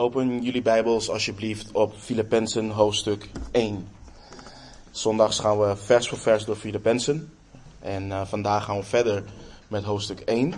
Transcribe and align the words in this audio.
Open 0.00 0.42
jullie 0.42 0.62
Bijbels 0.62 1.10
alsjeblieft 1.10 1.72
op 1.72 1.94
Filippenzen 1.96 2.70
hoofdstuk 2.70 3.28
1. 3.50 3.88
Zondags 4.90 5.38
gaan 5.38 5.58
we 5.58 5.76
vers 5.76 6.08
voor 6.08 6.18
vers 6.18 6.44
door 6.44 6.56
Filippenzen. 6.56 7.32
En 7.78 8.06
uh, 8.06 8.26
vandaag 8.26 8.64
gaan 8.64 8.76
we 8.76 8.82
verder 8.82 9.24
met 9.68 9.84
hoofdstuk 9.84 10.20
1. 10.20 10.54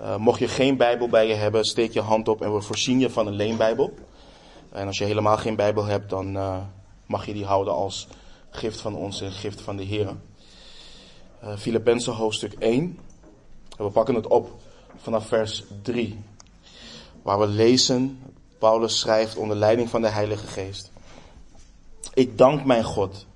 Uh, 0.00 0.16
mocht 0.16 0.38
je 0.38 0.48
geen 0.48 0.76
Bijbel 0.76 1.08
bij 1.08 1.26
je 1.26 1.34
hebben, 1.34 1.64
steek 1.64 1.92
je 1.92 2.00
hand 2.00 2.28
op 2.28 2.42
en 2.42 2.54
we 2.54 2.60
voorzien 2.60 2.98
je 2.98 3.10
van 3.10 3.26
een 3.26 3.34
leenbijbel. 3.34 3.94
En 4.72 4.86
als 4.86 4.98
je 4.98 5.04
helemaal 5.04 5.36
geen 5.36 5.56
Bijbel 5.56 5.84
hebt, 5.84 6.10
dan 6.10 6.36
uh, 6.36 6.58
mag 7.06 7.26
je 7.26 7.32
die 7.32 7.44
houden 7.44 7.74
als 7.74 8.08
gift 8.50 8.80
van 8.80 8.94
ons 8.94 9.20
en 9.20 9.32
gift 9.32 9.60
van 9.60 9.76
de 9.76 9.84
Heer. 9.84 10.14
Filippenzen 11.56 12.12
hoofdstuk 12.12 12.52
1. 12.52 12.98
En 13.78 13.84
we 13.84 13.90
pakken 13.90 14.14
het 14.14 14.26
op 14.26 14.60
vanaf 14.96 15.26
vers 15.26 15.64
3. 15.82 16.18
Waar 17.22 17.38
we 17.38 17.46
lezen, 17.46 18.18
Paulus 18.58 18.98
schrijft 18.98 19.36
onder 19.36 19.56
leiding 19.56 19.88
van 19.88 20.00
de 20.00 20.08
Heilige 20.08 20.46
Geest. 20.46 20.92
Ik 22.14 22.38
dank 22.38 22.64
mijn 22.64 22.84
God, 22.84 23.26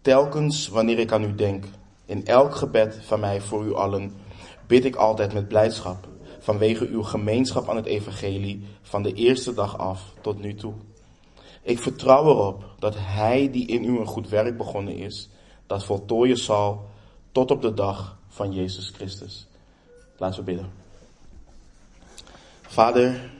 telkens 0.00 0.68
wanneer 0.68 0.98
ik 0.98 1.12
aan 1.12 1.24
u 1.24 1.34
denk. 1.34 1.64
In 2.06 2.26
elk 2.26 2.54
gebed 2.54 2.98
van 3.02 3.20
mij 3.20 3.40
voor 3.40 3.64
u 3.64 3.74
allen 3.74 4.14
bid 4.66 4.84
ik 4.84 4.96
altijd 4.96 5.32
met 5.32 5.48
blijdschap, 5.48 6.08
vanwege 6.40 6.86
uw 6.86 7.02
gemeenschap 7.02 7.68
aan 7.68 7.76
het 7.76 7.86
evangelie 7.86 8.66
van 8.82 9.02
de 9.02 9.12
eerste 9.12 9.54
dag 9.54 9.78
af 9.78 10.12
tot 10.20 10.40
nu 10.40 10.54
toe. 10.54 10.74
Ik 11.62 11.78
vertrouw 11.78 12.24
erop 12.24 12.64
dat 12.78 12.94
Hij 12.98 13.50
die 13.50 13.66
in 13.66 13.84
u 13.84 13.98
een 13.98 14.06
goed 14.06 14.28
werk 14.28 14.56
begonnen 14.56 14.96
is, 14.96 15.28
dat 15.66 15.84
voltooien 15.84 16.38
zal 16.38 16.88
tot 17.32 17.50
op 17.50 17.62
de 17.62 17.74
dag 17.74 18.18
van 18.28 18.52
Jezus 18.52 18.88
Christus. 18.88 19.46
Laten 20.16 20.38
we 20.38 20.44
bidden. 20.44 20.72
Vader, 22.62 23.32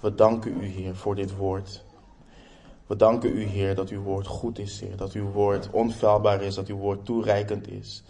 we 0.00 0.14
danken 0.14 0.62
u, 0.62 0.66
Heer, 0.66 0.96
voor 0.96 1.14
dit 1.14 1.36
woord. 1.36 1.84
We 2.86 2.96
danken 2.96 3.36
u, 3.36 3.42
Heer, 3.42 3.74
dat 3.74 3.88
uw 3.88 4.02
woord 4.02 4.26
goed 4.26 4.58
is, 4.58 4.80
Heer. 4.80 4.96
Dat 4.96 5.12
uw 5.12 5.30
woord 5.30 5.70
onfeilbaar 5.70 6.42
is, 6.42 6.54
dat 6.54 6.68
uw 6.68 6.76
woord 6.76 7.04
toereikend 7.04 7.68
is. 7.68 8.02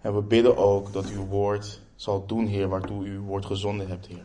En 0.00 0.14
we 0.14 0.22
bidden 0.22 0.56
ook 0.56 0.92
dat 0.92 1.08
uw 1.10 1.26
woord 1.26 1.80
zal 1.94 2.26
doen, 2.26 2.46
Heer, 2.46 2.68
waartoe 2.68 3.04
u 3.04 3.14
uw 3.14 3.24
woord 3.24 3.46
gezonden 3.46 3.88
hebt, 3.88 4.06
Heer. 4.06 4.24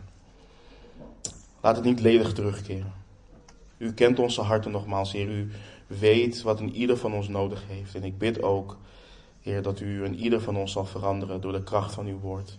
Laat 1.62 1.76
het 1.76 1.86
niet 1.86 2.00
ledig 2.00 2.34
terugkeren. 2.34 2.94
U 3.78 3.94
kent 3.94 4.20
onze 4.20 4.42
harten 4.42 4.72
nogmaals, 4.72 5.12
Heer. 5.12 5.30
U 5.30 5.52
weet 5.88 6.42
wat 6.42 6.60
een 6.60 6.76
ieder 6.76 6.98
van 6.98 7.14
ons 7.14 7.28
nodig 7.28 7.64
heeft. 7.68 7.96
En 7.96 8.04
ik 8.04 8.18
bid 8.18 8.42
ook, 8.42 8.78
Heer, 9.42 9.62
dat 9.62 9.80
u 9.80 10.04
een 10.04 10.16
ieder 10.16 10.42
van 10.42 10.58
ons 10.58 10.72
zal 10.72 10.86
veranderen 10.86 11.42
door 11.42 11.52
de 11.52 11.64
kracht 11.64 11.94
van 11.94 12.06
uw 12.06 12.20
woord. 12.20 12.58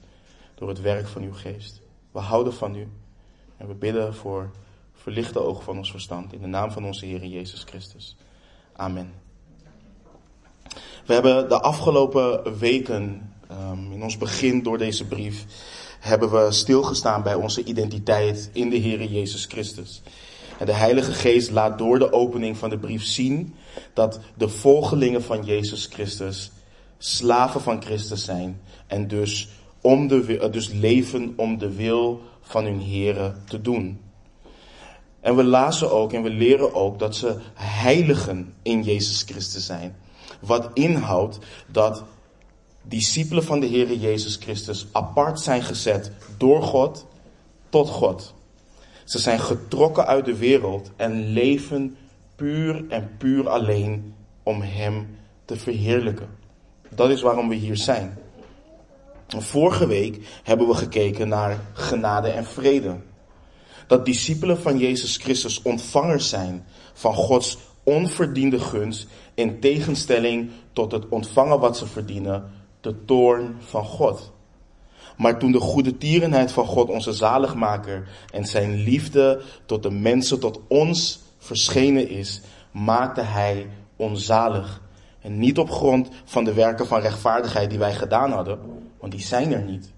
Door 0.55 0.69
het 0.69 0.81
werk 0.81 1.06
van 1.06 1.23
uw 1.23 1.33
geest. 1.33 1.81
We 2.12 2.19
houden 2.19 2.53
van 2.53 2.75
u. 2.75 2.89
We 3.67 3.75
bidden 3.75 4.15
voor 4.15 4.51
verlichte 4.95 5.39
ogen 5.39 5.65
van 5.65 5.77
ons 5.77 5.91
verstand. 5.91 6.33
In 6.33 6.41
de 6.41 6.47
naam 6.47 6.70
van 6.70 6.84
onze 6.84 7.07
Heer 7.07 7.25
Jezus 7.25 7.62
Christus. 7.62 8.17
Amen. 8.73 9.12
We 11.07 11.12
hebben 11.12 11.48
de 11.48 11.61
afgelopen 11.61 12.59
weken, 12.59 13.33
um, 13.51 13.92
in 13.92 14.03
ons 14.03 14.19
begin 14.19 14.62
door 14.62 14.79
deze 14.79 15.07
brief, 15.07 15.45
hebben 16.01 16.31
we 16.31 16.53
stilgestaan 16.53 17.23
bij 17.23 17.35
onze 17.35 17.65
identiteit 17.65 18.51
in 18.53 18.70
de 18.70 18.77
Heer 18.77 19.05
Jezus 19.05 19.45
Christus. 19.45 20.03
En 20.59 20.67
de 20.67 20.73
Heilige 20.73 21.12
Geest 21.12 21.51
laat 21.51 21.79
door 21.79 21.98
de 21.98 22.12
opening 22.12 22.57
van 22.57 22.70
de 22.70 22.79
brief 22.79 23.05
zien 23.05 23.55
dat 23.92 24.20
de 24.37 24.48
volgelingen 24.48 25.23
van 25.23 25.45
Jezus 25.45 25.87
Christus 25.87 26.51
slaven 26.98 27.61
van 27.61 27.83
Christus 27.83 28.25
zijn 28.25 28.61
en 28.87 29.09
dus, 29.09 29.48
om 29.84 30.08
de, 30.08 30.48
dus 30.50 30.72
leven 30.72 31.32
om 31.36 31.58
de 31.58 31.74
wil 31.74 32.20
van 32.40 32.64
hun 32.64 32.80
heren 32.80 33.42
te 33.46 33.60
doen. 33.60 34.00
En 35.20 35.36
we 35.36 35.45
lazen 35.45 35.92
ook 35.92 36.12
en 36.12 36.22
we 36.22 36.30
leren 36.30 36.74
ook 36.74 36.98
dat 36.98 37.17
ze 37.17 37.36
heiligen 37.55 38.55
in 38.62 38.83
Jezus 38.83 39.23
Christus 39.23 39.67
zijn. 39.67 39.96
Wat 40.40 40.70
inhoudt 40.74 41.39
dat 41.67 42.05
discipelen 42.83 43.44
van 43.44 43.61
de 43.61 43.67
Heer 43.67 43.94
Jezus 43.94 44.36
Christus 44.36 44.86
apart 44.92 45.40
zijn 45.40 45.62
gezet 45.62 46.12
door 46.39 46.62
God 46.62 47.06
tot 47.68 47.89
God. 47.89 48.34
Ze 49.05 49.18
zijn 49.18 49.40
getrokken 49.40 50.06
uit 50.06 50.24
de 50.24 50.36
wereld 50.36 50.90
en 50.96 51.28
leven 51.33 51.96
puur 52.36 52.84
en 52.89 53.11
puur 53.18 53.48
alleen 53.48 54.14
om 54.42 54.61
Hem 54.61 55.17
te 55.44 55.56
verheerlijken. 55.56 56.28
Dat 56.89 57.11
is 57.11 57.23
waarom 57.23 57.48
we 57.48 57.55
hier 57.55 57.77
zijn. 57.77 58.18
Vorige 59.29 59.86
week 59.86 60.40
hebben 60.42 60.68
we 60.68 60.74
gekeken 60.74 61.29
naar 61.29 61.61
genade 61.73 62.29
en 62.29 62.45
vrede. 62.45 62.96
Dat 63.86 64.05
discipelen 64.05 64.58
van 64.58 64.79
Jezus 64.79 65.17
Christus 65.17 65.62
ontvangers 65.62 66.29
zijn 66.29 66.67
van 66.92 67.14
Gods 67.14 67.58
onverdiende 67.83 68.58
gunst 68.58 69.07
in 69.35 69.61
tegenstelling 69.61 70.51
tot 70.73 70.92
het 70.92 71.08
ontvangen 71.08 71.61
wat 71.61 71.77
ze 71.77 71.86
verdienen, 71.86 72.51
de 72.80 73.05
toorn 73.05 73.57
van 73.58 73.85
God. 73.85 74.33
Maar 75.17 75.39
toen 75.39 75.52
de 75.52 75.61
goede 75.61 75.98
tierenheid 75.98 76.52
van 76.52 76.67
God, 76.67 76.89
onze 76.89 77.12
zaligmaker, 77.12 78.08
en 78.33 78.45
zijn 78.45 78.74
liefde 78.74 79.42
tot 79.67 79.83
de 79.83 79.91
mensen, 79.91 80.41
tot 80.41 80.61
ons 80.68 81.20
verschenen 81.39 82.08
is, 82.08 82.41
maakte 82.70 83.20
hij 83.20 83.67
onzalig. 83.96 84.83
En 85.20 85.39
niet 85.39 85.58
op 85.58 85.70
grond 85.70 86.08
van 86.24 86.45
de 86.45 86.52
werken 86.52 86.86
van 86.86 87.01
rechtvaardigheid 87.01 87.70
die 87.70 87.79
wij 87.79 87.95
gedaan 87.95 88.33
hadden, 88.33 88.58
want 89.05 89.17
die 89.17 89.27
zijn 89.27 89.53
er 89.53 89.63
niet. 89.63 89.92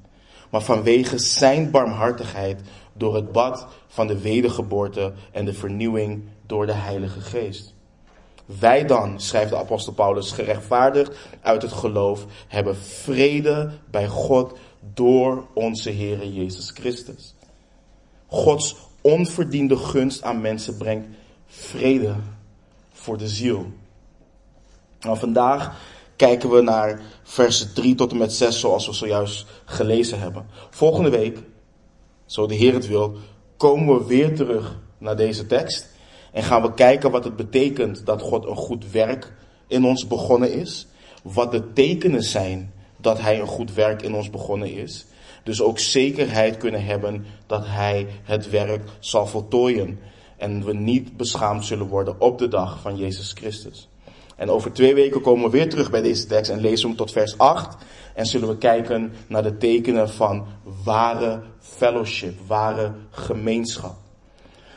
Maar 0.51 0.63
vanwege 0.63 1.19
zijn 1.19 1.71
barmhartigheid 1.71 2.61
door 2.93 3.15
het 3.15 3.33
bad 3.33 3.67
van 3.87 4.07
de 4.07 4.21
wedergeboorte 4.21 5.13
en 5.33 5.45
de 5.45 5.53
vernieuwing 5.53 6.23
door 6.47 6.67
de 6.67 6.73
Heilige 6.73 7.21
Geest. 7.21 7.75
Wij 8.47 8.85
dan, 8.85 9.21
schrijft 9.21 9.51
de 9.51 9.57
apostel 9.57 9.93
Paulus, 9.93 10.33
gerechtvaardigd 10.33 11.17
uit 11.41 11.63
het 11.63 11.73
geloof, 11.73 12.27
hebben 12.49 12.77
vrede 12.77 13.71
bij 13.91 14.09
God 14.09 14.59
door 14.95 15.47
onze 15.55 15.91
Heer 15.91 16.27
Jezus 16.27 16.71
Christus. 16.71 17.35
Gods 18.27 18.77
onverdiende 19.01 19.77
gunst 19.77 20.23
aan 20.23 20.41
mensen 20.41 20.77
brengt 20.77 21.09
vrede 21.47 22.15
voor 22.93 23.19
de 23.19 23.29
ziel. 23.29 23.67
Nou, 25.01 25.19
vandaag 25.19 25.77
kijken 26.17 26.51
we 26.51 26.61
naar 26.61 27.01
versen 27.23 27.75
3 27.75 27.95
tot 27.95 28.11
en 28.11 28.19
met 28.19 28.33
6 28.33 28.61
zoals 28.61 28.87
we 28.87 28.93
zojuist 28.93 29.47
gelezen 29.65 30.21
hebben. 30.21 30.47
Volgende 30.71 31.11
week, 31.11 31.39
zo 32.27 32.47
de 32.47 32.55
Heer 32.55 32.73
het 32.73 32.87
wil, 32.87 33.17
komen 33.57 33.99
we 33.99 34.07
weer 34.07 34.35
terug 34.35 34.79
naar 34.99 35.17
deze 35.17 35.47
tekst. 35.47 35.89
En 36.33 36.43
gaan 36.43 36.63
we 36.63 36.75
kijken 36.75 37.11
wat 37.11 37.25
het 37.25 37.37
betekent 37.37 38.07
dat 38.07 38.23
God 38.23 38.47
een 38.47 38.57
goed 38.57 38.91
werk 38.91 39.33
in 39.67 39.85
ons 39.85 40.07
begonnen 40.07 40.53
is. 40.53 40.87
Wat 41.23 41.53
de 41.53 41.73
tekenen 41.73 42.23
zijn 42.23 42.73
dat 42.97 43.21
Hij 43.21 43.41
een 43.41 43.47
goed 43.47 43.75
werk 43.75 44.03
in 44.03 44.15
ons 44.15 44.31
begonnen 44.31 44.73
is. 44.73 45.07
Dus 45.43 45.63
ook 45.63 45.79
zekerheid 45.79 46.57
kunnen 46.57 46.85
hebben 46.85 47.27
dat 47.47 47.67
Hij 47.67 48.07
het 48.23 48.51
werk 48.51 48.83
zal 48.99 49.27
voltooien. 49.27 49.99
En 50.37 50.65
we 50.65 50.75
niet 50.75 51.17
beschaamd 51.17 51.65
zullen 51.65 51.87
worden 51.87 52.21
op 52.21 52.39
de 52.39 52.49
dag 52.49 52.81
van 52.81 52.97
Jezus 52.97 53.33
Christus. 53.33 53.89
En 54.37 54.51
over 54.51 54.73
twee 54.73 54.95
weken 54.95 55.21
komen 55.21 55.45
we 55.45 55.51
weer 55.51 55.69
terug 55.69 55.91
bij 55.91 56.03
deze 56.03 56.27
tekst 56.27 56.51
en 56.51 56.61
lezen 56.61 56.83
we 56.83 56.87
hem 56.87 56.97
tot 56.97 57.13
vers 57.13 57.39
8. 57.39 57.77
En 58.15 58.27
zullen 58.27 58.49
we 58.49 58.59
kijken 58.59 59.13
naar 59.27 59.43
de 59.43 59.57
tekenen 59.57 60.11
van 60.11 60.47
ware 60.85 61.43
fellowship, 61.59 62.39
ware 62.47 62.93
gemeenschap. 63.11 63.97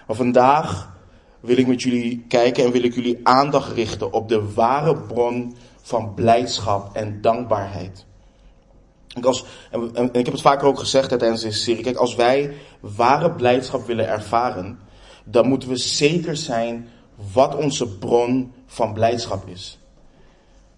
Maar 0.08 0.16
vandaag 0.16 0.98
wil 1.40 1.58
ik 1.58 1.68
met 1.68 1.82
jullie 1.82 2.26
kijken 2.28 2.64
en 2.64 2.72
wil 2.72 2.84
ik 2.84 2.96
jullie 2.96 3.20
aandacht 3.24 3.74
richten 3.74 4.14
op 4.14 4.30
de 4.30 4.54
ware 4.54 4.96
bron 4.96 5.56
van 5.82 6.14
blijdschap 6.14 6.96
en 6.96 7.22
dankbaarheid. 7.22 8.06
Als, 9.22 9.46
en, 9.72 9.90
en, 9.94 10.06
ik 10.06 10.26
heb 10.26 10.32
het 10.32 10.42
vaker 10.42 10.68
ook 10.68 10.80
gezegd 10.80 11.10
tijdens 11.10 11.42
deze 11.42 11.60
serie. 11.60 11.84
Kijk, 11.84 11.98
als 11.98 12.16
wij 12.16 12.54
ware 12.80 13.32
blijdschap 13.32 13.86
willen 13.86 14.08
ervaren, 14.08 14.80
dan 15.24 15.48
moeten 15.48 15.70
we 15.70 15.78
zeker 15.78 16.38
zijn 16.38 16.88
wat 17.34 17.56
onze 17.56 17.98
bron 17.98 18.54
van 18.66 18.94
blijdschap 18.94 19.48
is. 19.48 19.80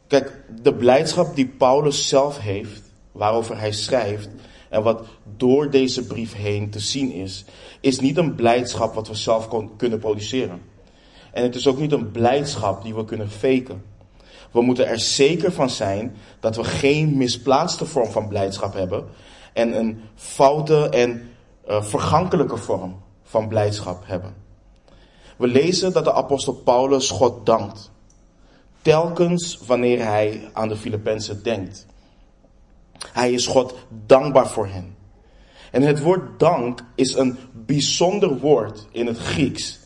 Kijk, 0.07 0.43
de 0.61 0.73
blijdschap 0.73 1.35
die 1.35 1.47
Paulus 1.47 2.07
zelf 2.07 2.39
heeft, 2.39 2.81
waarover 3.11 3.59
hij 3.59 3.71
schrijft, 3.71 4.29
en 4.69 4.83
wat 4.83 5.07
door 5.37 5.69
deze 5.69 6.05
brief 6.05 6.33
heen 6.33 6.69
te 6.69 6.79
zien 6.79 7.11
is, 7.11 7.45
is 7.79 7.99
niet 7.99 8.17
een 8.17 8.35
blijdschap 8.35 8.93
wat 8.93 9.07
we 9.07 9.15
zelf 9.15 9.47
kunnen 9.77 9.99
produceren. 9.99 10.61
En 11.31 11.43
het 11.43 11.55
is 11.55 11.67
ook 11.67 11.77
niet 11.77 11.91
een 11.91 12.11
blijdschap 12.11 12.83
die 12.83 12.95
we 12.95 13.05
kunnen 13.05 13.29
faken. 13.29 13.83
We 14.51 14.61
moeten 14.61 14.87
er 14.87 14.99
zeker 14.99 15.51
van 15.51 15.69
zijn 15.69 16.15
dat 16.39 16.55
we 16.55 16.63
geen 16.63 17.17
misplaatste 17.17 17.85
vorm 17.85 18.11
van 18.11 18.27
blijdschap 18.27 18.73
hebben 18.73 19.05
en 19.53 19.77
een 19.77 20.01
foute 20.15 20.89
en 20.89 21.29
uh, 21.69 21.83
vergankelijke 21.83 22.57
vorm 22.57 23.01
van 23.23 23.47
blijdschap 23.47 24.03
hebben. 24.05 24.33
We 25.41 25.47
lezen 25.47 25.93
dat 25.93 26.03
de 26.03 26.13
apostel 26.13 26.53
Paulus 26.53 27.09
God 27.09 27.45
dankt. 27.45 27.91
Telkens 28.81 29.59
wanneer 29.65 30.05
hij 30.05 30.49
aan 30.53 30.67
de 30.67 30.75
Filippenzen 30.75 31.43
denkt. 31.43 31.85
Hij 33.11 33.31
is 33.31 33.47
God 33.47 33.75
dankbaar 34.05 34.47
voor 34.47 34.67
hen. 34.67 34.95
En 35.71 35.81
het 35.81 36.01
woord 36.01 36.39
dank 36.39 36.83
is 36.95 37.15
een 37.15 37.37
bijzonder 37.53 38.39
woord 38.39 38.87
in 38.91 39.07
het 39.07 39.17
Grieks. 39.17 39.79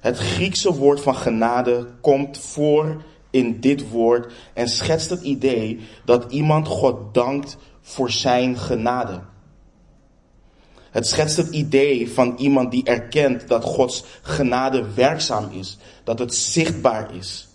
Het 0.00 0.18
Griekse 0.18 0.74
woord 0.74 1.00
van 1.00 1.16
genade 1.16 1.86
komt 2.00 2.38
voor 2.38 3.02
in 3.30 3.60
dit 3.60 3.90
woord 3.90 4.32
en 4.52 4.68
schetst 4.68 5.10
het 5.10 5.22
idee 5.22 5.80
dat 6.04 6.32
iemand 6.32 6.68
God 6.68 7.14
dankt 7.14 7.56
voor 7.80 8.10
zijn 8.10 8.58
genade. 8.58 9.20
Het 10.94 11.06
schetst 11.06 11.36
het 11.36 11.48
idee 11.48 12.12
van 12.12 12.34
iemand 12.36 12.70
die 12.70 12.84
erkent 12.84 13.48
dat 13.48 13.64
Gods 13.64 14.04
genade 14.22 14.84
werkzaam 14.94 15.48
is, 15.50 15.78
dat 16.04 16.18
het 16.18 16.34
zichtbaar 16.34 17.14
is. 17.14 17.48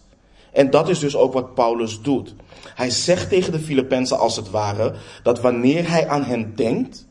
En 0.52 0.70
dat 0.70 0.90
is 0.90 1.00
dus 1.00 1.16
ook 1.16 1.34
wat 1.34 1.54
Paulus 1.54 2.02
doet. 2.02 2.36
Hij 2.76 2.90
zegt 2.90 3.30
tegen 3.30 3.52
de 3.52 3.60
Filippenzen 3.60 4.20
als 4.20 4.36
het 4.36 4.50
ware 4.50 4.94
dat 5.24 5.42
wanneer 5.42 5.90
hij 5.90 6.08
aan 6.08 6.24
hen 6.24 6.56
denkt, 6.56 7.08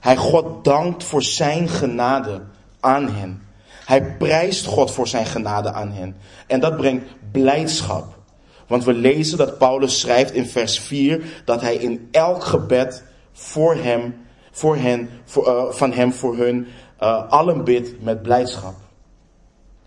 hij 0.00 0.16
God 0.16 0.64
dankt 0.64 1.04
voor 1.04 1.22
zijn 1.22 1.68
genade 1.68 2.42
aan 2.80 3.08
hen. 3.08 3.42
Hij 3.84 4.16
prijst 4.16 4.66
God 4.66 4.90
voor 4.90 5.08
zijn 5.08 5.26
genade 5.26 5.72
aan 5.72 5.92
hen. 5.92 6.16
En 6.46 6.60
dat 6.60 6.76
brengt 6.76 7.04
blijdschap. 7.32 8.18
Want 8.66 8.84
we 8.84 8.92
lezen 8.92 9.38
dat 9.38 9.58
Paulus 9.58 10.00
schrijft 10.00 10.32
in 10.32 10.46
vers 10.46 10.78
4 10.78 11.42
dat 11.44 11.60
hij 11.60 11.74
in 11.74 12.08
elk 12.10 12.44
gebed 12.44 13.04
voor 13.32 13.74
hem, 13.74 14.22
voor 14.54 14.76
hen, 14.76 15.08
voor, 15.24 15.46
uh, 15.46 15.70
van 15.70 15.92
hem, 15.92 16.12
voor 16.12 16.36
hun, 16.36 16.66
uh, 17.02 17.30
allen 17.30 17.64
bidt 17.64 18.02
met 18.02 18.22
blijdschap. 18.22 18.74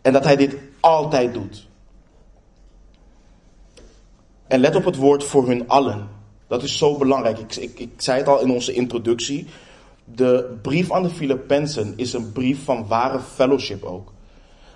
En 0.02 0.14
dat 0.14 0.24
hij 0.24 0.36
dit 0.36 0.56
altijd 0.80 1.34
doet. 1.34 1.68
En 4.48 4.60
let 4.60 4.76
op 4.76 4.86
het 4.86 4.96
woord 4.96 5.24
voor 5.24 5.48
hun 5.48 5.68
allen. 5.68 6.08
Dat 6.48 6.64
is 6.64 6.78
zo 6.78 6.98
belangrijk. 6.98 7.40
Ik, 7.40 7.56
ik, 7.56 7.80
ik 7.80 7.90
zei 7.98 8.18
het 8.18 8.28
al 8.28 8.42
in 8.42 8.52
onze 8.52 8.74
introductie. 8.74 9.48
De 10.04 10.58
brief 10.62 10.92
aan 10.92 11.04
de 11.04 11.10
Filippenzen 11.10 11.94
is 11.96 12.14
een 12.14 12.32
brief 12.32 12.64
van 12.64 12.88
ware 12.88 13.20
fellowship 13.20 13.84
ook. 13.84 14.12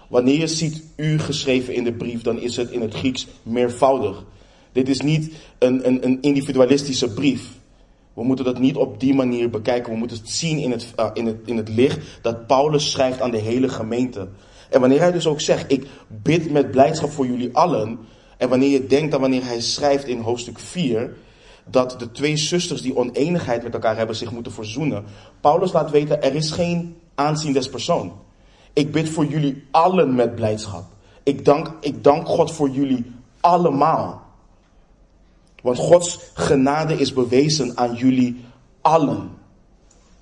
Wanneer 0.07 0.39
je 0.39 0.47
ziet 0.47 0.83
u 0.95 1.19
geschreven 1.19 1.73
in 1.73 1.83
de 1.83 1.93
brief, 1.93 2.21
dan 2.21 2.39
is 2.39 2.55
het 2.57 2.69
in 2.69 2.81
het 2.81 2.93
Grieks 2.93 3.27
meervoudig. 3.43 4.23
Dit 4.71 4.89
is 4.89 5.01
niet 5.01 5.33
een, 5.57 5.87
een, 5.87 6.05
een 6.05 6.21
individualistische 6.21 7.13
brief. 7.13 7.59
We 8.21 8.27
moeten 8.27 8.45
dat 8.45 8.59
niet 8.59 8.75
op 8.75 8.99
die 8.99 9.13
manier 9.13 9.49
bekijken. 9.49 9.91
We 9.91 9.97
moeten 9.97 10.17
het 10.17 10.29
zien 10.29 10.57
in 10.57 10.71
het, 10.71 10.93
uh, 10.99 11.09
in, 11.13 11.25
het, 11.25 11.37
in 11.45 11.57
het 11.57 11.69
licht 11.69 11.99
dat 12.21 12.47
Paulus 12.47 12.91
schrijft 12.91 13.21
aan 13.21 13.31
de 13.31 13.37
hele 13.37 13.69
gemeente. 13.69 14.27
En 14.69 14.79
wanneer 14.79 14.99
hij 14.99 15.11
dus 15.11 15.27
ook 15.27 15.41
zegt, 15.41 15.71
ik 15.71 15.87
bid 16.07 16.51
met 16.51 16.71
blijdschap 16.71 17.11
voor 17.11 17.25
jullie 17.25 17.55
allen. 17.55 17.99
En 18.37 18.49
wanneer 18.49 18.69
je 18.69 18.87
denkt 18.87 19.11
dat 19.11 19.19
wanneer 19.19 19.45
hij 19.45 19.61
schrijft 19.61 20.07
in 20.07 20.19
hoofdstuk 20.19 20.59
4, 20.59 21.13
dat 21.65 21.95
de 21.99 22.11
twee 22.11 22.37
zusters 22.37 22.81
die 22.81 22.95
oneenigheid 22.95 23.63
met 23.63 23.73
elkaar 23.73 23.97
hebben 23.97 24.15
zich 24.15 24.31
moeten 24.31 24.51
verzoenen. 24.51 25.03
Paulus 25.39 25.71
laat 25.71 25.91
weten, 25.91 26.23
er 26.23 26.35
is 26.35 26.51
geen 26.51 26.95
aanzien 27.15 27.53
des 27.53 27.69
persoon. 27.69 28.13
Ik 28.73 28.91
bid 28.91 29.09
voor 29.09 29.25
jullie 29.25 29.63
allen 29.71 30.15
met 30.15 30.35
blijdschap. 30.35 30.83
Ik 31.23 31.45
dank, 31.45 31.71
ik 31.79 32.03
dank 32.03 32.27
God 32.27 32.51
voor 32.51 32.69
jullie 32.69 33.05
allemaal. 33.39 34.30
Want 35.61 35.77
Gods 35.77 36.19
genade 36.33 36.93
is 36.93 37.13
bewezen 37.13 37.77
aan 37.77 37.95
jullie 37.95 38.45
allen. 38.81 39.31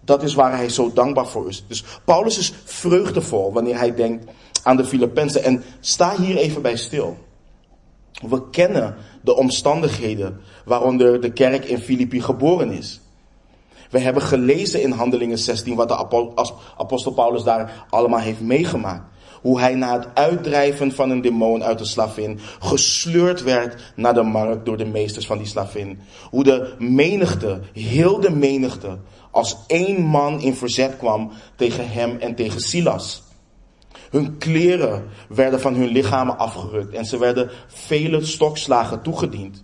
Dat 0.02 0.24
is 0.24 0.34
waar 0.34 0.56
hij 0.56 0.70
zo 0.70 0.94
dankbaar 0.94 1.28
voor 1.28 1.48
is. 1.48 1.64
Dus 1.68 1.84
Paulus 2.06 2.38
is 2.38 2.54
vreugdevol 2.66 3.54
wanneer 3.54 3.78
hij 3.78 3.96
denkt 3.96 4.32
aan 4.64 4.78
de 4.78 4.86
Filippenzen. 4.86 5.44
En 5.44 5.64
sta 5.80 6.16
hier 6.16 6.38
even 6.38 6.62
bij 6.62 6.78
stil. 6.78 7.18
We 8.28 8.50
kennen 8.50 8.96
de 9.22 9.36
omstandigheden 9.36 10.42
waaronder 10.66 11.22
de 11.22 11.32
kerk 11.32 11.66
in 11.66 11.80
Filippi 11.80 12.22
geboren 12.22 12.72
is. 12.72 13.02
We 13.90 14.00
hebben 14.00 14.24
gelezen 14.24 14.82
in 14.82 14.92
Handelingen 14.92 15.38
16 15.38 15.76
wat 15.76 15.88
de 15.88 15.98
apostel 16.78 17.12
Paulus 17.12 17.44
daar 17.44 17.86
allemaal 17.90 18.20
heeft 18.20 18.42
meegemaakt. 18.42 19.04
Hoe 19.42 19.60
hij 19.60 19.76
na 19.76 19.94
het 19.94 20.08
uitdrijven 20.14 20.92
van 20.92 21.10
een 21.10 21.22
demon 21.22 21.64
uit 21.64 21.78
de 21.78 21.86
slavin 21.86 22.40
gesleurd 22.60 23.44
werd 23.44 23.94
naar 23.96 24.14
de 24.14 24.24
markt 24.24 24.66
door 24.66 24.78
de 24.78 24.86
meesters 24.86 25.26
van 25.26 25.38
die 25.38 25.48
slavin. 25.48 26.00
Hoe 26.30 26.44
de 26.44 26.76
menigte, 26.80 27.60
heel 27.74 28.20
de 28.20 28.32
menigte, 28.32 28.98
als 29.32 29.58
één 29.68 30.02
man 30.02 30.42
in 30.42 30.56
verzet 30.56 30.98
kwam 30.98 31.32
tegen 31.56 31.90
hem 31.90 32.18
en 32.20 32.36
tegen 32.36 32.62
Silas. 32.62 33.24
Hun 34.10 34.38
kleren 34.38 35.10
werden 35.30 35.62
van 35.62 35.76
hun 35.76 35.88
lichamen 35.88 36.38
afgerukt 36.38 36.94
en 36.94 37.06
ze 37.06 37.18
werden 37.18 37.50
vele 37.68 38.26
stokslagen 38.26 39.02
toegediend. 39.02 39.64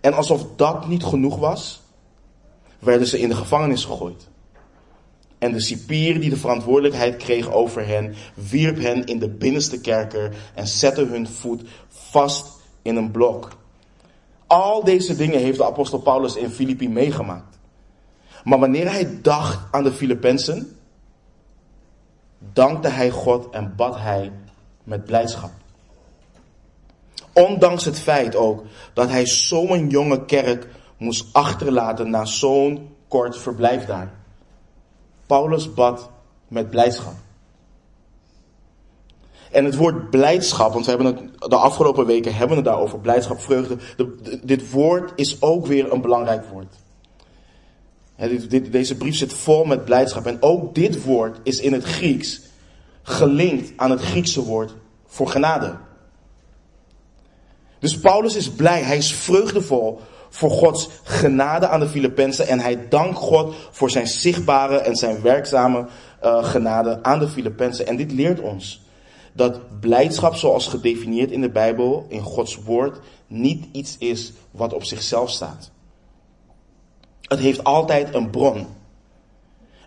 En 0.00 0.12
alsof 0.12 0.46
dat 0.56 0.88
niet 0.88 1.04
genoeg 1.04 1.38
was, 1.38 1.82
werden 2.78 3.06
ze 3.06 3.20
in 3.20 3.28
de 3.28 3.34
gevangenis 3.34 3.84
gegooid. 3.84 4.30
En 5.42 5.52
de 5.52 5.60
cipier 5.60 6.20
die 6.20 6.30
de 6.30 6.36
verantwoordelijkheid 6.36 7.16
kreeg 7.16 7.52
over 7.52 7.86
hen, 7.86 8.14
wierp 8.34 8.78
hen 8.78 9.04
in 9.04 9.18
de 9.18 9.28
binnenste 9.28 9.80
kerker 9.80 10.36
en 10.54 10.66
zette 10.66 11.04
hun 11.04 11.28
voet 11.28 11.62
vast 11.88 12.46
in 12.82 12.96
een 12.96 13.10
blok. 13.10 13.48
Al 14.46 14.84
deze 14.84 15.16
dingen 15.16 15.40
heeft 15.40 15.58
de 15.58 15.64
apostel 15.64 15.98
Paulus 15.98 16.36
in 16.36 16.50
Filippi 16.50 16.88
meegemaakt. 16.88 17.58
Maar 18.44 18.58
wanneer 18.58 18.90
hij 18.90 19.18
dacht 19.22 19.58
aan 19.70 19.82
de 19.82 19.92
Filippenzen, 19.92 20.76
dankte 22.52 22.88
hij 22.88 23.10
God 23.10 23.50
en 23.50 23.72
bad 23.76 23.98
hij 23.98 24.32
met 24.84 25.04
blijdschap. 25.04 25.52
Ondanks 27.32 27.84
het 27.84 27.98
feit 27.98 28.36
ook 28.36 28.64
dat 28.94 29.08
hij 29.08 29.26
zo'n 29.26 29.88
jonge 29.88 30.24
kerk 30.24 30.68
moest 30.96 31.26
achterlaten 31.32 32.10
na 32.10 32.24
zo'n 32.24 32.94
kort 33.08 33.38
verblijf 33.38 33.84
daar. 33.84 34.20
Paulus 35.32 35.74
bad 35.74 36.10
met 36.48 36.70
blijdschap. 36.70 37.14
En 39.50 39.64
het 39.64 39.76
woord 39.76 40.10
blijdschap, 40.10 40.72
want 40.72 40.84
we 40.84 40.90
hebben 40.90 41.14
het 41.14 41.50
de 41.50 41.56
afgelopen 41.56 42.06
weken 42.06 42.34
hebben 42.34 42.56
we 42.56 42.62
daarover, 42.62 42.98
blijdschap, 42.98 43.40
vreugde. 43.40 43.76
dit 44.42 44.70
woord 44.70 45.12
is 45.14 45.42
ook 45.42 45.66
weer 45.66 45.92
een 45.92 46.00
belangrijk 46.00 46.44
woord. 46.44 46.74
dit, 48.48 48.72
deze 48.72 48.96
brief 48.96 49.16
zit 49.16 49.32
vol 49.32 49.64
met 49.64 49.84
blijdschap. 49.84 50.26
En 50.26 50.42
ook 50.42 50.74
dit 50.74 51.04
woord 51.04 51.38
is 51.42 51.60
in 51.60 51.72
het 51.72 51.84
Grieks 51.84 52.40
gelinkt 53.02 53.72
aan 53.76 53.90
het 53.90 54.00
Griekse 54.00 54.44
woord 54.44 54.74
voor 55.06 55.28
genade. 55.28 55.76
Dus 57.78 57.98
Paulus 57.98 58.34
is 58.34 58.50
blij, 58.50 58.82
hij 58.82 58.96
is 58.96 59.14
vreugdevol 59.14 60.00
voor 60.34 60.50
Gods 60.50 60.88
genade 61.02 61.68
aan 61.68 61.80
de 61.80 61.88
Filippenzen 61.88 62.46
en 62.46 62.60
hij 62.60 62.88
dankt 62.88 63.16
God 63.16 63.54
voor 63.70 63.90
zijn 63.90 64.06
zichtbare 64.06 64.76
en 64.76 64.96
zijn 64.96 65.22
werkzame 65.22 65.86
uh, 66.24 66.44
genade 66.44 67.02
aan 67.02 67.18
de 67.18 67.28
Filippenzen. 67.28 67.86
En 67.86 67.96
dit 67.96 68.12
leert 68.12 68.40
ons 68.40 68.82
dat 69.32 69.80
blijdschap 69.80 70.34
zoals 70.34 70.66
gedefinieerd 70.66 71.30
in 71.30 71.40
de 71.40 71.50
Bijbel, 71.50 72.06
in 72.08 72.20
Gods 72.20 72.56
woord, 72.56 72.98
niet 73.26 73.64
iets 73.72 73.96
is 73.98 74.32
wat 74.50 74.72
op 74.72 74.84
zichzelf 74.84 75.30
staat. 75.30 75.70
Het 77.22 77.38
heeft 77.38 77.64
altijd 77.64 78.14
een 78.14 78.30
bron. 78.30 78.66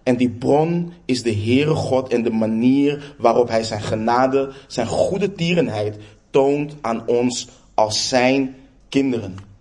En 0.04 0.18
die 0.18 0.30
bron 0.30 0.94
is 1.06 1.24
de 1.24 1.34
Heere 1.34 1.76
God 1.76 2.10
en 2.10 2.24
de 2.24 2.32
manier 2.32 3.16
waarop 3.18 3.48
Hij 3.48 3.64
zijn 3.64 3.82
genade, 3.82 4.52
zijn 4.68 4.88
goede 4.88 5.34
tierenheid 5.34 5.98
toont 6.30 6.76
aan 6.82 7.08
ons 7.08 7.48
als 7.74 8.10
zijn 8.10 8.56
kinderen. 8.90 9.54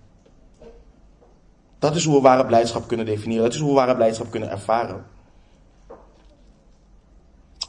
Dat 1.85 1.97
is 1.97 2.05
hoe 2.05 2.15
we 2.15 2.21
ware 2.21 2.47
blijdschap 2.47 2.89
kunnen 2.89 3.07
definiëren. 3.07 3.43
Dat 3.45 3.53
is 3.53 3.59
hoe 3.59 3.69
we 3.69 3.75
ware 3.75 3.95
blijdschap 3.95 4.31
kunnen 4.31 4.51
ervaren. 4.51 5.05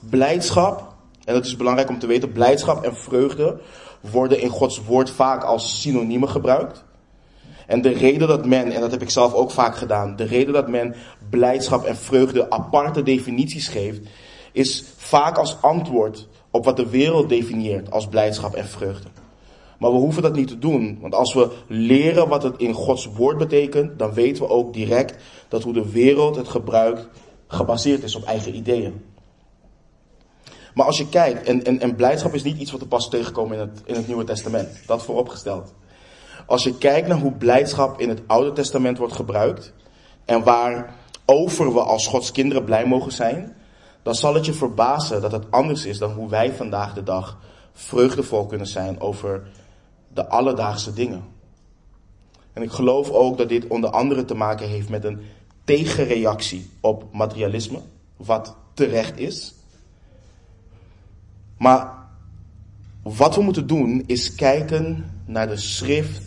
Blijdschap, 0.10 0.96
en 1.26 1.34
dat 1.34 1.46
is 1.46 1.56
belangrijk 1.56 1.90
om 1.90 2.00
te 2.00 2.08
weten, 2.08 2.32
blijdschap 2.32 2.84
en 2.84 2.96
vreugde 2.96 3.60
worden 4.00 4.40
in 4.40 4.50
Gods 4.50 4.84
woord 4.86 5.10
vaak 5.10 5.44
als 5.44 5.82
synoniemen 5.82 6.30
gebruikt. 6.30 6.84
En 7.68 7.82
de 7.82 7.90
reden 7.90 8.28
dat 8.28 8.46
men, 8.46 8.72
en 8.72 8.82
dat 8.82 8.92
heb 8.92 9.02
ik 9.02 9.10
zelf 9.10 9.34
ook 9.34 9.52
vaak 9.52 9.76
gedaan, 9.76 10.16
de 10.16 10.26
reden 10.26 10.54
dat 10.54 10.68
men 10.68 10.96
blijdschap 11.30 11.86
en 11.86 11.98
vreugde 11.98 12.50
aparte 12.50 13.04
definities 13.04 13.68
geeft, 13.68 14.02
is 14.52 14.84
vaak 14.98 15.38
als 15.38 15.62
antwoord 15.62 16.28
op 16.52 16.66
wat 16.66 16.78
de 16.78 16.90
wereld 16.90 17.30
definieert 17.30 17.92
als 17.92 18.08
blijdschap 18.08 18.54
en 18.54 18.68
vreugde. 18.68 19.10
Maar 19.80 19.92
we 19.92 19.98
hoeven 19.98 20.22
dat 20.22 20.36
niet 20.36 20.48
te 20.48 20.60
doen, 20.60 20.98
want 21.02 21.16
als 21.16 21.34
we 21.34 21.52
leren 21.68 22.28
wat 22.28 22.44
het 22.44 22.58
in 22.58 22.74
Gods 22.74 23.06
woord 23.06 23.38
betekent, 23.38 24.00
dan 24.00 24.14
weten 24.14 24.44
we 24.44 24.50
ook 24.50 24.74
direct 24.74 25.24
dat 25.48 25.64
hoe 25.64 25.74
de 25.74 25.92
wereld 25.92 26.36
het 26.36 26.48
gebruikt 26.48 27.08
gebaseerd 27.48 28.04
is 28.04 28.16
op 28.16 28.24
eigen 28.24 28.56
ideeën. 28.56 29.04
Maar 30.74 30.86
als 30.86 30.98
je 30.98 31.10
kijkt, 31.10 31.48
en, 31.48 31.64
en, 31.64 31.80
en 31.80 31.96
blijdschap 31.96 32.34
is 32.34 32.44
niet 32.44 32.58
iets 32.58 32.72
wat 32.72 32.82
er 32.82 32.88
pas 32.88 33.10
tegenkomen 33.10 33.58
in 33.58 33.60
het, 33.60 33.82
in 33.86 33.96
het 33.96 34.08
Nieuwe 34.08 34.24
Testament, 34.24 34.70
dat 34.86 35.04
vooropgesteld. 35.04 35.74
Als 36.46 36.64
je 36.64 36.78
kijkt 36.78 37.08
naar 37.08 37.20
hoe 37.20 37.32
blijdschap 37.32 38.00
in 38.00 38.10
het 38.10 38.22
Oude 38.28 38.52
Testament 38.52 38.98
wordt 38.98 39.14
gebruikt 39.14 39.74
en 40.26 40.44
waarover 40.44 41.74
we 41.74 41.82
als 41.82 42.08
Gods 42.08 42.32
kinderen 42.32 42.64
blij 42.64 42.86
mogen 42.86 43.12
zijn, 43.12 43.56
dan 44.04 44.16
zal 44.16 44.34
het 44.34 44.46
je 44.46 44.54
verbazen 44.54 45.22
dat 45.22 45.32
het 45.32 45.52
anders 45.52 45.86
is 45.86 45.98
dan 45.98 46.12
hoe 46.12 46.30
wij 46.30 46.54
vandaag 46.54 46.94
de 46.94 47.04
dag 47.04 47.38
vreugdevol 47.74 48.46
kunnen 48.46 48.68
zijn 48.68 49.02
over 49.02 49.48
de 50.16 50.28
alledaagse 50.28 50.94
dingen. 50.94 51.24
En 52.54 52.62
ik 52.62 52.72
geloof 52.72 53.10
ook 53.10 53.38
dat 53.38 53.50
dit 53.50 53.68
onder 53.68 53.90
andere 53.90 54.26
te 54.26 54.36
maken 54.36 54.70
heeft 54.70 54.90
met 54.90 55.04
een 55.04 55.22
tegenreactie 55.64 56.70
op 56.80 57.04
materialisme, 57.12 57.80
wat 58.18 58.56
terecht 58.74 59.20
is. 59.20 59.54
Maar 61.58 61.94
wat 63.04 63.36
we 63.36 63.42
moeten 63.42 63.68
doen 63.68 64.04
is 64.06 64.36
kijken 64.36 65.12
naar 65.26 65.48
de 65.48 65.58
schrift 65.58 66.22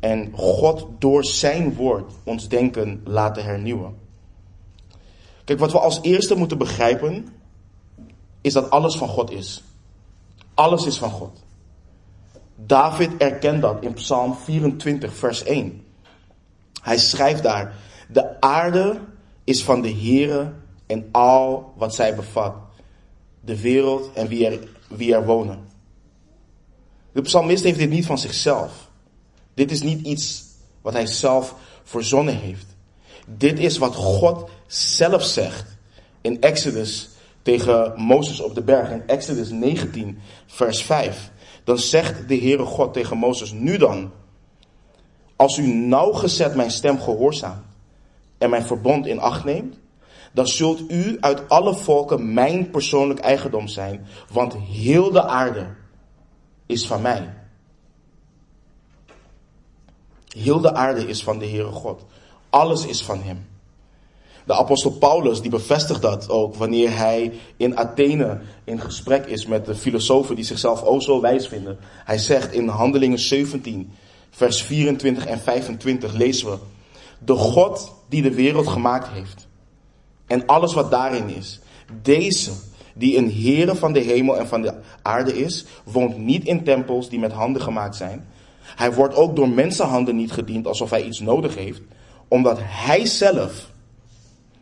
en 0.00 0.32
God 0.32 0.86
door 0.98 1.24
zijn 1.24 1.74
woord 1.74 2.12
ons 2.24 2.48
denken 2.48 3.00
laten 3.04 3.44
hernieuwen. 3.44 3.96
Kijk, 5.44 5.58
wat 5.58 5.72
we 5.72 5.78
als 5.78 6.02
eerste 6.02 6.34
moeten 6.34 6.58
begrijpen 6.58 7.28
is 8.40 8.52
dat 8.52 8.70
alles 8.70 8.96
van 8.96 9.08
God 9.08 9.30
is. 9.30 9.62
Alles 10.54 10.86
is 10.86 10.98
van 10.98 11.10
God. 11.10 11.42
David 12.60 13.10
erkent 13.18 13.62
dat 13.62 13.82
in 13.82 13.92
Psalm 13.92 14.36
24, 14.36 15.14
vers 15.14 15.42
1. 15.42 15.84
Hij 16.82 16.98
schrijft 16.98 17.42
daar: 17.42 17.74
De 18.08 18.40
aarde 18.40 19.00
is 19.44 19.64
van 19.64 19.82
de 19.82 19.92
Heere 19.92 20.52
en 20.86 21.08
al 21.12 21.72
wat 21.76 21.94
zij 21.94 22.14
bevat. 22.14 22.54
De 23.40 23.60
wereld 23.60 24.10
en 24.14 24.28
wie 24.28 24.46
er, 24.46 24.58
wie 24.88 25.14
er 25.14 25.24
wonen. 25.24 25.58
De 27.12 27.22
psalmist 27.22 27.64
heeft 27.64 27.78
dit 27.78 27.90
niet 27.90 28.06
van 28.06 28.18
zichzelf. 28.18 28.90
Dit 29.54 29.70
is 29.70 29.82
niet 29.82 30.06
iets 30.06 30.44
wat 30.82 30.92
hij 30.92 31.06
zelf 31.06 31.54
verzonnen 31.82 32.36
heeft. 32.36 32.66
Dit 33.26 33.58
is 33.58 33.78
wat 33.78 33.94
God 33.94 34.50
zelf 34.66 35.24
zegt 35.24 35.76
in 36.20 36.40
Exodus 36.40 37.08
tegen 37.42 37.92
Mozes 37.96 38.40
op 38.40 38.54
de 38.54 38.62
berg. 38.62 38.90
In 38.90 39.02
Exodus 39.06 39.50
19, 39.50 40.18
vers 40.46 40.82
5. 40.82 41.30
Dan 41.68 41.78
zegt 41.78 42.28
de 42.28 42.38
Heere 42.38 42.64
God 42.64 42.92
tegen 42.92 43.16
Mozes, 43.16 43.52
nu 43.52 43.76
dan, 43.76 44.10
als 45.36 45.58
u 45.58 45.66
nauwgezet 45.66 46.54
mijn 46.54 46.70
stem 46.70 47.00
gehoorzaamt 47.00 47.64
en 48.38 48.50
mijn 48.50 48.62
verbond 48.62 49.06
in 49.06 49.20
acht 49.20 49.44
neemt, 49.44 49.78
dan 50.32 50.46
zult 50.46 50.90
u 50.90 51.16
uit 51.20 51.48
alle 51.48 51.74
volken 51.74 52.32
mijn 52.32 52.70
persoonlijk 52.70 53.20
eigendom 53.20 53.68
zijn, 53.68 54.06
want 54.32 54.56
heel 54.56 55.10
de 55.10 55.24
aarde 55.24 55.74
is 56.66 56.86
van 56.86 57.02
mij. 57.02 57.34
Heel 60.28 60.60
de 60.60 60.74
aarde 60.74 61.06
is 61.06 61.22
van 61.22 61.38
de 61.38 61.46
Heere 61.46 61.72
God. 61.72 62.04
Alles 62.50 62.86
is 62.86 63.02
van 63.04 63.22
Hem. 63.22 63.46
De 64.48 64.54
apostel 64.54 64.90
Paulus 64.90 65.40
die 65.40 65.50
bevestigt 65.50 66.02
dat 66.02 66.30
ook 66.30 66.54
wanneer 66.54 66.96
hij 66.96 67.32
in 67.56 67.78
Athene 67.78 68.40
in 68.64 68.80
gesprek 68.80 69.26
is 69.26 69.46
met 69.46 69.66
de 69.66 69.74
filosofen 69.74 70.34
die 70.36 70.44
zichzelf 70.44 70.82
o 70.82 71.00
zo 71.00 71.20
wijs 71.20 71.48
vinden. 71.48 71.78
Hij 72.04 72.18
zegt 72.18 72.52
in 72.52 72.68
Handelingen 72.68 73.18
17, 73.18 73.90
vers 74.30 74.62
24 74.62 75.26
en 75.26 75.38
25 75.38 76.12
lezen 76.12 76.50
we. 76.50 76.56
De 77.24 77.34
God 77.34 77.92
die 78.08 78.22
de 78.22 78.34
wereld 78.34 78.68
gemaakt 78.68 79.08
heeft 79.08 79.48
en 80.26 80.46
alles 80.46 80.74
wat 80.74 80.90
daarin 80.90 81.28
is. 81.28 81.60
Deze 82.02 82.50
die 82.94 83.16
een 83.16 83.32
Heere 83.32 83.74
van 83.74 83.92
de 83.92 84.00
hemel 84.00 84.38
en 84.38 84.48
van 84.48 84.62
de 84.62 84.74
aarde 85.02 85.38
is, 85.38 85.64
woont 85.84 86.18
niet 86.18 86.44
in 86.44 86.64
tempels 86.64 87.08
die 87.08 87.18
met 87.18 87.32
handen 87.32 87.62
gemaakt 87.62 87.96
zijn. 87.96 88.26
Hij 88.62 88.92
wordt 88.92 89.14
ook 89.14 89.36
door 89.36 89.48
mensenhanden 89.48 90.16
niet 90.16 90.32
gediend 90.32 90.66
alsof 90.66 90.90
hij 90.90 91.04
iets 91.04 91.20
nodig 91.20 91.54
heeft, 91.54 91.80
omdat 92.28 92.58
hij 92.60 93.06
zelf 93.06 93.70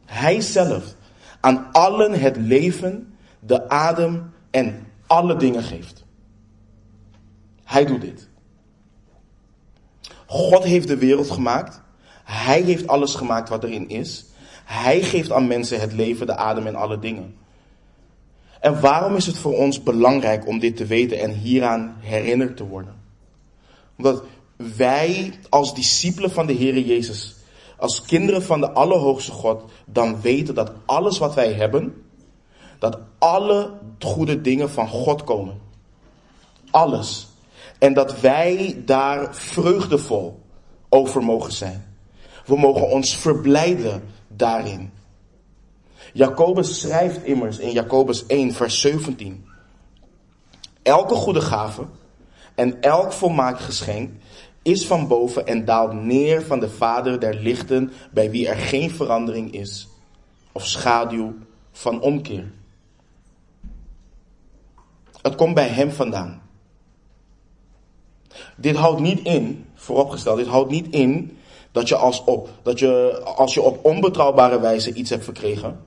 hij 0.06 0.40
zelf 0.40 0.94
aan 1.40 1.72
allen 1.72 2.20
het 2.20 2.36
leven, 2.36 3.16
de 3.40 3.68
adem 3.68 4.32
en 4.50 4.86
alle 5.06 5.36
dingen 5.36 5.62
geeft. 5.62 6.04
Hij 7.64 7.84
doet 7.84 8.00
dit. 8.00 8.28
God 10.26 10.64
heeft 10.64 10.88
de 10.88 10.96
wereld 10.96 11.30
gemaakt. 11.30 11.80
Hij 12.24 12.60
heeft 12.60 12.86
alles 12.86 13.14
gemaakt 13.14 13.48
wat 13.48 13.64
erin 13.64 13.88
is. 13.88 14.24
Hij 14.64 15.02
geeft 15.02 15.32
aan 15.32 15.46
mensen 15.46 15.80
het 15.80 15.92
leven, 15.92 16.26
de 16.26 16.36
adem 16.36 16.66
en 16.66 16.74
alle 16.74 16.98
dingen. 16.98 17.34
En 18.60 18.80
waarom 18.80 19.16
is 19.16 19.26
het 19.26 19.38
voor 19.38 19.56
ons 19.56 19.82
belangrijk 19.82 20.46
om 20.46 20.58
dit 20.58 20.76
te 20.76 20.86
weten 20.86 21.20
en 21.20 21.32
hieraan 21.32 21.96
herinnerd 21.98 22.56
te 22.56 22.64
worden? 22.64 22.94
Omdat 23.96 24.22
wij 24.56 25.38
als 25.48 25.74
discipelen 25.74 26.30
van 26.30 26.46
de 26.46 26.52
Heer 26.52 26.78
Jezus 26.78 27.35
als 27.76 28.02
kinderen 28.02 28.42
van 28.42 28.60
de 28.60 28.70
Allerhoogste 28.70 29.32
God 29.32 29.62
dan 29.84 30.20
weten 30.20 30.54
dat 30.54 30.72
alles 30.84 31.18
wat 31.18 31.34
wij 31.34 31.52
hebben, 31.52 32.04
dat 32.78 32.98
alle 33.18 33.70
goede 34.00 34.40
dingen 34.40 34.70
van 34.70 34.88
God 34.88 35.24
komen. 35.24 35.60
Alles. 36.70 37.28
En 37.78 37.94
dat 37.94 38.20
wij 38.20 38.82
daar 38.84 39.34
vreugdevol 39.34 40.40
over 40.88 41.22
mogen 41.22 41.52
zijn. 41.52 41.94
We 42.46 42.56
mogen 42.56 42.88
ons 42.88 43.16
verblijden 43.16 44.02
daarin. 44.28 44.92
Jacobus 46.12 46.80
schrijft 46.80 47.24
immers 47.24 47.58
in 47.58 47.70
Jacobus 47.70 48.26
1, 48.26 48.52
vers 48.52 48.80
17. 48.80 49.46
Elke 50.82 51.14
goede 51.14 51.40
gave 51.40 51.86
en 52.54 52.80
elk 52.80 53.12
volmaakt 53.12 53.60
geschenk 53.60 54.10
is 54.66 54.86
van 54.86 55.08
boven 55.08 55.46
en 55.46 55.64
daalt 55.64 55.92
neer 55.92 56.42
van 56.42 56.60
de 56.60 56.68
Vader 56.68 57.20
der 57.20 57.34
lichten, 57.34 57.92
bij 58.10 58.30
wie 58.30 58.48
er 58.48 58.56
geen 58.56 58.90
verandering 58.90 59.52
is 59.52 59.88
of 60.52 60.66
schaduw 60.66 61.34
van 61.72 62.00
omkeer. 62.00 62.52
Het 65.22 65.34
komt 65.34 65.54
bij 65.54 65.68
Hem 65.68 65.90
vandaan. 65.90 66.42
Dit 68.56 68.76
houdt 68.76 69.00
niet 69.00 69.20
in, 69.22 69.66
vooropgesteld, 69.74 70.36
dit 70.36 70.46
houdt 70.46 70.70
niet 70.70 70.94
in 70.94 71.38
dat 71.72 71.88
je 71.88 71.96
als, 71.96 72.24
op, 72.24 72.48
dat 72.62 72.78
je, 72.78 73.20
als 73.24 73.54
je 73.54 73.62
op 73.62 73.84
onbetrouwbare 73.84 74.60
wijze 74.60 74.92
iets 74.92 75.10
hebt 75.10 75.24
verkregen, 75.24 75.84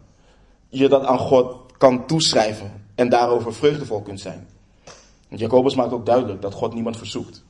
je 0.70 0.90
dat 0.90 1.04
aan 1.04 1.20
God 1.20 1.56
kan 1.78 2.08
toeschrijven 2.08 2.86
en 2.96 3.10
daarover 3.10 3.54
vreugdevol 3.54 4.02
kunt 4.02 4.20
zijn. 4.20 4.48
Jacobus 5.30 5.76
maakt 5.76 5.92
ook 5.92 6.06
duidelijk 6.06 6.42
dat 6.42 6.54
God 6.54 6.74
niemand 6.74 6.98
verzoekt. 6.98 7.44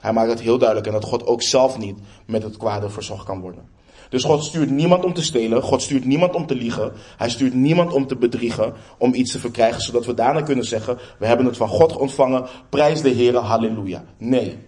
Hij 0.00 0.12
maakt 0.12 0.30
het 0.30 0.40
heel 0.40 0.58
duidelijk 0.58 0.88
en 0.88 0.92
dat 0.92 1.04
God 1.04 1.26
ook 1.26 1.42
zelf 1.42 1.78
niet 1.78 1.98
met 2.26 2.42
het 2.42 2.56
kwade 2.56 2.90
verzocht 2.90 3.24
kan 3.24 3.40
worden. 3.40 3.68
Dus 4.10 4.24
God 4.24 4.44
stuurt 4.44 4.70
niemand 4.70 5.04
om 5.04 5.12
te 5.12 5.22
stelen, 5.22 5.62
God 5.62 5.82
stuurt 5.82 6.04
niemand 6.04 6.34
om 6.34 6.46
te 6.46 6.54
liegen, 6.54 6.92
Hij 7.16 7.30
stuurt 7.30 7.54
niemand 7.54 7.92
om 7.92 8.06
te 8.06 8.16
bedriegen, 8.16 8.74
om 8.98 9.14
iets 9.14 9.32
te 9.32 9.38
verkrijgen, 9.38 9.82
zodat 9.82 10.06
we 10.06 10.14
daarna 10.14 10.42
kunnen 10.42 10.64
zeggen, 10.64 10.98
we 11.18 11.26
hebben 11.26 11.46
het 11.46 11.56
van 11.56 11.68
God 11.68 11.96
ontvangen, 11.96 12.46
prijs 12.68 13.02
de 13.02 13.14
Heere, 13.14 13.38
halleluja. 13.38 14.04
Nee, 14.16 14.58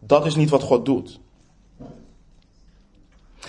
dat 0.00 0.26
is 0.26 0.34
niet 0.34 0.50
wat 0.50 0.62
God 0.62 0.84
doet. 0.84 1.20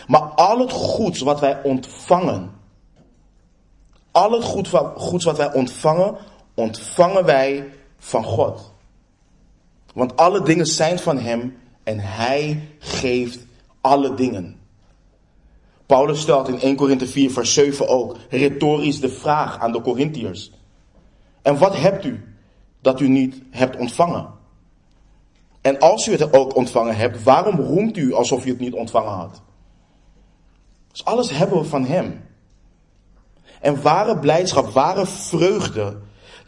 Maar 0.07 0.21
al 0.21 0.59
het 0.59 0.71
goeds 0.71 1.19
wat 1.19 1.39
wij 1.39 1.63
ontvangen, 1.63 2.51
al 4.11 4.31
het 4.31 4.43
goeds 4.95 5.23
wat 5.23 5.37
wij 5.37 5.53
ontvangen, 5.53 6.15
ontvangen 6.53 7.25
wij 7.25 7.73
van 7.97 8.23
God. 8.23 8.73
Want 9.97 10.15
alle 10.15 10.41
dingen 10.41 10.65
zijn 10.65 10.99
van 10.99 11.19
Hem 11.19 11.57
en 11.83 11.99
Hij 11.99 12.67
geeft 12.79 13.39
alle 13.81 14.13
dingen. 14.13 14.59
Paulus 15.85 16.21
stelt 16.21 16.47
in 16.47 16.59
1 16.59 16.75
Korinthe 16.75 17.07
4 17.07 17.31
vers 17.31 17.53
7 17.53 17.87
ook 17.87 18.15
retorisch 18.29 18.99
de 18.99 19.09
vraag 19.09 19.59
aan 19.59 19.71
de 19.71 19.81
Corinthiërs. 19.81 20.51
En 21.41 21.57
wat 21.57 21.77
hebt 21.77 22.05
u 22.05 22.35
dat 22.81 22.99
u 22.99 23.07
niet 23.07 23.41
hebt 23.49 23.77
ontvangen? 23.77 24.27
En 25.61 25.79
als 25.79 26.07
u 26.07 26.11
het 26.11 26.33
ook 26.33 26.55
ontvangen 26.55 26.95
hebt, 26.95 27.23
waarom 27.23 27.59
roemt 27.59 27.97
u 27.97 28.13
alsof 28.13 28.45
u 28.45 28.49
het 28.49 28.59
niet 28.59 28.73
ontvangen 28.73 29.11
had? 29.11 29.41
Dus 30.91 31.05
alles 31.05 31.29
hebben 31.29 31.57
we 31.57 31.65
van 31.65 31.85
Hem. 31.85 32.23
En 33.61 33.81
ware 33.81 34.19
blijdschap, 34.19 34.69
ware 34.69 35.05
vreugde 35.05 35.97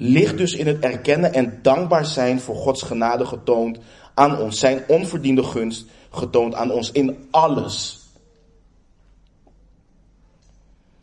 ligt 0.01 0.37
dus 0.37 0.53
in 0.53 0.67
het 0.67 0.79
erkennen 0.79 1.33
en 1.33 1.59
dankbaar 1.61 2.05
zijn 2.05 2.39
voor 2.39 2.55
Gods 2.55 2.81
genade 2.81 3.25
getoond 3.25 3.79
aan 4.13 4.37
ons. 4.37 4.59
Zijn 4.59 4.83
onverdiende 4.87 5.43
gunst 5.43 5.85
getoond 6.09 6.55
aan 6.55 6.71
ons 6.71 6.91
in 6.91 7.27
alles. 7.31 7.99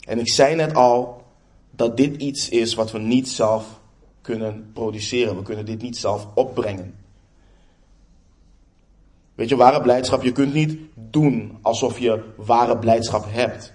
En 0.06 0.18
ik 0.18 0.32
zei 0.32 0.54
net 0.54 0.74
al 0.74 1.22
dat 1.70 1.96
dit 1.96 2.16
iets 2.16 2.48
is 2.48 2.74
wat 2.74 2.92
we 2.92 2.98
niet 2.98 3.28
zelf 3.28 3.80
kunnen 4.20 4.70
produceren. 4.72 5.36
We 5.36 5.42
kunnen 5.42 5.64
dit 5.64 5.82
niet 5.82 5.96
zelf 5.96 6.26
opbrengen. 6.34 6.94
Weet 9.34 9.48
je, 9.48 9.56
ware 9.56 9.80
blijdschap, 9.80 10.22
je 10.22 10.32
kunt 10.32 10.52
niet 10.52 10.78
doen 10.94 11.58
alsof 11.62 11.98
je 11.98 12.22
ware 12.36 12.78
blijdschap 12.78 13.24
hebt. 13.28 13.72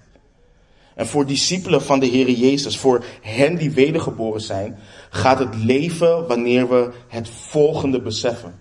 En 0.95 1.07
voor 1.07 1.25
discipelen 1.25 1.81
van 1.81 1.99
de 1.99 2.05
Heer 2.05 2.29
Jezus, 2.29 2.77
voor 2.77 3.05
hen 3.21 3.55
die 3.55 3.71
wedergeboren 3.71 4.41
zijn, 4.41 4.79
gaat 5.09 5.39
het 5.39 5.55
leven 5.55 6.27
wanneer 6.27 6.69
we 6.69 6.91
het 7.07 7.29
volgende 7.29 8.01
beseffen. 8.01 8.59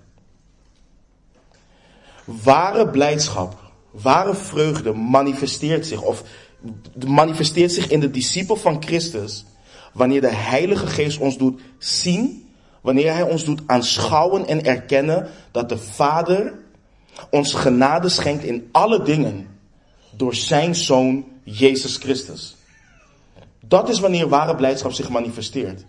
Ware 2.24 2.88
blijdschap, 2.88 3.56
ware 3.90 4.34
vreugde 4.34 4.92
manifesteert 4.92 5.86
zich, 5.86 6.02
of 6.02 6.22
manifesteert 7.06 7.72
zich 7.72 7.88
in 7.88 8.00
de 8.00 8.10
discipel 8.10 8.56
van 8.56 8.82
Christus, 8.82 9.44
wanneer 9.92 10.20
de 10.20 10.34
Heilige 10.34 10.86
Geest 10.86 11.18
ons 11.18 11.38
doet 11.38 11.60
zien, 11.78 12.48
wanneer 12.80 13.12
Hij 13.12 13.22
ons 13.22 13.44
doet 13.44 13.60
aanschouwen 13.66 14.46
en 14.46 14.64
erkennen 14.64 15.28
dat 15.50 15.68
de 15.68 15.78
Vader 15.78 16.58
ons 17.30 17.54
genade 17.54 18.08
schenkt 18.08 18.44
in 18.44 18.68
alle 18.72 19.02
dingen 19.02 19.48
door 20.16 20.34
zijn 20.34 20.74
zoon 20.74 21.24
Jezus 21.52 21.96
Christus. 21.96 22.56
Dat 23.60 23.88
is 23.88 24.00
wanneer 24.00 24.28
ware 24.28 24.54
blijdschap 24.54 24.92
zich 24.92 25.08
manifesteert. 25.08 25.84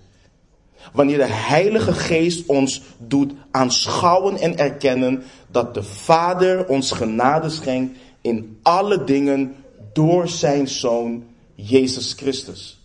Wanneer 0.94 1.18
de 1.18 1.28
Heilige 1.28 1.94
Geest 1.94 2.46
ons 2.48 2.82
doet 2.98 3.34
aanschouwen 3.52 4.38
en 4.38 4.58
erkennen 4.58 5.24
dat 5.48 5.74
de 5.74 5.84
Vader 5.84 6.68
ons 6.68 6.92
genade 6.92 7.50
schenkt 7.50 7.98
in 8.22 8.60
alle 8.62 9.04
dingen 9.04 9.56
door 9.94 10.28
zijn 10.28 10.68
Zoon 10.68 11.24
Jezus 11.56 12.14
Christus. 12.14 12.80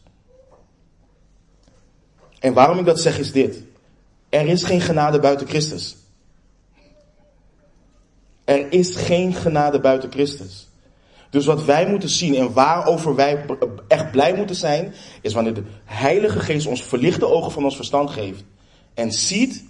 En 2.38 2.52
waarom 2.52 2.78
ik 2.78 2.84
dat 2.84 3.00
zeg 3.00 3.18
is 3.18 3.32
dit. 3.32 3.62
Er 4.28 4.46
is 4.46 4.62
geen 4.62 4.80
genade 4.80 5.20
buiten 5.20 5.46
Christus. 5.46 5.96
Er 8.44 8.72
is 8.72 8.96
geen 8.96 9.34
genade 9.34 9.80
buiten 9.80 10.10
Christus. 10.10 10.65
Dus 11.30 11.46
wat 11.46 11.64
wij 11.64 11.86
moeten 11.86 12.08
zien 12.08 12.34
en 12.34 12.52
waarover 12.52 13.14
wij 13.14 13.44
echt 13.88 14.10
blij 14.10 14.34
moeten 14.34 14.56
zijn, 14.56 14.94
is 15.22 15.34
wanneer 15.34 15.54
de 15.54 15.64
Heilige 15.84 16.40
Geest 16.40 16.66
ons 16.66 16.82
verlichte 16.82 17.26
ogen 17.26 17.52
van 17.52 17.64
ons 17.64 17.76
verstand 17.76 18.10
geeft 18.10 18.44
en 18.94 19.12
ziet, 19.12 19.64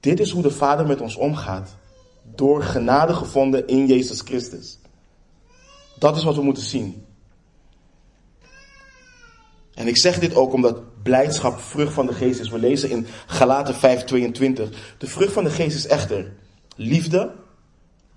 dit 0.00 0.20
is 0.20 0.30
hoe 0.30 0.42
de 0.42 0.50
Vader 0.50 0.86
met 0.86 1.00
ons 1.00 1.16
omgaat. 1.16 1.76
Door 2.34 2.62
genade 2.62 3.14
gevonden 3.14 3.66
in 3.66 3.86
Jezus 3.86 4.20
Christus. 4.20 4.78
Dat 5.98 6.16
is 6.16 6.24
wat 6.24 6.36
we 6.36 6.42
moeten 6.42 6.62
zien. 6.62 7.04
En 9.74 9.88
ik 9.88 9.98
zeg 9.98 10.18
dit 10.18 10.34
ook 10.34 10.52
omdat 10.52 11.02
blijdschap 11.02 11.60
vrucht 11.60 11.92
van 11.92 12.06
de 12.06 12.12
geest 12.12 12.40
is. 12.40 12.48
We 12.48 12.58
lezen 12.58 12.90
in 12.90 13.06
Galaten 13.26 13.74
5:22. 13.74 14.68
De 14.98 15.06
vrucht 15.06 15.32
van 15.32 15.44
de 15.44 15.50
geest 15.50 15.76
is 15.76 15.86
echter 15.86 16.32
liefde, 16.76 17.32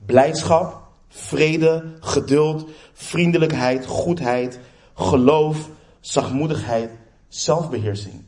blijdschap, 0.06 0.83
vrede, 1.14 1.84
geduld, 2.00 2.70
vriendelijkheid, 2.94 3.86
goedheid, 3.86 4.60
geloof, 4.94 5.70
zachtmoedigheid, 6.00 6.92
zelfbeheersing. 7.28 8.24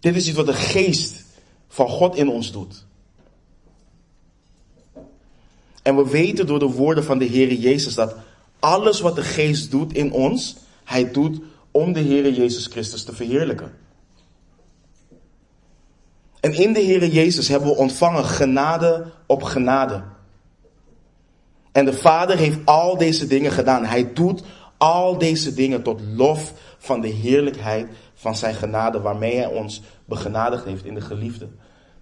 Dit 0.00 0.16
is 0.16 0.26
iets 0.26 0.36
wat 0.36 0.46
de 0.46 0.52
geest 0.52 1.24
van 1.68 1.88
God 1.88 2.16
in 2.16 2.28
ons 2.28 2.52
doet. 2.52 2.84
En 5.82 5.96
we 5.96 6.08
weten 6.08 6.46
door 6.46 6.58
de 6.58 6.70
woorden 6.70 7.04
van 7.04 7.18
de 7.18 7.24
Heer 7.24 7.52
Jezus 7.52 7.94
dat 7.94 8.16
alles 8.58 9.00
wat 9.00 9.14
de 9.14 9.22
geest 9.22 9.70
doet 9.70 9.92
in 9.92 10.12
ons, 10.12 10.56
hij 10.84 11.10
doet 11.10 11.40
om 11.70 11.92
de 11.92 12.00
Heer 12.00 12.32
Jezus 12.32 12.66
Christus 12.66 13.04
te 13.04 13.14
verheerlijken. 13.14 13.72
En 16.42 16.52
in 16.52 16.72
de 16.72 16.80
Heer 16.80 17.06
Jezus 17.06 17.48
hebben 17.48 17.68
we 17.68 17.76
ontvangen 17.76 18.24
genade 18.24 19.12
op 19.26 19.42
genade. 19.42 20.02
En 21.72 21.84
de 21.84 21.92
Vader 21.92 22.36
heeft 22.36 22.58
al 22.64 22.96
deze 22.96 23.26
dingen 23.26 23.52
gedaan. 23.52 23.84
Hij 23.84 24.12
doet 24.12 24.42
al 24.76 25.18
deze 25.18 25.54
dingen 25.54 25.82
tot 25.82 26.00
lof 26.00 26.52
van 26.78 27.00
de 27.00 27.08
heerlijkheid 27.08 27.88
van 28.14 28.36
zijn 28.36 28.54
genade 28.54 29.00
waarmee 29.00 29.36
hij 29.36 29.46
ons 29.46 29.82
begenadigd 30.04 30.64
heeft 30.64 30.84
in 30.84 30.94
de 30.94 31.00
geliefde. 31.00 31.48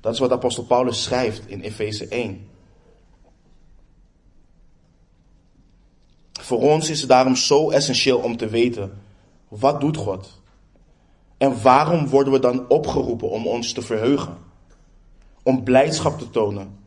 Dat 0.01 0.13
is 0.13 0.19
wat 0.19 0.33
apostel 0.33 0.65
Paulus 0.65 1.03
schrijft 1.03 1.43
in 1.47 1.61
Efeze 1.61 2.09
1. 2.09 2.49
Voor 6.41 6.61
ons 6.61 6.91
is 6.91 7.01
het 7.01 7.09
daarom 7.09 7.37
zo 7.37 7.71
essentieel 7.71 8.19
om 8.19 8.37
te 8.37 8.49
weten, 8.49 9.03
wat 9.49 9.81
doet 9.81 9.97
God? 9.97 10.40
En 11.41 11.63
waarom 11.63 12.09
worden 12.09 12.33
we 12.33 12.39
dan 12.39 12.69
opgeroepen 12.69 13.31
om 13.31 13.47
ons 13.47 13.73
te 13.73 13.83
verheugen? 13.83 14.37
Om 15.43 15.63
blijdschap 15.63 16.19
te 16.19 16.31
tonen? 16.31 16.79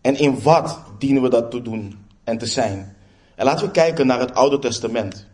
En 0.00 0.18
in 0.18 0.42
wat 0.42 0.78
dienen 0.98 1.22
we 1.22 1.28
dat 1.28 1.50
te 1.50 1.62
doen 1.62 2.06
en 2.24 2.38
te 2.38 2.46
zijn? 2.46 2.96
En 3.34 3.44
laten 3.44 3.66
we 3.66 3.70
kijken 3.70 4.06
naar 4.06 4.18
het 4.18 4.34
Oude 4.34 4.58
Testament. 4.58 5.26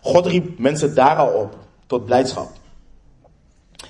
God 0.00 0.26
riep 0.26 0.58
mensen 0.58 0.94
daar 0.94 1.16
al 1.16 1.40
op 1.40 1.56
tot 1.86 2.04
blijdschap. 2.04 2.50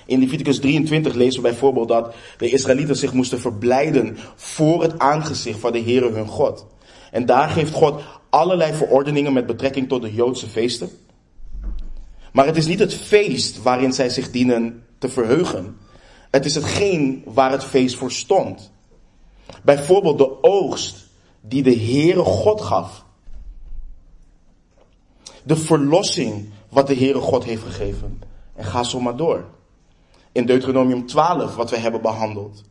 In 0.05 0.19
Leviticus 0.19 0.59
23 0.59 1.13
lezen 1.13 1.41
we 1.41 1.49
bijvoorbeeld 1.49 1.87
dat 1.87 2.15
de 2.37 2.49
Israëlieten 2.49 2.95
zich 2.95 3.13
moesten 3.13 3.39
verblijden 3.39 4.17
voor 4.35 4.81
het 4.81 4.99
aangezicht 4.99 5.59
van 5.59 5.71
de 5.71 5.81
Heere 5.81 6.11
hun 6.11 6.27
God. 6.27 6.65
En 7.11 7.25
daar 7.25 7.49
geeft 7.49 7.73
God 7.73 8.01
allerlei 8.29 8.73
verordeningen 8.73 9.33
met 9.33 9.45
betrekking 9.45 9.87
tot 9.87 10.01
de 10.01 10.13
Joodse 10.13 10.47
feesten. 10.47 10.89
Maar 12.33 12.45
het 12.45 12.57
is 12.57 12.65
niet 12.65 12.79
het 12.79 12.93
feest 12.93 13.61
waarin 13.61 13.93
zij 13.93 14.09
zich 14.09 14.31
dienen 14.31 14.83
te 14.97 15.09
verheugen. 15.09 15.77
Het 16.31 16.45
is 16.45 16.55
hetgeen 16.55 17.23
waar 17.25 17.51
het 17.51 17.63
feest 17.63 17.95
voor 17.95 18.11
stond. 18.11 18.71
Bijvoorbeeld 19.63 20.17
de 20.17 20.43
oogst 20.43 21.07
die 21.41 21.63
de 21.63 21.75
Heere 21.75 22.23
God 22.23 22.61
gaf. 22.61 23.05
De 25.43 25.55
verlossing 25.55 26.49
wat 26.69 26.87
de 26.87 26.95
Heere 26.95 27.19
God 27.19 27.43
heeft 27.43 27.63
gegeven. 27.63 28.21
En 28.55 28.65
ga 28.65 28.83
zo 28.83 28.99
maar 28.99 29.15
door. 29.15 29.45
In 30.31 30.45
Deuteronomium 30.45 31.05
12, 31.05 31.55
wat 31.55 31.69
we 31.69 31.77
hebben 31.77 32.01
behandeld, 32.01 32.63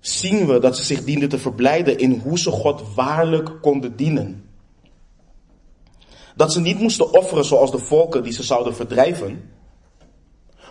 zien 0.00 0.46
we 0.46 0.58
dat 0.58 0.76
ze 0.76 0.84
zich 0.84 1.04
dienden 1.04 1.28
te 1.28 1.38
verblijden 1.38 1.98
in 1.98 2.20
hoe 2.24 2.38
ze 2.38 2.50
God 2.50 2.94
waarlijk 2.94 3.58
konden 3.60 3.96
dienen. 3.96 4.49
Dat 6.40 6.52
ze 6.52 6.60
niet 6.60 6.78
moesten 6.78 7.12
offeren 7.12 7.44
zoals 7.44 7.70
de 7.70 7.78
volken 7.78 8.22
die 8.22 8.32
ze 8.32 8.42
zouden 8.42 8.74
verdrijven. 8.74 9.50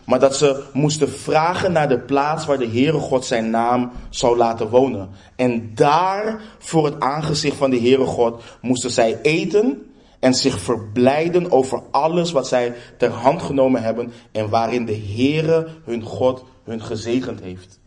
Maar 0.05 0.19
dat 0.19 0.36
ze 0.36 0.63
moesten 0.73 1.10
vragen 1.10 1.71
naar 1.71 1.89
de 1.89 1.99
plaats 1.99 2.45
waar 2.45 2.58
de 2.58 2.67
Heere 2.67 2.99
God 2.99 3.25
zijn 3.25 3.49
naam 3.49 3.91
zou 4.10 4.38
laten 4.38 4.69
wonen. 4.69 5.10
En 5.36 5.75
daar 5.75 6.41
voor 6.60 6.86
het 6.86 6.99
aangezicht 6.99 7.55
van 7.55 7.69
de 7.69 7.79
Heere 7.79 8.05
God 8.05 8.43
moesten 8.62 8.91
zij 8.91 9.21
eten 9.21 9.91
en 10.19 10.34
zich 10.34 10.60
verblijden 10.60 11.51
over 11.51 11.84
alles 11.91 12.32
wat 12.32 12.47
zij 12.47 12.75
ter 12.97 13.12
hand 13.12 13.41
genomen 13.41 13.84
hebben 13.84 14.12
en 14.32 14.49
waarin 14.49 14.86
de 14.86 14.97
Heere 15.15 15.67
hun 15.84 16.01
God 16.01 16.43
hun 16.63 16.82
gezegend 16.82 17.41
heeft. 17.41 17.79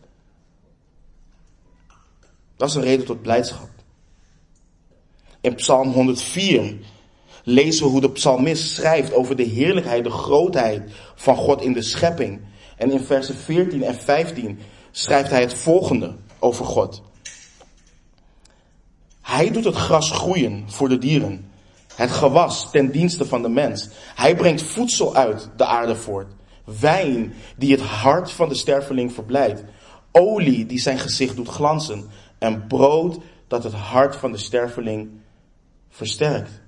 Dat 2.55 2.69
is 2.69 2.75
een 2.75 2.81
reden 2.81 3.05
tot 3.05 3.21
blijdschap. 3.21 3.69
In 5.41 5.55
Psalm 5.55 5.91
104 5.91 6.75
lezen 7.43 7.85
we 7.85 7.91
hoe 7.91 8.01
de 8.01 8.11
psalmist 8.11 8.73
schrijft 8.73 9.13
over 9.13 9.35
de 9.35 9.43
heerlijkheid, 9.43 10.03
de 10.03 10.09
grootheid 10.09 10.91
van 11.15 11.35
God 11.35 11.61
in 11.61 11.73
de 11.73 11.81
schepping. 11.81 12.41
En 12.77 12.91
in 12.91 13.03
versen 13.03 13.35
14 13.35 13.83
en 13.83 13.95
15 13.95 14.59
schrijft 14.91 15.29
hij 15.29 15.41
het 15.41 15.53
volgende 15.53 16.15
over 16.39 16.65
God. 16.65 17.01
Hij 19.21 19.51
doet 19.51 19.65
het 19.65 19.75
gras 19.75 20.11
groeien 20.11 20.63
voor 20.67 20.89
de 20.89 20.97
dieren, 20.97 21.51
het 21.95 22.11
gewas 22.11 22.71
ten 22.71 22.91
dienste 22.91 23.25
van 23.25 23.41
de 23.41 23.49
mens. 23.49 23.89
Hij 24.15 24.35
brengt 24.35 24.61
voedsel 24.61 25.15
uit 25.15 25.49
de 25.57 25.65
aarde 25.65 25.95
voort, 25.95 26.33
wijn 26.79 27.33
die 27.57 27.71
het 27.71 27.81
hart 27.81 28.31
van 28.31 28.49
de 28.49 28.55
sterveling 28.55 29.13
verblijdt, 29.13 29.63
olie 30.11 30.65
die 30.65 30.79
zijn 30.79 30.99
gezicht 30.99 31.35
doet 31.35 31.47
glanzen 31.47 32.09
en 32.39 32.67
brood 32.67 33.19
dat 33.47 33.63
het 33.63 33.73
hart 33.73 34.15
van 34.15 34.31
de 34.31 34.37
sterveling 34.37 35.09
versterkt. 35.89 36.62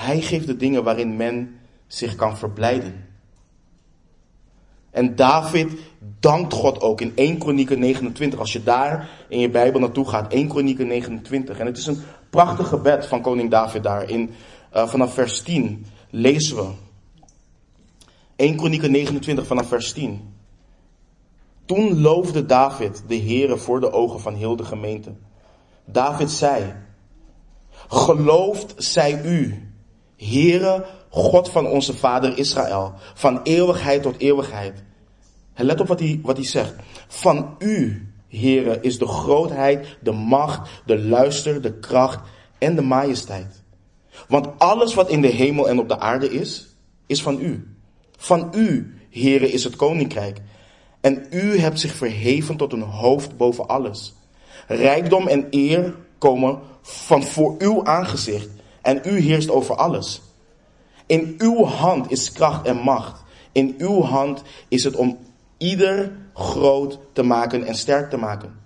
Hij 0.00 0.20
geeft 0.20 0.46
de 0.46 0.56
dingen 0.56 0.84
waarin 0.84 1.16
men 1.16 1.60
zich 1.86 2.14
kan 2.14 2.38
verblijden. 2.38 3.06
En 4.90 5.16
David 5.16 5.72
dankt 6.20 6.52
God 6.52 6.80
ook 6.80 7.00
in 7.00 7.12
1 7.14 7.38
Kronieken 7.38 7.78
29. 7.78 8.38
Als 8.38 8.52
je 8.52 8.62
daar 8.62 9.08
in 9.28 9.38
je 9.38 9.50
Bijbel 9.50 9.80
naartoe 9.80 10.08
gaat, 10.08 10.32
1 10.32 10.48
Kronieken 10.48 10.86
29. 10.86 11.58
En 11.58 11.66
het 11.66 11.76
is 11.76 11.86
een 11.86 12.02
prachtig 12.30 12.68
gebed 12.68 13.06
van 13.06 13.22
koning 13.22 13.50
David 13.50 13.82
daar. 13.82 14.10
In, 14.10 14.30
uh, 14.74 14.88
vanaf 14.88 15.14
vers 15.14 15.42
10 15.42 15.86
lezen 16.10 16.56
we. 16.56 16.70
1 18.36 18.56
Kronieken 18.56 18.90
29 18.90 19.46
vanaf 19.46 19.68
vers 19.68 19.92
10. 19.92 20.34
Toen 21.64 22.00
loofde 22.00 22.46
David 22.46 23.02
de 23.06 23.20
Heere 23.20 23.56
voor 23.56 23.80
de 23.80 23.92
ogen 23.92 24.20
van 24.20 24.34
heel 24.34 24.56
de 24.56 24.64
gemeente. 24.64 25.12
David 25.84 26.30
zei, 26.30 26.74
geloofd 27.88 28.74
zij 28.76 29.24
u, 29.24 29.68
Heere, 30.20 30.86
God 31.08 31.50
van 31.50 31.66
onze 31.66 31.96
vader 31.96 32.38
Israël, 32.38 32.92
van 33.14 33.40
eeuwigheid 33.42 34.02
tot 34.02 34.18
eeuwigheid. 34.18 34.82
Let 35.54 35.80
op 35.80 35.86
wat 35.86 36.00
hij, 36.00 36.20
wat 36.22 36.36
hij 36.36 36.46
zegt. 36.46 36.74
Van 37.08 37.54
u, 37.58 38.08
Heere, 38.28 38.78
is 38.80 38.98
de 38.98 39.06
grootheid, 39.06 39.98
de 40.00 40.12
macht, 40.12 40.70
de 40.86 40.98
luister, 40.98 41.62
de 41.62 41.78
kracht 41.78 42.20
en 42.58 42.74
de 42.74 42.82
majesteit. 42.82 43.62
Want 44.28 44.48
alles 44.58 44.94
wat 44.94 45.08
in 45.08 45.20
de 45.20 45.28
hemel 45.28 45.68
en 45.68 45.78
op 45.78 45.88
de 45.88 45.98
aarde 45.98 46.30
is, 46.30 46.76
is 47.06 47.22
van 47.22 47.40
u. 47.40 47.76
Van 48.16 48.48
u, 48.54 48.98
Heere, 49.10 49.50
is 49.50 49.64
het 49.64 49.76
koninkrijk. 49.76 50.40
En 51.00 51.26
u 51.30 51.58
hebt 51.58 51.80
zich 51.80 51.94
verheven 51.94 52.56
tot 52.56 52.72
een 52.72 52.82
hoofd 52.82 53.36
boven 53.36 53.68
alles. 53.68 54.14
Rijkdom 54.66 55.28
en 55.28 55.46
eer 55.50 55.94
komen 56.18 56.58
van 56.82 57.22
voor 57.22 57.54
uw 57.58 57.84
aangezicht. 57.84 58.48
En 58.90 59.00
u 59.04 59.20
heerst 59.20 59.50
over 59.50 59.76
alles. 59.76 60.22
In 61.06 61.34
uw 61.38 61.64
hand 61.64 62.10
is 62.10 62.32
kracht 62.32 62.66
en 62.66 62.76
macht. 62.76 63.22
In 63.52 63.74
uw 63.78 64.02
hand 64.02 64.42
is 64.68 64.84
het 64.84 64.96
om 64.96 65.18
ieder 65.58 66.12
groot 66.34 66.98
te 67.12 67.22
maken 67.22 67.64
en 67.64 67.74
sterk 67.74 68.10
te 68.10 68.16
maken. 68.16 68.60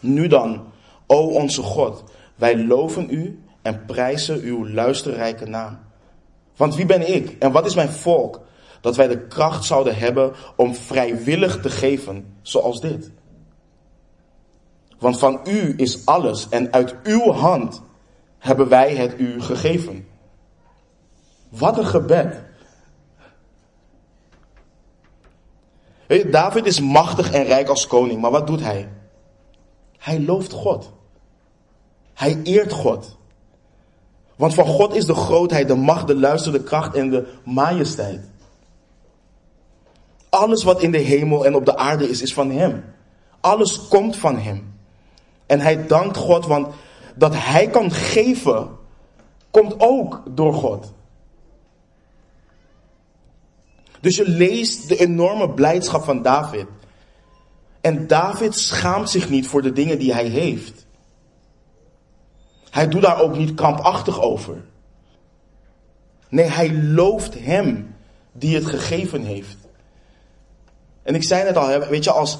Nu 0.00 0.26
dan, 0.26 0.64
o 1.06 1.26
onze 1.26 1.62
God, 1.62 2.04
wij 2.34 2.64
loven 2.64 3.06
u 3.10 3.42
en 3.62 3.84
prijzen 3.84 4.40
uw 4.40 4.68
luisterrijke 4.68 5.46
naam. 5.46 5.78
Want 6.56 6.74
wie 6.74 6.86
ben 6.86 7.14
ik 7.14 7.36
en 7.38 7.52
wat 7.52 7.66
is 7.66 7.74
mijn 7.74 7.90
volk, 7.90 8.40
dat 8.80 8.96
wij 8.96 9.08
de 9.08 9.26
kracht 9.26 9.64
zouden 9.64 9.96
hebben 9.96 10.32
om 10.56 10.74
vrijwillig 10.74 11.60
te 11.60 11.70
geven 11.70 12.36
zoals 12.42 12.80
dit? 12.80 13.10
Want 14.98 15.18
van 15.18 15.40
u 15.44 15.74
is 15.76 16.06
alles 16.06 16.48
en 16.48 16.72
uit 16.72 16.96
uw 17.02 17.32
hand 17.32 17.82
hebben 18.42 18.68
wij 18.68 18.94
het 18.94 19.18
u 19.18 19.40
gegeven. 19.40 20.08
Wat 21.48 21.78
een 21.78 21.86
gebed. 21.86 22.40
David 26.30 26.66
is 26.66 26.80
machtig 26.80 27.32
en 27.32 27.44
rijk 27.44 27.68
als 27.68 27.86
koning, 27.86 28.20
maar 28.20 28.30
wat 28.30 28.46
doet 28.46 28.60
hij? 28.60 28.88
Hij 29.98 30.20
looft 30.20 30.52
God. 30.52 30.92
Hij 32.14 32.40
eert 32.42 32.72
God. 32.72 33.16
Want 34.36 34.54
van 34.54 34.66
God 34.66 34.94
is 34.94 35.06
de 35.06 35.14
grootheid, 35.14 35.68
de 35.68 35.74
macht, 35.74 36.06
de 36.06 36.16
luister, 36.16 36.52
de 36.52 36.62
kracht 36.62 36.94
en 36.94 37.10
de 37.10 37.26
majesteit. 37.44 38.20
Alles 40.28 40.62
wat 40.62 40.82
in 40.82 40.90
de 40.90 40.98
hemel 40.98 41.46
en 41.46 41.54
op 41.54 41.64
de 41.64 41.76
aarde 41.76 42.08
is, 42.08 42.22
is 42.22 42.34
van 42.34 42.50
Hem. 42.50 42.84
Alles 43.40 43.88
komt 43.88 44.16
van 44.16 44.38
Hem. 44.38 44.74
En 45.46 45.60
hij 45.60 45.86
dankt 45.86 46.16
God, 46.16 46.46
want 46.46 46.74
dat 47.14 47.34
hij 47.36 47.68
kan 47.68 47.90
geven, 47.90 48.68
komt 49.50 49.74
ook 49.78 50.22
door 50.30 50.54
God. 50.54 50.92
Dus 54.00 54.16
je 54.16 54.28
leest 54.28 54.88
de 54.88 54.96
enorme 54.96 55.50
blijdschap 55.50 56.04
van 56.04 56.22
David. 56.22 56.66
En 57.80 58.06
David 58.06 58.54
schaamt 58.54 59.10
zich 59.10 59.30
niet 59.30 59.46
voor 59.46 59.62
de 59.62 59.72
dingen 59.72 59.98
die 59.98 60.12
hij 60.12 60.26
heeft. 60.26 60.86
Hij 62.70 62.88
doet 62.88 63.02
daar 63.02 63.20
ook 63.20 63.36
niet 63.36 63.54
krampachtig 63.54 64.20
over. 64.20 64.64
Nee, 66.28 66.46
hij 66.46 66.74
looft 66.74 67.44
hem 67.44 67.94
die 68.32 68.54
het 68.54 68.66
gegeven 68.66 69.22
heeft. 69.24 69.56
En 71.02 71.14
ik 71.14 71.24
zei 71.24 71.44
net 71.44 71.56
al, 71.56 71.78
weet 71.88 72.04
je, 72.04 72.10
als 72.10 72.38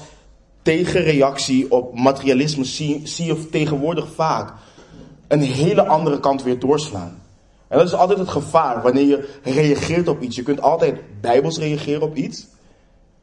tegenreactie 0.63 1.71
op 1.71 1.99
materialisme 1.99 2.63
zie, 2.63 3.01
zie 3.07 3.25
je 3.25 3.49
tegenwoordig 3.49 4.07
vaak 4.15 4.53
een 5.27 5.41
hele 5.41 5.85
andere 5.85 6.19
kant 6.19 6.43
weer 6.43 6.59
doorslaan. 6.59 7.21
En 7.67 7.77
dat 7.77 7.87
is 7.87 7.93
altijd 7.93 8.19
het 8.19 8.29
gevaar 8.29 8.81
wanneer 8.81 9.07
je 9.07 9.29
reageert 9.43 10.07
op 10.07 10.21
iets. 10.21 10.35
Je 10.35 10.43
kunt 10.43 10.61
altijd 10.61 11.21
bijbels 11.21 11.57
reageren 11.57 12.01
op 12.01 12.15
iets. 12.15 12.47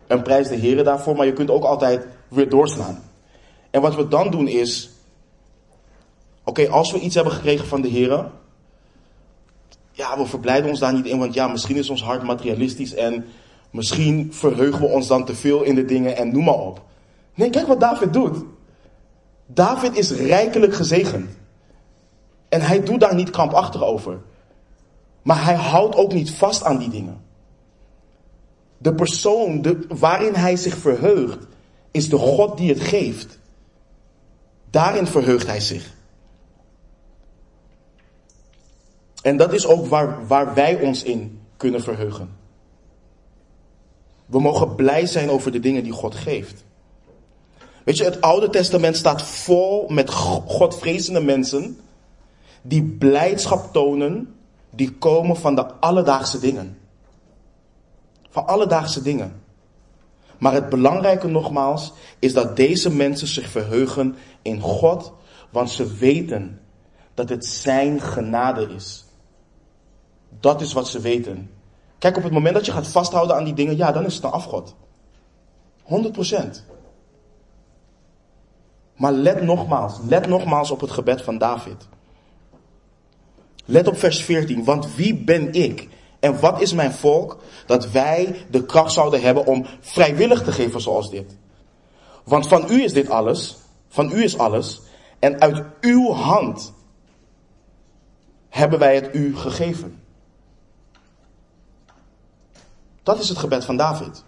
En 0.06 0.22
prijs 0.22 0.48
de 0.48 0.56
heren 0.56 0.84
daarvoor, 0.84 1.16
maar 1.16 1.26
je 1.26 1.32
kunt 1.32 1.50
ook 1.50 1.64
altijd 1.64 2.06
weer 2.28 2.48
doorslaan. 2.48 3.02
En 3.70 3.80
wat 3.80 3.94
we 3.94 4.08
dan 4.08 4.30
doen 4.30 4.48
is, 4.48 4.90
oké, 6.44 6.68
als 6.68 6.92
we 6.92 6.98
iets 6.98 7.14
hebben 7.14 7.32
gekregen 7.32 7.66
van 7.66 7.80
de 7.80 7.88
heren, 7.88 8.32
ja, 9.92 10.18
we 10.18 10.26
verblijden 10.26 10.70
ons 10.70 10.78
daar 10.78 10.94
niet 10.94 11.06
in, 11.06 11.18
want 11.18 11.34
ja, 11.34 11.48
misschien 11.48 11.76
is 11.76 11.90
ons 11.90 12.02
hart 12.02 12.22
materialistisch 12.22 12.94
en 12.94 13.26
misschien 13.70 14.28
verheugen 14.32 14.80
we 14.80 14.86
ons 14.86 15.06
dan 15.06 15.24
te 15.24 15.34
veel 15.34 15.62
in 15.62 15.74
de 15.74 15.84
dingen 15.84 16.16
en 16.16 16.32
noem 16.32 16.44
maar 16.44 16.60
op. 16.60 16.88
Nee, 17.34 17.50
kijk 17.50 17.66
wat 17.66 17.80
David 17.80 18.12
doet. 18.12 18.44
David 19.46 19.96
is 19.96 20.10
rijkelijk 20.10 20.74
gezegend. 20.74 21.30
En 22.48 22.60
hij 22.60 22.82
doet 22.82 23.00
daar 23.00 23.14
niet 23.14 23.30
krampachtig 23.30 23.82
over. 23.82 24.20
Maar 25.22 25.44
hij 25.44 25.54
houdt 25.54 25.96
ook 25.96 26.12
niet 26.12 26.30
vast 26.30 26.64
aan 26.64 26.78
die 26.78 26.90
dingen. 26.90 27.24
De 28.78 28.94
persoon 28.94 29.84
waarin 29.88 30.34
hij 30.34 30.56
zich 30.56 30.76
verheugt, 30.76 31.46
is 31.90 32.08
de 32.08 32.16
God 32.16 32.56
die 32.56 32.68
het 32.68 32.80
geeft. 32.80 33.38
Daarin 34.70 35.06
verheugt 35.06 35.46
hij 35.46 35.60
zich. 35.60 35.94
En 39.22 39.36
dat 39.36 39.52
is 39.52 39.66
ook 39.66 39.86
waar, 39.86 40.26
waar 40.26 40.54
wij 40.54 40.80
ons 40.80 41.02
in 41.02 41.40
kunnen 41.56 41.82
verheugen. 41.82 42.36
We 44.26 44.40
mogen 44.40 44.74
blij 44.74 45.06
zijn 45.06 45.30
over 45.30 45.52
de 45.52 45.60
dingen 45.60 45.82
die 45.82 45.92
God 45.92 46.14
geeft. 46.14 46.64
Weet 47.84 47.96
je, 47.96 48.04
het 48.04 48.20
Oude 48.20 48.50
Testament 48.50 48.96
staat 48.96 49.22
vol 49.22 49.88
met 49.88 50.10
Godvrezende 50.46 51.20
mensen 51.20 51.78
die 52.62 52.82
blijdschap 52.82 53.72
tonen, 53.72 54.34
die 54.70 54.92
komen 54.92 55.36
van 55.36 55.54
de 55.54 55.74
alledaagse 55.74 56.40
dingen. 56.40 56.78
Van 58.30 58.46
alledaagse 58.46 59.02
dingen. 59.02 59.42
Maar 60.38 60.52
het 60.52 60.68
belangrijke 60.68 61.28
nogmaals 61.28 61.92
is 62.18 62.32
dat 62.32 62.56
deze 62.56 62.90
mensen 62.90 63.26
zich 63.26 63.48
verheugen 63.48 64.16
in 64.42 64.60
God, 64.60 65.12
want 65.50 65.70
ze 65.70 65.94
weten 65.94 66.60
dat 67.14 67.28
het 67.28 67.46
Zijn 67.46 68.00
genade 68.00 68.68
is. 68.74 69.04
Dat 70.40 70.60
is 70.60 70.72
wat 70.72 70.88
ze 70.88 71.00
weten. 71.00 71.50
Kijk, 71.98 72.16
op 72.16 72.22
het 72.22 72.32
moment 72.32 72.54
dat 72.54 72.66
je 72.66 72.72
gaat 72.72 72.88
vasthouden 72.88 73.36
aan 73.36 73.44
die 73.44 73.54
dingen, 73.54 73.76
ja, 73.76 73.92
dan 73.92 74.04
is 74.04 74.14
het 74.14 74.24
een 74.24 74.30
afgod. 74.30 74.74
100%. 75.84 76.64
Maar 79.00 79.12
let 79.12 79.42
nogmaals, 79.42 79.98
let 80.08 80.26
nogmaals 80.26 80.70
op 80.70 80.80
het 80.80 80.90
gebed 80.90 81.22
van 81.22 81.38
David. 81.38 81.88
Let 83.64 83.88
op 83.88 83.98
vers 83.98 84.24
14, 84.24 84.64
want 84.64 84.94
wie 84.94 85.14
ben 85.14 85.52
ik 85.52 85.88
en 86.18 86.40
wat 86.40 86.60
is 86.60 86.72
mijn 86.72 86.92
volk 86.92 87.42
dat 87.66 87.90
wij 87.90 88.46
de 88.50 88.64
kracht 88.64 88.92
zouden 88.92 89.20
hebben 89.20 89.46
om 89.46 89.66
vrijwillig 89.80 90.42
te 90.42 90.52
geven 90.52 90.80
zoals 90.80 91.10
dit? 91.10 91.36
Want 92.24 92.48
van 92.48 92.66
u 92.70 92.82
is 92.82 92.92
dit 92.92 93.10
alles, 93.10 93.56
van 93.88 94.10
u 94.12 94.22
is 94.22 94.38
alles, 94.38 94.80
en 95.18 95.40
uit 95.40 95.64
uw 95.80 96.12
hand 96.12 96.72
hebben 98.48 98.78
wij 98.78 98.94
het 98.94 99.14
u 99.14 99.36
gegeven. 99.36 100.02
Dat 103.02 103.20
is 103.20 103.28
het 103.28 103.38
gebed 103.38 103.64
van 103.64 103.76
David. 103.76 104.24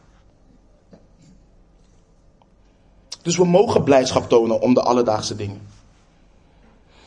Dus 3.23 3.37
we 3.37 3.45
mogen 3.45 3.83
blijdschap 3.83 4.29
tonen 4.29 4.61
om 4.61 4.75
de 4.75 4.83
alledaagse 4.83 5.37
dingen. 5.37 5.61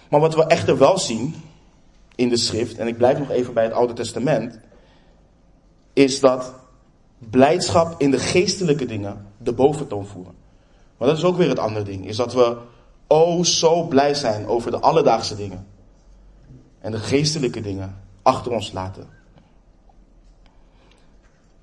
Maar 0.09 0.19
wat 0.19 0.35
we 0.35 0.45
echter 0.45 0.77
wel 0.77 0.97
zien 0.97 1.35
in 2.15 2.29
de 2.29 2.37
schrift, 2.37 2.77
en 2.77 2.87
ik 2.87 2.97
blijf 2.97 3.19
nog 3.19 3.29
even 3.29 3.53
bij 3.53 3.63
het 3.63 3.73
Oude 3.73 3.93
Testament, 3.93 4.59
is 5.93 6.19
dat 6.19 6.53
blijdschap 7.17 8.01
in 8.01 8.11
de 8.11 8.19
geestelijke 8.19 8.85
dingen 8.85 9.25
de 9.37 9.53
boventoon 9.53 10.05
voeren. 10.05 10.33
Maar 10.97 11.07
dat 11.07 11.17
is 11.17 11.23
ook 11.23 11.37
weer 11.37 11.49
het 11.49 11.59
andere 11.59 11.85
ding, 11.85 12.07
is 12.07 12.15
dat 12.15 12.33
we 12.33 12.57
oh 13.07 13.43
zo 13.43 13.83
blij 13.83 14.13
zijn 14.13 14.47
over 14.47 14.71
de 14.71 14.79
alledaagse 14.79 15.35
dingen. 15.35 15.67
En 16.79 16.91
de 16.91 16.99
geestelijke 16.99 17.61
dingen 17.61 18.01
achter 18.21 18.51
ons 18.51 18.71
laten. 18.71 19.07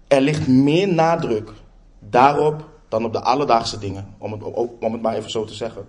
Er 0.08 0.20
ligt 0.20 0.48
meer 0.48 0.88
nadruk 0.88 1.52
daarop 1.98 2.71
dan 2.92 3.04
op 3.04 3.12
de 3.12 3.20
alledaagse 3.20 3.78
dingen, 3.78 4.14
om 4.18 4.32
het, 4.32 4.42
om 4.80 4.92
het 4.92 5.02
maar 5.02 5.14
even 5.14 5.30
zo 5.30 5.44
te 5.44 5.54
zeggen. 5.54 5.88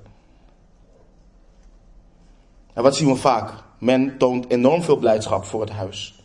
En 2.74 2.84
wat 2.84 2.96
zien 2.96 3.08
we 3.08 3.16
vaak? 3.16 3.54
Men 3.78 4.18
toont 4.18 4.50
enorm 4.50 4.84
veel 4.84 4.98
blijdschap 4.98 5.46
voor 5.46 5.62
het 5.62 5.70
huis. 5.70 6.24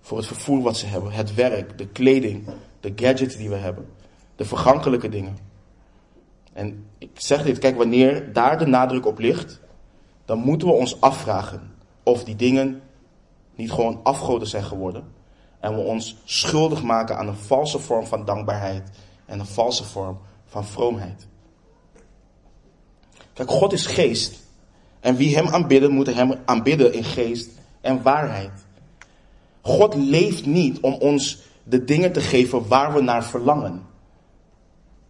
Voor 0.00 0.16
het 0.16 0.26
vervoer 0.26 0.62
wat 0.62 0.76
ze 0.76 0.86
hebben, 0.86 1.12
het 1.12 1.34
werk, 1.34 1.78
de 1.78 1.86
kleding, 1.86 2.48
de 2.80 2.92
gadgets 2.96 3.36
die 3.36 3.48
we 3.48 3.56
hebben, 3.56 3.86
de 4.36 4.44
vergankelijke 4.44 5.08
dingen. 5.08 5.38
En 6.52 6.86
ik 6.98 7.10
zeg 7.14 7.42
dit, 7.42 7.58
kijk, 7.58 7.76
wanneer 7.76 8.32
daar 8.32 8.58
de 8.58 8.66
nadruk 8.66 9.06
op 9.06 9.18
ligt, 9.18 9.60
dan 10.24 10.38
moeten 10.38 10.68
we 10.68 10.74
ons 10.74 11.00
afvragen 11.00 11.74
of 12.02 12.24
die 12.24 12.36
dingen 12.36 12.82
niet 13.54 13.72
gewoon 13.72 14.00
afgoden 14.02 14.48
zijn 14.48 14.64
geworden. 14.64 15.04
En 15.60 15.74
we 15.74 15.80
ons 15.80 16.16
schuldig 16.24 16.82
maken 16.82 17.18
aan 17.18 17.28
een 17.28 17.36
valse 17.36 17.78
vorm 17.78 18.06
van 18.06 18.24
dankbaarheid 18.24 18.90
en 19.30 19.40
een 19.40 19.46
valse 19.46 19.84
vorm 19.84 20.18
van 20.46 20.64
vroomheid. 20.64 21.26
Kijk, 23.32 23.50
God 23.50 23.72
is 23.72 23.86
geest. 23.86 24.40
En 25.00 25.16
wie 25.16 25.36
hem 25.36 25.48
aanbidden, 25.48 25.90
moeten 25.90 26.14
hem 26.14 26.34
aanbidden 26.44 26.92
in 26.92 27.04
geest 27.04 27.50
en 27.80 28.02
waarheid. 28.02 28.50
God 29.60 29.94
leeft 29.94 30.46
niet 30.46 30.80
om 30.80 30.94
ons 30.94 31.38
de 31.62 31.84
dingen 31.84 32.12
te 32.12 32.20
geven 32.20 32.68
waar 32.68 32.92
we 32.92 33.00
naar 33.00 33.24
verlangen. 33.24 33.82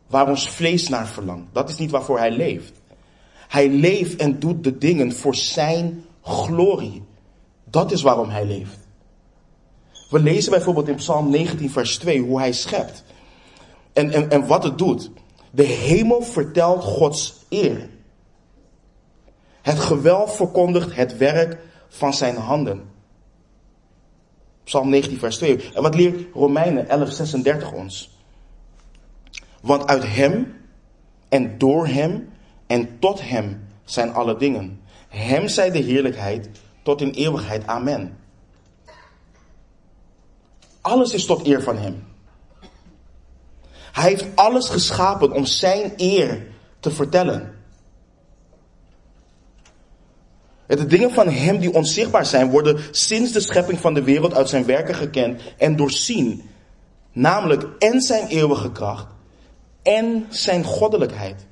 Waar 0.06 0.28
ons 0.28 0.48
vlees 0.48 0.88
naar 0.88 1.06
verlangt. 1.06 1.48
Dat 1.52 1.68
is 1.68 1.76
niet 1.76 1.90
waarvoor 1.90 2.18
hij 2.18 2.30
leeft. 2.30 2.72
Hij 3.48 3.68
leeft 3.68 4.16
en 4.16 4.38
doet 4.38 4.64
de 4.64 4.78
dingen 4.78 5.12
voor 5.12 5.35
zijn 5.35 6.04
glorie. 6.22 7.02
Dat 7.64 7.92
is 7.92 8.02
waarom 8.02 8.28
hij 8.28 8.46
leeft. 8.46 8.78
We 10.11 10.20
lezen 10.20 10.50
bijvoorbeeld 10.50 10.88
in 10.88 10.94
Psalm 10.94 11.30
19, 11.30 11.70
vers 11.70 11.98
2 11.98 12.20
hoe 12.20 12.38
hij 12.38 12.52
schept. 12.52 13.04
En, 13.92 14.11
en, 14.11 14.31
en 14.31 14.46
wat 14.46 14.64
het 14.64 14.79
doet. 14.79 15.11
De 15.50 15.62
hemel 15.62 16.22
vertelt 16.22 16.85
Gods 16.85 17.44
eer. 17.48 17.88
Het 19.62 19.79
gewelf 19.79 20.37
verkondigt 20.37 20.96
het 20.96 21.16
werk 21.16 21.59
van 21.88 22.14
zijn 22.14 22.37
handen. 22.37 22.88
Psalm 24.64 24.88
19, 24.88 25.18
vers 25.18 25.37
2. 25.37 25.70
En 25.74 25.83
wat 25.83 25.94
leert 25.94 26.35
Romeinen 26.35 26.88
11, 26.88 27.12
36 27.12 27.72
ons? 27.72 28.18
Want 29.61 29.87
uit 29.87 30.03
Hem 30.07 30.57
en 31.29 31.59
door 31.59 31.87
Hem 31.87 32.29
en 32.66 32.98
tot 32.98 33.29
Hem 33.29 33.68
zijn 33.85 34.12
alle 34.12 34.37
dingen. 34.37 34.81
Hem 35.09 35.48
zij 35.48 35.70
de 35.70 35.79
heerlijkheid 35.79 36.48
tot 36.83 37.00
in 37.00 37.11
eeuwigheid. 37.11 37.66
Amen. 37.66 38.18
Alles 40.81 41.12
is 41.12 41.26
tot 41.26 41.46
eer 41.46 41.62
van 41.62 41.76
Hem. 41.76 42.09
Hij 43.92 44.09
heeft 44.09 44.26
alles 44.35 44.68
geschapen 44.68 45.33
om 45.33 45.44
Zijn 45.44 45.92
eer 45.96 46.46
te 46.81 46.90
vertellen. 46.90 47.59
De 50.66 50.87
dingen 50.87 51.11
van 51.11 51.29
Hem 51.29 51.59
die 51.59 51.74
onzichtbaar 51.74 52.26
zijn, 52.26 52.50
worden 52.50 52.81
sinds 52.90 53.33
de 53.33 53.40
schepping 53.40 53.81
van 53.81 53.94
de 53.94 54.03
wereld 54.03 54.35
uit 54.35 54.48
Zijn 54.48 54.64
werken 54.64 54.94
gekend 54.94 55.42
en 55.59 55.76
doorzien. 55.76 56.42
Namelijk 57.12 57.66
en 57.79 58.00
Zijn 58.00 58.26
eeuwige 58.26 58.72
kracht 58.72 59.07
en 59.83 60.26
Zijn 60.29 60.64
goddelijkheid. 60.64 61.46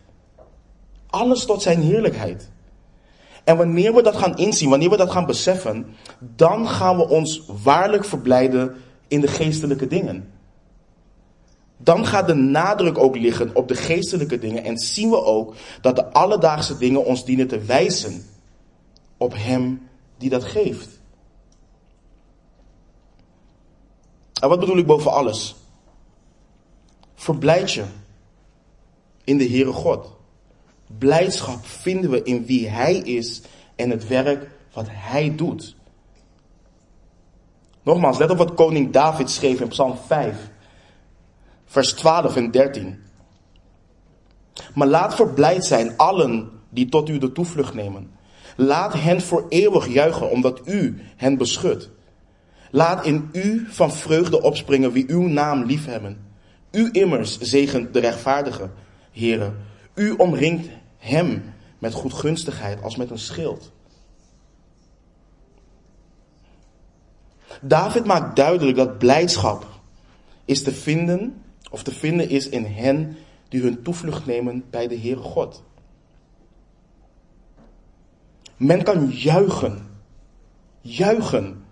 Alles 1.07 1.45
tot 1.45 1.63
Zijn 1.63 1.81
heerlijkheid. 1.81 2.51
En 3.45 3.57
wanneer 3.57 3.95
we 3.95 4.03
dat 4.03 4.17
gaan 4.17 4.37
inzien, 4.37 4.69
wanneer 4.69 4.91
we 4.91 4.97
dat 4.97 5.11
gaan 5.11 5.27
beseffen, 5.27 5.87
dan 6.19 6.69
gaan 6.69 6.97
we 6.97 7.09
ons 7.09 7.43
waarlijk 7.63 8.05
verblijden 8.05 8.77
in 9.09 9.21
de 9.21 9.29
geestelijke 9.29 9.87
dingen. 9.87 10.33
Dan 11.79 12.07
gaat 12.07 12.27
de 12.27 12.35
nadruk 12.35 12.99
ook 12.99 13.17
liggen 13.17 13.55
op 13.55 13.69
de 13.69 13.75
geestelijke 13.75 14.39
dingen 14.39 14.65
en 14.65 14.79
zien 14.79 15.11
we 15.11 15.25
ook 15.25 15.55
dat 15.81 15.97
de 15.97 16.13
alledaagse 16.13 16.79
dingen 16.79 17.05
ons 17.05 17.25
dienen 17.25 17.49
te 17.49 17.59
wijzen 17.59 18.27
op 19.17 19.35
Hem 19.37 19.89
die 20.17 20.31
dat 20.31 20.45
geeft. 20.45 21.01
En 24.41 24.49
wat 24.49 24.61
bedoel 24.61 24.79
ik 24.79 24.87
boven 24.87 25.13
alles? 25.13 25.57
Verblijd 27.15 27.73
je 27.73 27.85
in 29.25 29.39
de 29.39 29.49
Heere 29.49 29.73
God. 29.73 30.17
Blijdschap 30.99 31.67
vinden 31.67 32.11
we 32.11 32.23
in 32.23 32.47
wie 32.47 32.69
Hij 32.69 32.95
is 32.95 33.43
en 33.77 33.91
het 33.91 34.09
werk 34.09 34.51
wat 34.73 34.87
Hij 34.89 35.35
doet. 35.37 35.77
Nogmaals, 37.83 38.19
let 38.19 38.31
op 38.31 38.37
wat 38.37 38.55
koning 38.55 38.93
David 38.93 39.31
schreef 39.31 39.61
in 39.61 39.69
Psalm 39.69 39.97
5, 40.07 40.51
vers 41.69 41.93
12 41.93 42.37
en 42.37 42.51
13. 42.51 42.99
Maar 44.75 44.87
laat 44.87 45.15
verblijd 45.15 45.65
zijn 45.65 45.97
allen 45.97 46.51
die 46.69 46.89
tot 46.89 47.09
u 47.09 47.19
de 47.19 47.33
toevlucht 47.33 47.75
nemen. 47.75 48.11
Laat 48.57 48.93
hen 48.93 49.21
voor 49.21 49.47
eeuwig 49.49 49.89
juichen, 49.89 50.31
omdat 50.31 50.61
u 50.65 51.01
hen 51.17 51.37
beschut. 51.37 51.91
Laat 52.71 53.07
in 53.07 53.29
u 53.33 53.67
van 53.71 53.93
vreugde 53.93 54.43
opspringen 54.43 54.93
wie 54.93 55.05
uw 55.09 55.29
naam 55.29 55.65
liefhebben. 55.65 56.27
U 56.71 56.89
immers 56.93 57.39
zegent 57.39 57.93
de 57.93 58.01
rechtvaardige, 58.01 58.71
heren. 59.11 59.57
U 59.95 60.11
omringt 60.11 60.69
hem 60.99 61.43
met 61.79 61.93
goedgunstigheid 61.93 62.83
als 62.83 62.97
met 62.97 63.11
een 63.11 63.19
schild. 63.19 63.73
David 67.61 68.05
maakt 68.05 68.37
duidelijk 68.37 68.77
dat 68.77 68.99
blijdschap 68.99 69.67
is 70.45 70.63
te 70.63 70.73
vinden, 70.73 71.43
of 71.71 71.83
te 71.83 71.93
vinden 71.93 72.29
is 72.29 72.49
in 72.49 72.65
hen 72.65 73.17
die 73.49 73.63
hun 73.63 73.83
toevlucht 73.83 74.27
nemen 74.27 74.65
bij 74.71 74.89
de 74.89 74.99
Heere 74.99 75.21
God. 75.21 75.63
Men 78.57 78.83
kan 78.83 79.11
juichen, 79.11 80.01
juichen, 80.81 81.65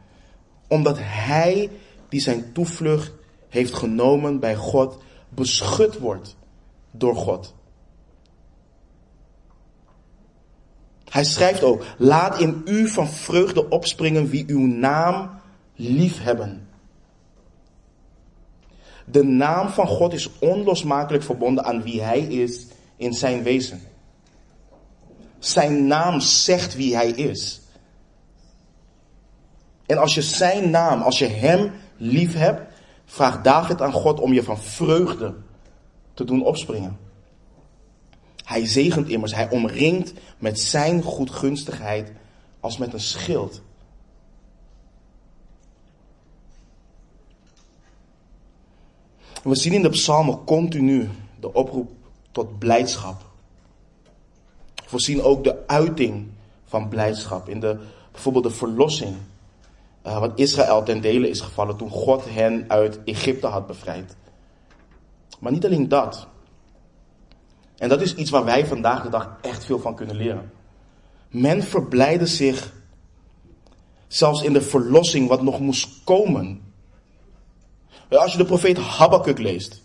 omdat 0.69 0.97
hij 1.01 1.71
die 2.09 2.21
zijn 2.21 2.53
toevlucht 2.53 3.13
heeft 3.49 3.75
genomen 3.75 4.41
bij 4.41 4.57
God, 4.57 5.03
beschut 5.29 5.99
wordt 5.99 6.37
door 6.91 7.17
God. 7.17 7.55
Hij 11.05 11.25
schrijft 11.25 11.63
ook, 11.63 11.85
laat 11.99 12.41
in 12.41 12.63
u 12.65 12.89
van 12.89 13.09
vreugde 13.09 13.69
opspringen 13.69 14.29
wie 14.29 14.45
uw 14.47 14.67
naam 14.67 15.31
liefhebben. 15.75 16.69
De 19.11 19.25
naam 19.25 19.69
van 19.69 19.87
God 19.87 20.13
is 20.13 20.31
onlosmakelijk 20.39 21.25
verbonden 21.25 21.65
aan 21.65 21.83
wie 21.83 22.03
hij 22.03 22.21
is 22.21 22.67
in 22.97 23.13
zijn 23.13 23.43
wezen. 23.43 23.81
Zijn 25.39 25.87
naam 25.87 26.21
zegt 26.21 26.75
wie 26.75 26.95
hij 26.95 27.11
is. 27.11 27.61
En 29.87 29.99
als 29.99 30.15
je 30.15 30.23
zijn 30.23 30.71
naam, 30.71 31.03
als 31.03 31.19
je 31.19 31.27
hem 31.27 31.73
lief 31.97 32.35
hebt, 32.35 32.75
vraagt 33.05 33.45
David 33.45 33.83
aan 33.83 33.93
God 33.93 34.21
om 34.21 34.33
je 34.33 34.43
van 34.43 34.59
vreugde 34.59 35.35
te 36.15 36.25
doen 36.25 36.45
opspringen. 36.45 36.99
Hij 38.45 38.67
zegent 38.67 39.09
immers, 39.09 39.35
hij 39.35 39.51
omringt 39.51 40.13
met 40.39 40.61
zijn 40.61 41.03
goedgunstigheid 41.03 42.13
als 42.61 42.79
met 42.79 42.93
een 42.93 43.01
schild. 43.01 43.63
We 49.47 49.57
zien 49.57 49.73
in 49.73 49.83
de 49.83 49.89
psalmen 49.89 50.45
continu 50.45 51.09
de 51.41 51.53
oproep 51.53 51.91
tot 52.33 52.59
blijdschap. 52.59 53.23
We 54.91 55.01
zien 55.01 55.23
ook 55.23 55.45
de 55.45 55.67
uiting 55.67 56.27
van 56.65 56.89
blijdschap 56.89 57.49
in 57.49 57.61
de, 57.61 57.79
bijvoorbeeld 58.13 58.45
de 58.45 58.51
verlossing. 58.51 59.17
Uh, 60.07 60.19
wat 60.19 60.39
Israël 60.39 60.83
ten 60.83 61.01
dele 61.01 61.29
is 61.29 61.41
gevallen 61.41 61.77
toen 61.77 61.91
God 61.91 62.25
hen 62.29 62.65
uit 62.69 63.01
Egypte 63.05 63.47
had 63.47 63.67
bevrijd. 63.67 64.17
Maar 65.41 65.53
niet 65.53 65.65
alleen 65.65 65.89
dat. 65.89 66.27
En 67.77 67.89
dat 67.89 68.01
is 68.01 68.15
iets 68.15 68.31
waar 68.31 68.45
wij 68.45 68.67
vandaag 68.67 69.03
de 69.03 69.09
dag 69.09 69.39
echt 69.43 69.65
veel 69.65 69.79
van 69.79 69.95
kunnen 69.95 70.17
leren. 70.17 70.53
Men 71.31 71.63
verblijde 71.63 72.27
zich 72.27 72.73
zelfs 74.07 74.43
in 74.43 74.53
de 74.53 74.63
verlossing 74.63 75.29
wat 75.29 75.43
nog 75.43 75.61
moest 75.61 76.05
komen. 76.05 76.66
Als 78.09 78.33
je 78.33 78.39
de 78.39 78.45
profeet 78.45 78.79
Habakkuk 78.79 79.39
leest. 79.39 79.83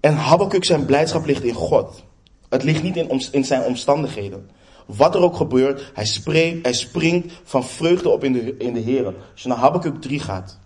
En 0.00 0.14
Habakkuk 0.14 0.64
zijn 0.64 0.84
blijdschap 0.84 1.26
ligt 1.26 1.42
in 1.42 1.54
God. 1.54 2.04
Het 2.48 2.62
ligt 2.62 2.82
niet 2.82 2.96
in, 2.96 3.22
in 3.32 3.44
zijn 3.44 3.62
omstandigheden. 3.62 4.50
Wat 4.86 5.14
er 5.14 5.20
ook 5.20 5.36
gebeurt, 5.36 5.90
hij, 5.94 6.04
spreekt, 6.04 6.76
springt 6.76 7.32
van 7.44 7.64
vreugde 7.64 8.08
op 8.08 8.24
in 8.24 8.32
de, 8.32 8.56
in 8.56 8.72
de 8.72 8.80
Heer. 8.80 9.06
Als 9.06 9.42
je 9.42 9.48
naar 9.48 9.58
Habakkuk 9.58 10.00
3 10.00 10.20
gaat. 10.20 10.58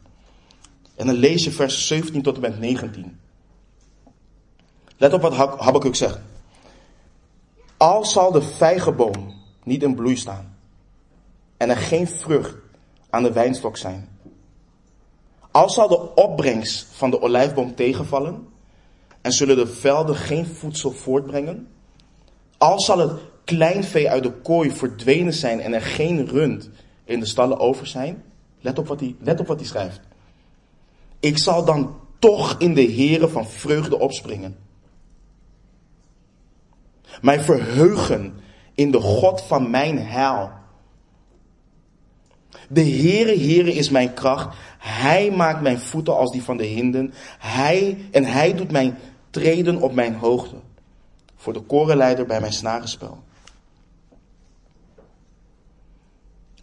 En 0.94 1.06
dan 1.06 1.14
lees 1.14 1.44
je 1.44 1.50
vers 1.50 1.86
17 1.86 2.22
tot 2.22 2.34
en 2.34 2.40
met 2.40 2.60
19. 2.60 3.20
Let 4.96 5.12
op 5.12 5.20
wat 5.20 5.34
Habakkuk 5.34 5.94
zegt. 5.94 6.18
Al 7.76 8.04
zal 8.04 8.32
de 8.32 8.42
vijgenboom 8.42 9.34
niet 9.62 9.82
in 9.82 9.94
bloei 9.94 10.16
staan 10.16 10.56
en 11.56 11.70
er 11.70 11.76
geen 11.76 12.08
vrucht 12.08 12.54
aan 13.16 13.22
de 13.22 13.32
wijnstok 13.32 13.76
zijn. 13.76 14.08
Al 15.50 15.70
zal 15.70 15.88
de 15.88 16.14
opbrengst 16.14 16.86
van 16.92 17.10
de 17.10 17.22
olijfboom 17.22 17.74
tegenvallen 17.74 18.48
en 19.20 19.32
zullen 19.32 19.56
de 19.56 19.66
velden 19.66 20.16
geen 20.16 20.46
voedsel 20.46 20.90
voortbrengen. 20.90 21.68
Al 22.58 22.80
zal 22.80 22.98
het 22.98 23.20
kleinvee 23.44 24.10
uit 24.10 24.22
de 24.22 24.32
kooi 24.32 24.70
verdwenen 24.70 25.32
zijn 25.32 25.60
en 25.60 25.72
er 25.72 25.82
geen 25.82 26.26
rund 26.26 26.70
in 27.04 27.20
de 27.20 27.26
stallen 27.26 27.58
over 27.58 27.86
zijn. 27.86 28.24
Let 28.60 28.78
op 28.78 28.86
wat 28.86 29.00
hij, 29.00 29.16
let 29.18 29.40
op 29.40 29.46
wat 29.46 29.58
hij 29.58 29.68
schrijft. 29.68 30.00
Ik 31.20 31.38
zal 31.38 31.64
dan 31.64 31.96
toch 32.18 32.54
in 32.58 32.74
de 32.74 32.80
heren 32.80 33.30
van 33.30 33.46
vreugde 33.46 33.98
opspringen 33.98 34.56
mij 37.20 37.40
verheugen 37.40 38.34
in 38.74 38.90
de 38.90 39.00
God 39.00 39.42
van 39.42 39.70
mijn 39.70 39.98
heil. 39.98 40.50
De 42.68 42.80
Heere, 42.80 43.38
Heere 43.38 43.72
is 43.72 43.90
mijn 43.90 44.14
kracht. 44.14 44.56
Hij 44.78 45.30
maakt 45.30 45.60
mijn 45.60 45.78
voeten 45.78 46.16
als 46.16 46.32
die 46.32 46.42
van 46.42 46.56
de 46.56 46.64
hinden. 46.64 47.12
Hij, 47.38 48.08
en 48.10 48.24
hij 48.24 48.54
doet 48.54 48.70
mijn 48.70 48.98
treden 49.30 49.80
op 49.80 49.94
mijn 49.94 50.14
hoogte. 50.14 50.56
Voor 51.36 51.52
de 51.52 51.60
korenleider 51.60 52.26
bij 52.26 52.40
mijn 52.40 52.52
snarenspel. 52.52 53.22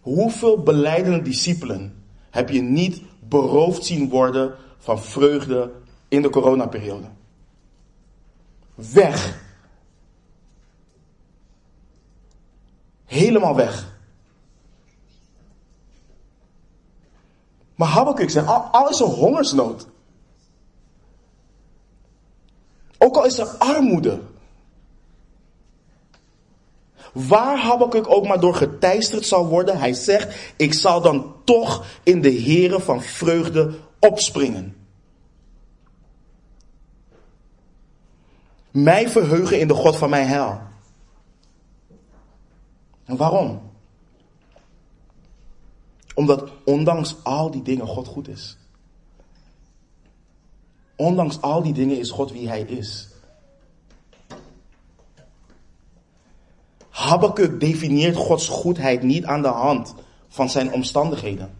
Hoeveel 0.00 0.62
beleidende 0.62 1.22
discipelen 1.22 1.94
heb 2.30 2.50
je 2.50 2.62
niet 2.62 3.02
beroofd 3.28 3.84
zien 3.84 4.08
worden 4.08 4.54
van 4.78 5.02
vreugde 5.02 5.72
in 6.08 6.22
de 6.22 6.30
coronaperiode? 6.30 7.06
Weg. 8.74 9.42
helemaal 13.14 13.56
weg. 13.56 13.93
Maar 17.74 17.88
Habakkuk 17.88 18.30
zegt, 18.30 18.46
al, 18.46 18.60
al 18.60 18.88
is 18.88 19.00
er 19.00 19.06
hongersnood. 19.06 19.86
Ook 22.98 23.16
al 23.16 23.24
is 23.24 23.38
er 23.38 23.46
armoede. 23.46 24.20
Waar 27.12 27.58
Habakkuk 27.58 28.10
ook 28.10 28.26
maar 28.26 28.40
door 28.40 28.54
geteisterd 28.54 29.26
zal 29.26 29.46
worden, 29.46 29.78
hij 29.78 29.92
zegt, 29.92 30.52
ik 30.56 30.74
zal 30.74 31.00
dan 31.00 31.34
toch 31.44 31.86
in 32.02 32.20
de 32.20 32.30
heren 32.30 32.80
van 32.80 33.02
vreugde 33.02 33.74
opspringen. 33.98 34.76
Mij 38.70 39.08
verheugen 39.08 39.60
in 39.60 39.68
de 39.68 39.74
God 39.74 39.96
van 39.96 40.10
mijn 40.10 40.26
hel. 40.26 40.60
En 43.04 43.16
waarom? 43.16 43.60
Omdat 46.14 46.50
ondanks 46.64 47.16
al 47.22 47.50
die 47.50 47.62
dingen 47.62 47.86
God 47.86 48.06
goed 48.06 48.28
is. 48.28 48.56
Ondanks 50.96 51.40
al 51.40 51.62
die 51.62 51.72
dingen 51.72 51.98
is 51.98 52.10
God 52.10 52.32
wie 52.32 52.48
hij 52.48 52.60
is. 52.60 53.08
Habakkuk 56.88 57.60
definieert 57.60 58.16
Gods 58.16 58.48
goedheid 58.48 59.02
niet 59.02 59.24
aan 59.24 59.42
de 59.42 59.48
hand 59.48 59.94
van 60.28 60.50
zijn 60.50 60.72
omstandigheden. 60.72 61.54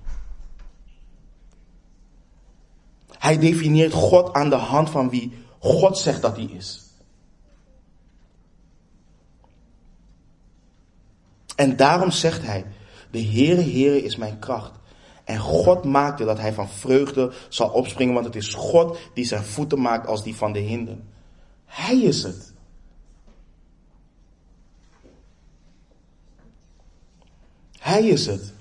Hij 3.18 3.38
definieert 3.38 3.92
God 3.92 4.32
aan 4.32 4.50
de 4.50 4.56
hand 4.56 4.90
van 4.90 5.10
wie 5.10 5.32
God 5.58 5.98
zegt 5.98 6.22
dat 6.22 6.36
hij 6.36 6.44
is. 6.44 6.82
En 11.56 11.76
daarom 11.76 12.10
zegt 12.10 12.42
hij, 12.42 12.64
de 13.14 13.24
Heere, 13.24 13.62
Heere 13.62 14.02
is 14.02 14.16
mijn 14.16 14.38
kracht. 14.38 14.72
En 15.24 15.38
God 15.38 15.84
maakte 15.84 16.24
dat 16.24 16.38
hij 16.38 16.52
van 16.52 16.68
vreugde 16.68 17.32
zal 17.48 17.68
opspringen, 17.68 18.14
want 18.14 18.26
het 18.26 18.36
is 18.36 18.54
God 18.54 18.98
die 19.14 19.24
zijn 19.24 19.42
voeten 19.42 19.80
maakt 19.80 20.06
als 20.06 20.22
die 20.22 20.36
van 20.36 20.52
de 20.52 20.58
hinden. 20.58 21.08
Hij 21.64 21.98
is 21.98 22.22
het. 22.22 22.52
Hij 27.78 28.06
is 28.06 28.26
het. 28.26 28.52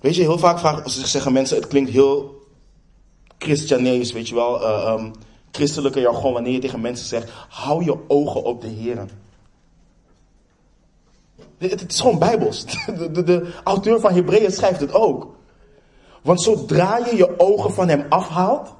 Weet 0.00 0.14
je, 0.14 0.22
heel 0.22 0.38
vaak 0.38 0.58
vragen, 0.58 0.90
zeggen 0.90 1.32
mensen, 1.32 1.56
het 1.56 1.66
klinkt 1.66 1.90
heel 1.90 2.46
christianees, 3.38 4.12
weet 4.12 4.28
je 4.28 4.34
wel, 4.34 4.62
uh, 4.62 4.96
um, 4.98 5.12
christelijke 5.50 6.00
jargon, 6.00 6.32
wanneer 6.32 6.52
je 6.52 6.58
tegen 6.58 6.80
mensen 6.80 7.06
zegt, 7.06 7.30
hou 7.48 7.84
je 7.84 8.08
ogen 8.08 8.42
op 8.44 8.60
de 8.60 8.68
Heer. 8.68 9.06
Het, 11.68 11.92
is 11.92 12.00
gewoon 12.00 12.18
bijbels. 12.18 12.64
De, 12.98 13.10
de, 13.10 13.22
de 13.22 13.52
auteur 13.64 14.00
van 14.00 14.12
Hebreeën 14.12 14.52
schrijft 14.52 14.80
het 14.80 14.92
ook. 14.92 15.36
Want 16.22 16.42
zodra 16.42 16.96
je 16.96 17.16
je 17.16 17.38
ogen 17.38 17.72
van 17.72 17.88
hem 17.88 18.06
afhaalt, 18.08 18.74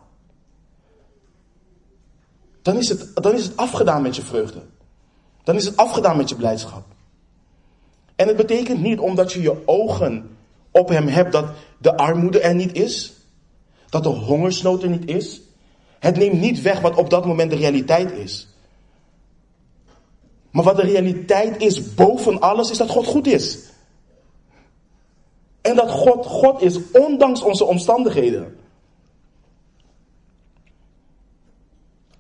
dan 2.63 2.77
is 2.77 2.89
het, 2.89 3.11
dan 3.15 3.35
is 3.35 3.45
het 3.45 3.57
afgedaan 3.57 4.03
met 4.03 4.17
je 4.17 4.23
vreugde. 4.23 4.61
Dan 5.45 5.57
is 5.57 5.65
het 5.65 5.77
afgedaan 5.77 6.17
met 6.17 6.29
je 6.29 6.35
blijdschap. 6.35 6.85
En 8.17 8.29
het 8.29 8.37
betekent 8.37 8.81
niet 8.81 8.99
omdat 8.99 9.33
je 9.33 9.41
je 9.41 9.67
ogen 9.67 10.37
op 10.71 10.89
hem 10.89 11.09
hebt 11.09 11.33
dat 11.33 11.47
de 11.79 11.97
armoede 11.97 12.41
er 12.41 12.55
niet 12.55 12.73
is. 12.73 13.13
Dat 13.89 14.03
de 14.03 14.09
hongersnood 14.09 14.83
er 14.83 14.89
niet 14.89 15.09
is. 15.09 15.41
Het 15.99 16.17
neemt 16.17 16.41
niet 16.41 16.63
weg 16.63 16.81
wat 16.81 16.97
op 16.97 17.11
dat 17.11 17.27
moment 17.27 17.51
de 17.51 17.57
realiteit 17.57 18.13
is. 18.13 18.50
Maar 20.51 20.65
wat 20.65 20.77
de 20.77 20.83
realiteit 20.83 21.63
is 21.63 21.95
boven 21.95 22.41
alles, 22.41 22.71
is 22.71 22.79
dat 22.79 22.91
God 22.91 23.07
goed 23.07 23.27
is. 23.27 23.59
En 25.61 25.77
dat 25.77 25.91
God 25.91 26.27
God 26.27 26.63
is, 26.63 26.79
ondanks 26.93 27.43
onze 27.43 27.65
omstandigheden. 27.65 28.57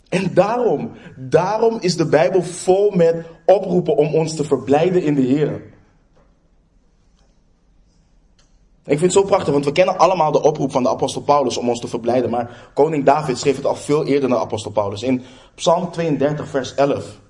En 0.08 0.34
daarom, 0.34 0.90
daarom 1.16 1.76
is 1.80 1.96
de 1.96 2.06
Bijbel 2.06 2.42
vol 2.42 2.90
met 2.90 3.26
oproepen 3.46 3.96
om 3.96 4.14
ons 4.14 4.34
te 4.34 4.44
verblijden 4.44 5.02
in 5.02 5.14
de 5.14 5.22
Heer. 5.22 5.62
Ik 8.84 8.98
vind 8.98 9.00
het 9.00 9.22
zo 9.22 9.22
prachtig, 9.22 9.52
want 9.52 9.64
we 9.64 9.72
kennen 9.72 9.98
allemaal 9.98 10.32
de 10.32 10.42
oproep 10.42 10.72
van 10.72 10.82
de 10.82 10.88
apostel 10.88 11.22
Paulus 11.22 11.56
om 11.56 11.68
ons 11.68 11.80
te 11.80 11.88
verblijden. 11.88 12.30
Maar 12.30 12.70
koning 12.74 13.04
David 13.04 13.38
schreef 13.38 13.56
het 13.56 13.66
al 13.66 13.74
veel 13.74 14.04
eerder 14.04 14.28
dan 14.28 14.38
de 14.38 14.44
apostel 14.44 14.70
Paulus. 14.70 15.02
In 15.02 15.22
Psalm 15.54 15.90
32, 15.90 16.48
vers 16.48 16.74
11. 16.74 17.20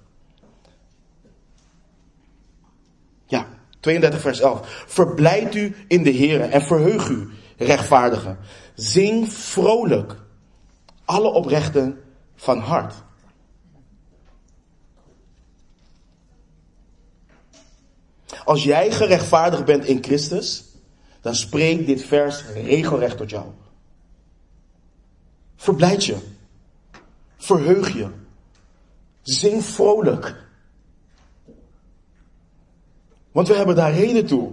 Ja, 3.30 3.46
32, 3.80 4.20
vers 4.20 4.40
11. 4.40 4.84
Verblijd 4.86 5.54
u 5.54 5.76
in 5.88 6.02
de 6.02 6.10
Heer 6.10 6.40
en 6.40 6.62
verheug 6.62 7.08
u, 7.08 7.28
rechtvaardigen. 7.56 8.38
Zing 8.74 9.32
vrolijk, 9.32 10.16
alle 11.04 11.28
oprechten 11.28 12.00
van 12.36 12.58
hart. 12.58 12.94
Als 18.44 18.64
jij 18.64 18.90
gerechtvaardigd 18.92 19.64
bent 19.64 19.84
in 19.84 20.02
Christus, 20.02 20.64
dan 21.20 21.34
spreekt 21.34 21.86
dit 21.86 22.04
vers 22.04 22.44
regelrecht 22.54 23.16
tot 23.16 23.30
jou. 23.30 23.46
Verblijd 25.56 26.04
je. 26.04 26.16
Verheug 27.36 27.94
je. 27.94 28.08
Zing 29.22 29.64
vrolijk. 29.64 30.48
Want 33.32 33.48
we 33.48 33.54
hebben 33.54 33.76
daar 33.76 33.94
reden 33.94 34.26
toe. 34.26 34.52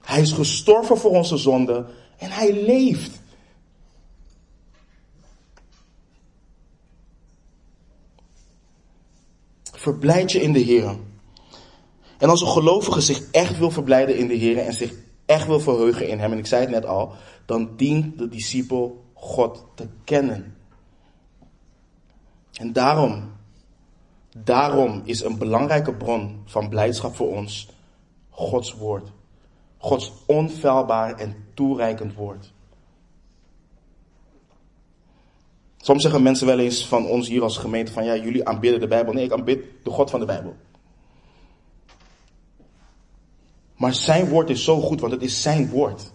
Hij 0.00 0.20
is 0.20 0.32
gestorven 0.32 0.98
voor 0.98 1.10
onze 1.10 1.36
zonden 1.36 1.86
en 2.18 2.30
hij 2.30 2.52
leeft. 2.52 3.20
Verblijd 9.72 10.32
je 10.32 10.40
in 10.40 10.52
de 10.52 10.58
Heer. 10.58 10.96
En 12.18 12.28
als 12.28 12.40
een 12.40 12.48
gelovige 12.48 13.00
zich 13.00 13.30
echt 13.30 13.58
wil 13.58 13.70
verblijden 13.70 14.16
in 14.16 14.28
de 14.28 14.34
Heer 14.34 14.58
en 14.58 14.72
zich 14.72 14.92
echt 15.26 15.46
wil 15.46 15.60
verheugen 15.60 16.08
in 16.08 16.18
Hem, 16.18 16.32
en 16.32 16.38
ik 16.38 16.46
zei 16.46 16.60
het 16.60 16.70
net 16.70 16.86
al, 16.86 17.12
dan 17.46 17.76
dient 17.76 18.18
de 18.18 18.28
discipel 18.28 19.04
God 19.14 19.64
te 19.74 19.88
kennen. 20.04 20.56
En 22.52 22.72
daarom, 22.72 23.32
daarom 24.36 25.02
is 25.04 25.22
een 25.22 25.38
belangrijke 25.38 25.94
bron 25.94 26.42
van 26.44 26.68
blijdschap 26.68 27.16
voor 27.16 27.28
ons 27.36 27.68
Gods 28.30 28.74
woord. 28.74 29.08
Gods 29.78 30.12
onfeilbaar 30.26 31.14
en 31.14 31.36
toereikend 31.54 32.14
woord. 32.14 32.52
Soms 35.76 36.02
zeggen 36.02 36.22
mensen 36.22 36.46
wel 36.46 36.58
eens 36.58 36.86
van 36.86 37.06
ons 37.06 37.28
hier 37.28 37.42
als 37.42 37.56
gemeente 37.56 37.92
van 37.92 38.04
ja, 38.04 38.16
jullie 38.16 38.48
aanbidden 38.48 38.80
de 38.80 38.88
Bijbel. 38.88 39.12
Nee, 39.12 39.24
ik 39.24 39.32
aanbid 39.32 39.64
de 39.82 39.90
God 39.90 40.10
van 40.10 40.20
de 40.20 40.26
Bijbel. 40.26 40.56
Maar 43.76 43.94
zijn 43.94 44.28
woord 44.28 44.50
is 44.50 44.64
zo 44.64 44.80
goed, 44.80 45.00
want 45.00 45.12
het 45.12 45.22
is 45.22 45.42
zijn 45.42 45.68
woord. 45.68 46.12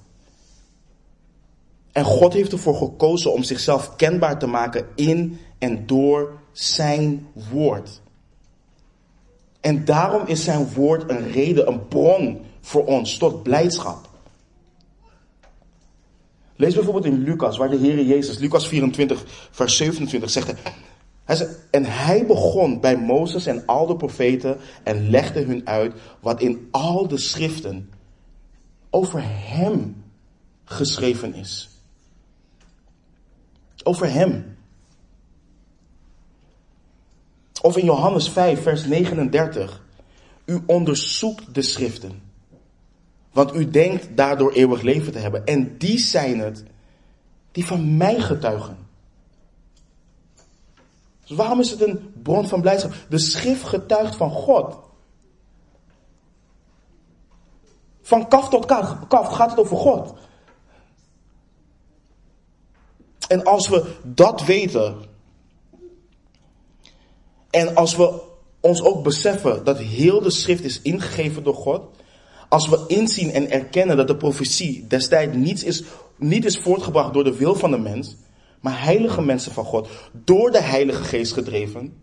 En 1.91 2.03
God 2.03 2.33
heeft 2.33 2.51
ervoor 2.51 2.75
gekozen 2.75 3.33
om 3.33 3.43
zichzelf 3.43 3.95
kenbaar 3.95 4.39
te 4.39 4.47
maken 4.47 4.87
in 4.95 5.39
en 5.57 5.85
door 5.85 6.39
zijn 6.51 7.27
woord. 7.51 8.01
En 9.63 9.85
daarom 9.85 10.27
is 10.27 10.43
zijn 10.43 10.73
woord 10.73 11.09
een 11.09 11.31
reden, 11.31 11.67
een 11.67 11.87
bron 11.87 12.41
voor 12.61 12.85
ons 12.85 13.17
tot 13.17 13.43
blijdschap. 13.43 14.09
Lees 16.55 16.73
bijvoorbeeld 16.73 17.05
in 17.05 17.23
Lucas, 17.23 17.57
waar 17.57 17.69
de 17.69 17.77
Heer 17.77 18.03
Jezus, 18.03 18.37
Lucas 18.37 18.67
24, 18.67 19.23
vers 19.51 19.77
27 19.77 20.29
zegt, 20.29 20.53
hij 21.23 21.35
zei, 21.35 21.49
en 21.71 21.85
hij 21.85 22.25
begon 22.25 22.79
bij 22.79 22.97
Mozes 22.97 23.45
en 23.45 23.65
al 23.65 23.85
de 23.85 23.95
profeten 23.95 24.57
en 24.83 25.09
legde 25.09 25.41
hun 25.41 25.67
uit 25.67 25.93
wat 26.19 26.41
in 26.41 26.67
al 26.71 27.07
de 27.07 27.17
schriften 27.17 27.89
over 28.89 29.21
hem 29.25 30.03
geschreven 30.63 31.33
is. 31.33 31.69
Over 33.83 34.11
hem. 34.11 34.52
Of 37.63 37.77
in 37.77 37.85
Johannes 37.85 38.29
5, 38.29 38.61
vers 38.61 38.85
39. 38.85 39.81
U 40.45 40.63
onderzoekt 40.65 41.55
de 41.55 41.61
schriften. 41.61 42.21
Want 43.31 43.55
u 43.55 43.69
denkt 43.69 44.17
daardoor 44.17 44.51
eeuwig 44.51 44.81
leven 44.81 45.11
te 45.11 45.19
hebben. 45.19 45.45
En 45.45 45.77
die 45.77 45.97
zijn 45.97 46.39
het 46.39 46.63
die 47.51 47.65
van 47.65 47.97
mij 47.97 48.19
getuigen. 48.19 48.77
Dus 51.25 51.37
waarom 51.37 51.59
is 51.59 51.71
het 51.71 51.81
een 51.81 52.13
bron 52.23 52.47
van 52.47 52.61
blijdschap? 52.61 52.93
De 53.09 53.17
schrift 53.17 53.63
getuigt 53.63 54.15
van 54.15 54.31
God. 54.31 54.79
Van 58.01 58.27
kaf 58.27 58.49
tot 58.49 58.65
kaf 59.07 59.27
gaat 59.27 59.49
het 59.49 59.59
over 59.59 59.77
God. 59.77 60.13
En 63.27 63.43
als 63.43 63.67
we 63.69 63.95
dat 64.03 64.45
weten, 64.45 65.11
en 67.53 67.75
als 67.75 67.95
we 67.95 68.21
ons 68.59 68.81
ook 68.83 69.03
beseffen 69.03 69.63
dat 69.63 69.77
heel 69.77 70.21
de 70.21 70.29
schrift 70.29 70.63
is 70.63 70.81
ingegeven 70.81 71.43
door 71.43 71.55
God, 71.55 71.81
als 72.49 72.69
we 72.69 72.83
inzien 72.87 73.31
en 73.31 73.51
erkennen 73.51 73.97
dat 73.97 74.07
de 74.07 74.15
profetie 74.15 74.87
destijds 74.87 75.35
niets 75.35 75.63
is, 75.63 75.83
niet 76.17 76.45
is 76.45 76.59
voortgebracht 76.59 77.13
door 77.13 77.23
de 77.23 77.37
wil 77.37 77.55
van 77.55 77.71
de 77.71 77.77
mens, 77.77 78.15
maar 78.61 78.83
heilige 78.83 79.21
mensen 79.21 79.51
van 79.51 79.65
God, 79.65 79.87
door 80.11 80.51
de 80.51 80.61
Heilige 80.61 81.03
Geest 81.03 81.33
gedreven, 81.33 82.01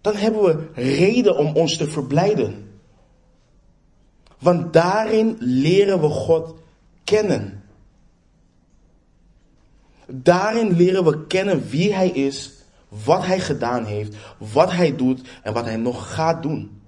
dan 0.00 0.14
hebben 0.14 0.42
we 0.42 0.66
reden 0.74 1.38
om 1.38 1.56
ons 1.56 1.76
te 1.76 1.88
verblijden. 1.88 2.68
Want 4.38 4.72
daarin 4.72 5.36
leren 5.38 6.00
we 6.00 6.08
God 6.08 6.54
kennen. 7.04 7.62
Daarin 10.06 10.76
leren 10.76 11.04
we 11.04 11.26
kennen 11.26 11.68
wie 11.68 11.94
Hij 11.94 12.08
is, 12.08 12.59
wat 13.04 13.26
Hij 13.26 13.40
gedaan 13.40 13.84
heeft, 13.84 14.16
wat 14.38 14.72
Hij 14.72 14.96
doet 14.96 15.28
en 15.42 15.52
wat 15.52 15.64
Hij 15.64 15.76
nog 15.76 16.14
gaat 16.14 16.42
doen. 16.42 16.82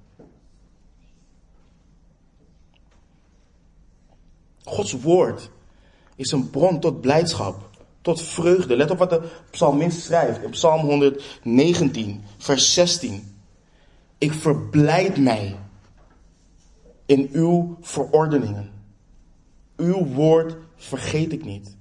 Gods 4.64 4.92
woord 4.92 5.50
is 6.16 6.32
een 6.32 6.50
bron 6.50 6.80
tot 6.80 7.00
blijdschap, 7.00 7.70
tot 8.00 8.22
vreugde. 8.22 8.76
Let 8.76 8.90
op 8.90 8.98
wat 8.98 9.10
de 9.10 9.30
psalmist 9.50 10.02
schrijft 10.02 10.42
in 10.42 10.50
Psalm 10.50 10.80
119, 10.80 12.22
vers 12.38 12.74
16. 12.74 13.36
Ik 14.18 14.32
verblijd 14.32 15.16
mij 15.16 15.56
in 17.06 17.28
uw 17.32 17.76
verordeningen. 17.80 18.70
Uw 19.76 20.04
woord 20.04 20.56
vergeet 20.76 21.32
ik 21.32 21.44
niet. 21.44 21.76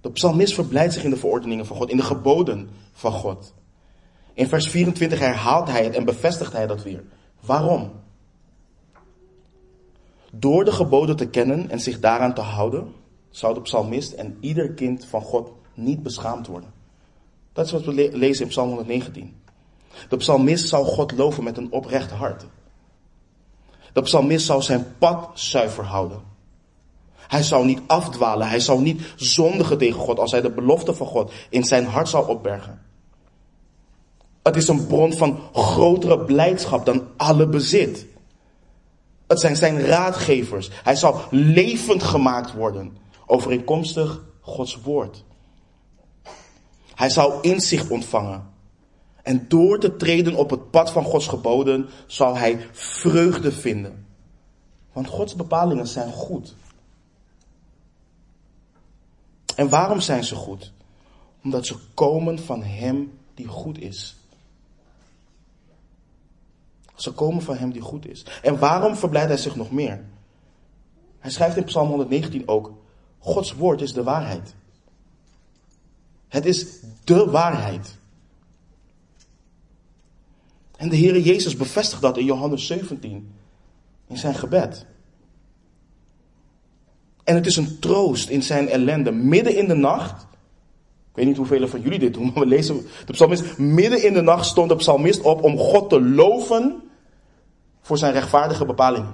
De 0.00 0.10
psalmist 0.10 0.54
verblijdt 0.54 0.92
zich 0.92 1.04
in 1.04 1.10
de 1.10 1.16
verordeningen 1.16 1.66
van 1.66 1.76
God, 1.76 1.90
in 1.90 1.96
de 1.96 2.02
geboden 2.02 2.68
van 2.92 3.12
God. 3.12 3.54
In 4.34 4.48
vers 4.48 4.68
24 4.68 5.18
herhaalt 5.18 5.68
hij 5.68 5.84
het 5.84 5.94
en 5.94 6.04
bevestigt 6.04 6.52
hij 6.52 6.66
dat 6.66 6.82
weer. 6.82 7.04
Waarom? 7.40 7.90
Door 10.32 10.64
de 10.64 10.72
geboden 10.72 11.16
te 11.16 11.28
kennen 11.28 11.70
en 11.70 11.80
zich 11.80 12.00
daaraan 12.00 12.34
te 12.34 12.40
houden, 12.40 12.94
zou 13.30 13.54
de 13.54 13.60
psalmist 13.60 14.12
en 14.12 14.36
ieder 14.40 14.72
kind 14.72 15.04
van 15.04 15.20
God 15.20 15.52
niet 15.74 16.02
beschaamd 16.02 16.46
worden. 16.46 16.72
Dat 17.52 17.66
is 17.66 17.72
wat 17.72 17.84
we 17.84 18.10
lezen 18.12 18.42
in 18.42 18.50
Psalm 18.50 18.68
119. 18.68 19.36
De 20.08 20.16
psalmist 20.16 20.68
zou 20.68 20.84
God 20.84 21.12
loven 21.12 21.44
met 21.44 21.56
een 21.56 21.72
oprecht 21.72 22.10
hart. 22.10 22.46
De 23.92 24.02
psalmist 24.02 24.46
zou 24.46 24.62
zijn 24.62 24.86
pad 24.98 25.30
zuiver 25.34 25.84
houden. 25.84 26.20
Hij 27.28 27.42
zou 27.42 27.64
niet 27.64 27.80
afdwalen. 27.86 28.48
Hij 28.48 28.60
zou 28.60 28.80
niet 28.80 29.02
zondigen 29.16 29.78
tegen 29.78 30.00
God 30.00 30.18
als 30.18 30.30
hij 30.30 30.40
de 30.40 30.50
belofte 30.50 30.94
van 30.94 31.06
God 31.06 31.32
in 31.48 31.64
zijn 31.64 31.86
hart 31.86 32.08
zou 32.08 32.28
opbergen. 32.28 32.82
Het 34.42 34.56
is 34.56 34.68
een 34.68 34.86
bron 34.86 35.12
van 35.12 35.38
grotere 35.52 36.18
blijdschap 36.18 36.86
dan 36.86 37.02
alle 37.16 37.46
bezit. 37.46 38.06
Het 39.26 39.40
zijn 39.40 39.56
zijn 39.56 39.80
raadgevers. 39.80 40.70
Hij 40.84 40.96
zal 40.96 41.20
levend 41.30 42.02
gemaakt 42.02 42.52
worden, 42.52 42.96
overeenkomstig 43.26 44.22
Gods 44.40 44.78
woord. 44.82 45.24
Hij 46.94 47.10
zou 47.10 47.34
inzicht 47.40 47.90
ontvangen. 47.90 48.56
En 49.22 49.44
door 49.48 49.78
te 49.78 49.96
treden 49.96 50.34
op 50.34 50.50
het 50.50 50.70
pad 50.70 50.90
van 50.90 51.04
Gods 51.04 51.26
geboden 51.26 51.88
zal 52.06 52.36
hij 52.36 52.66
vreugde 52.72 53.52
vinden. 53.52 54.06
Want 54.92 55.08
Gods 55.08 55.34
bepalingen 55.34 55.86
zijn 55.86 56.12
goed. 56.12 56.54
En 59.58 59.68
waarom 59.68 60.00
zijn 60.00 60.24
ze 60.24 60.34
goed? 60.34 60.72
Omdat 61.42 61.66
ze 61.66 61.76
komen 61.94 62.38
van 62.38 62.62
Hem 62.62 63.18
die 63.34 63.46
goed 63.46 63.78
is. 63.78 64.16
Ze 66.94 67.12
komen 67.12 67.42
van 67.42 67.56
Hem 67.56 67.72
die 67.72 67.82
goed 67.82 68.06
is. 68.06 68.26
En 68.42 68.58
waarom 68.58 68.96
verblijdt 68.96 69.28
Hij 69.28 69.36
zich 69.36 69.56
nog 69.56 69.70
meer? 69.70 70.04
Hij 71.18 71.30
schrijft 71.30 71.56
in 71.56 71.64
Psalm 71.64 71.88
119 71.88 72.48
ook, 72.48 72.72
Gods 73.18 73.52
woord 73.52 73.80
is 73.80 73.92
de 73.92 74.02
waarheid. 74.02 74.54
Het 76.28 76.46
is 76.46 76.66
de 77.04 77.30
waarheid. 77.30 77.96
En 80.76 80.88
de 80.88 80.96
Heere 80.96 81.22
Jezus 81.22 81.56
bevestigt 81.56 82.02
dat 82.02 82.16
in 82.16 82.24
Johannes 82.24 82.66
17, 82.66 83.34
in 84.06 84.18
zijn 84.18 84.34
gebed. 84.34 84.86
En 87.28 87.34
het 87.34 87.46
is 87.46 87.56
een 87.56 87.78
troost 87.78 88.28
in 88.28 88.42
zijn 88.42 88.68
ellende. 88.68 89.10
Midden 89.10 89.56
in 89.56 89.68
de 89.68 89.74
nacht. 89.74 90.22
Ik 91.10 91.14
weet 91.14 91.26
niet 91.26 91.36
hoeveel 91.36 91.68
van 91.68 91.80
jullie 91.80 91.98
dit 91.98 92.14
doen, 92.14 92.24
maar 92.34 92.42
we 92.42 92.46
lezen 92.46 92.86
de 93.06 93.12
psalmist. 93.12 93.58
Midden 93.58 94.04
in 94.04 94.12
de 94.12 94.20
nacht 94.20 94.46
stond 94.46 94.68
de 94.68 94.76
psalmist 94.76 95.20
op 95.20 95.42
om 95.42 95.58
God 95.58 95.88
te 95.88 96.00
loven 96.00 96.82
voor 97.80 97.98
zijn 97.98 98.12
rechtvaardige 98.12 98.64
bepalingen. 98.64 99.12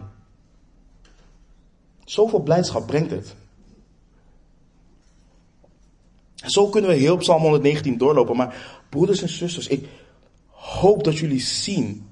Zoveel 2.04 2.40
blijdschap 2.40 2.86
brengt 2.86 3.10
het. 3.10 3.34
Zo 6.34 6.68
kunnen 6.68 6.90
we 6.90 6.96
heel 6.96 7.16
Psalm 7.16 7.42
119 7.42 7.98
doorlopen. 7.98 8.36
Maar 8.36 8.80
broeders 8.88 9.22
en 9.22 9.28
zusters, 9.28 9.68
ik 9.68 9.88
hoop 10.50 11.04
dat 11.04 11.18
jullie 11.18 11.40
zien 11.40 12.08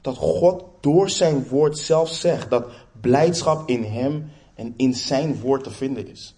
dat 0.00 0.16
God 0.16 0.64
door 0.80 1.10
zijn 1.10 1.48
woord 1.48 1.78
zelf 1.78 2.08
zegt 2.08 2.50
dat 2.50 2.66
blijdschap 3.00 3.68
in 3.68 3.84
Hem 3.84 4.30
en 4.54 4.74
in 4.76 4.94
Zijn 4.94 5.40
woord 5.40 5.64
te 5.64 5.70
vinden 5.70 6.08
is. 6.08 6.34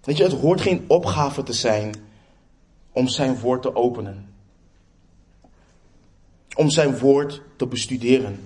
Weet 0.00 0.16
je, 0.16 0.22
het 0.22 0.32
hoort 0.32 0.60
geen 0.60 0.84
opgave 0.88 1.42
te 1.42 1.52
zijn 1.52 1.94
om 2.92 3.08
Zijn 3.08 3.38
woord 3.38 3.62
te 3.62 3.76
openen. 3.76 4.34
Om 6.56 6.70
Zijn 6.70 6.98
woord 6.98 7.42
te 7.56 7.66
bestuderen. 7.66 8.42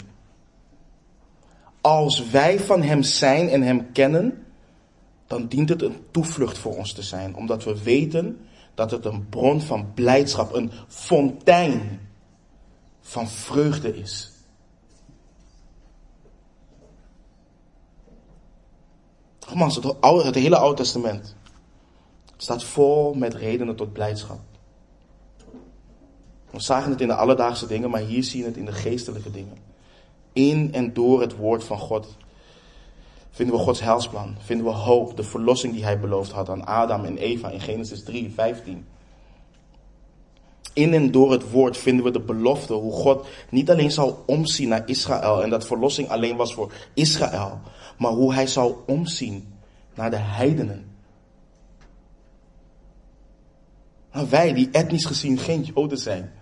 Als 1.81 2.31
wij 2.31 2.61
van 2.61 2.83
Hem 2.83 3.03
zijn 3.03 3.49
en 3.49 3.63
Hem 3.63 3.93
kennen, 3.93 4.47
dan 5.27 5.49
dient 5.49 5.69
het 5.69 5.83
een 5.83 5.97
toevlucht 6.11 6.59
voor 6.59 6.77
ons 6.77 6.93
te 6.93 7.03
zijn, 7.03 7.37
omdat 7.37 7.65
we 7.65 7.83
weten 7.83 8.41
dat 8.75 8.91
het 8.91 9.05
een 9.05 9.29
bron 9.29 9.61
van 9.61 9.95
blijdschap, 9.95 10.55
een 10.55 10.71
fontein 10.89 12.01
van 13.09 13.29
vreugde 13.29 13.97
is. 13.97 14.33
Nogmaals, 19.47 19.77
het, 19.77 19.85
het 20.25 20.35
hele 20.35 20.57
Oude 20.57 20.77
Testament 20.77 21.35
staat 22.37 22.65
vol 22.65 23.15
met 23.15 23.35
redenen 23.35 23.77
tot 23.77 23.93
blijdschap. 23.93 24.39
We 26.51 26.61
zagen 26.61 26.91
het 26.91 27.01
in 27.01 27.07
de 27.07 27.15
alledaagse 27.15 27.67
dingen, 27.67 27.91
maar 27.91 28.01
hier 28.01 28.25
zien 28.25 28.41
we 28.41 28.49
het 28.49 28.57
in 28.57 28.65
de 28.65 28.73
geestelijke 28.73 29.31
dingen. 29.31 29.57
In 30.33 30.75
en 30.75 30.93
door 30.93 31.21
het 31.21 31.37
woord 31.37 31.65
van 31.65 31.79
God 31.79 32.17
vinden 33.31 33.57
we 33.57 33.63
Gods 33.63 33.81
heilsplan, 33.81 34.37
vinden 34.39 34.67
we 34.67 34.73
hoop, 34.73 35.17
de 35.17 35.23
verlossing 35.23 35.73
die 35.73 35.85
hij 35.85 36.01
beloofd 36.01 36.33
had 36.33 36.49
aan 36.49 36.67
Adam 36.67 37.05
en 37.05 37.17
Eva 37.17 37.51
in 37.51 37.61
Genesis 37.61 38.05
3, 38.05 38.31
15 38.31 38.87
in 40.79 40.95
en 40.95 41.11
door 41.11 41.33
het 41.33 41.51
woord 41.51 41.77
vinden 41.77 42.05
we 42.05 42.11
de 42.11 42.21
belofte 42.21 42.73
hoe 42.73 42.93
God 42.93 43.27
niet 43.51 43.71
alleen 43.71 43.91
zou 43.91 44.15
omzien 44.27 44.69
naar 44.69 44.89
Israël 44.89 45.43
en 45.43 45.51
dat 45.51 45.67
verlossing 45.67 46.09
alleen 46.09 46.37
was 46.37 46.55
voor 46.55 46.73
Israël, 46.95 47.61
maar 47.99 48.13
hoe 48.13 48.35
hij 48.35 48.47
zou 48.47 48.75
omzien 48.87 49.55
naar 49.95 50.11
de 50.11 50.17
heidenen. 50.17 50.87
Nou, 54.13 54.27
wij 54.31 54.53
die 54.53 54.69
etnisch 54.73 55.05
gezien 55.05 55.39
geen 55.39 55.63
Joden 55.63 55.99
zijn. 55.99 56.33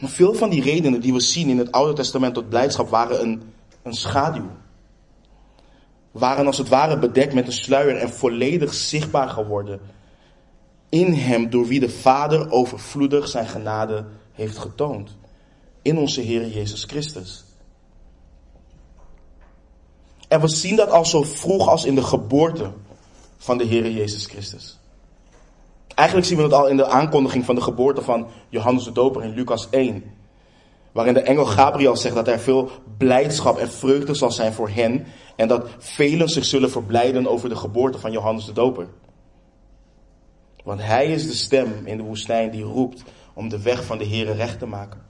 Maar 0.00 0.10
veel 0.10 0.34
van 0.34 0.50
die 0.50 0.62
redenen 0.62 1.00
die 1.00 1.12
we 1.12 1.20
zien 1.20 1.48
in 1.48 1.58
het 1.58 1.72
Oude 1.72 1.92
Testament 1.92 2.34
tot 2.34 2.48
blijdschap 2.48 2.88
waren 2.88 3.22
een, 3.22 3.42
een 3.82 3.94
schaduw. 3.94 4.50
Waren 6.10 6.46
als 6.46 6.58
het 6.58 6.68
ware 6.68 6.98
bedekt 6.98 7.34
met 7.34 7.46
een 7.46 7.52
sluier 7.52 7.96
en 7.96 8.10
volledig 8.10 8.74
zichtbaar 8.74 9.28
geworden 9.28 9.80
in 10.92 11.12
hem 11.12 11.50
door 11.50 11.66
wie 11.66 11.80
de 11.80 11.90
Vader 11.90 12.50
overvloedig 12.50 13.28
zijn 13.28 13.46
genade 13.46 14.04
heeft 14.32 14.58
getoond. 14.58 15.16
In 15.82 15.98
onze 15.98 16.20
Heer 16.20 16.48
Jezus 16.48 16.84
Christus. 16.84 17.44
En 20.28 20.40
we 20.40 20.48
zien 20.48 20.76
dat 20.76 20.90
al 20.90 21.04
zo 21.04 21.22
vroeg 21.22 21.68
als 21.68 21.84
in 21.84 21.94
de 21.94 22.02
geboorte 22.02 22.70
van 23.36 23.58
de 23.58 23.64
Heer 23.64 23.90
Jezus 23.90 24.26
Christus. 24.26 24.78
Eigenlijk 25.94 26.28
zien 26.28 26.36
we 26.36 26.42
het 26.42 26.52
al 26.52 26.68
in 26.68 26.76
de 26.76 26.86
aankondiging 26.86 27.44
van 27.44 27.54
de 27.54 27.60
geboorte 27.60 28.02
van 28.02 28.26
Johannes 28.48 28.84
de 28.84 28.92
Doper 28.92 29.24
in 29.24 29.34
Lucas 29.34 29.70
1. 29.70 30.04
Waarin 30.92 31.14
de 31.14 31.20
engel 31.20 31.44
Gabriel 31.44 31.96
zegt 31.96 32.14
dat 32.14 32.28
er 32.28 32.40
veel 32.40 32.70
blijdschap 32.98 33.58
en 33.58 33.70
vreugde 33.70 34.14
zal 34.14 34.30
zijn 34.30 34.52
voor 34.52 34.68
hen. 34.68 35.06
En 35.36 35.48
dat 35.48 35.68
velen 35.78 36.28
zich 36.28 36.44
zullen 36.44 36.70
verblijden 36.70 37.26
over 37.26 37.48
de 37.48 37.56
geboorte 37.56 37.98
van 37.98 38.12
Johannes 38.12 38.44
de 38.44 38.52
Doper. 38.52 38.88
Want 40.62 40.82
hij 40.82 41.06
is 41.06 41.26
de 41.26 41.34
stem 41.34 41.72
in 41.84 41.96
de 41.96 42.02
woestijn 42.02 42.50
die 42.50 42.62
roept 42.62 43.02
om 43.34 43.48
de 43.48 43.62
weg 43.62 43.84
van 43.84 43.98
de 43.98 44.06
Here 44.06 44.32
recht 44.32 44.58
te 44.58 44.66
maken. 44.66 45.00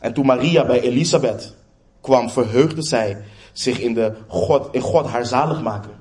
En 0.00 0.12
toen 0.12 0.26
Maria 0.26 0.66
bij 0.66 0.80
Elisabeth 0.80 1.56
kwam, 2.00 2.30
verheugde 2.30 2.82
zij 2.82 3.24
zich 3.52 3.78
in, 3.80 3.94
de 3.94 4.16
God, 4.28 4.74
in 4.74 4.80
God 4.80 5.06
haar 5.06 5.26
zalig 5.26 5.62
maken. 5.62 6.00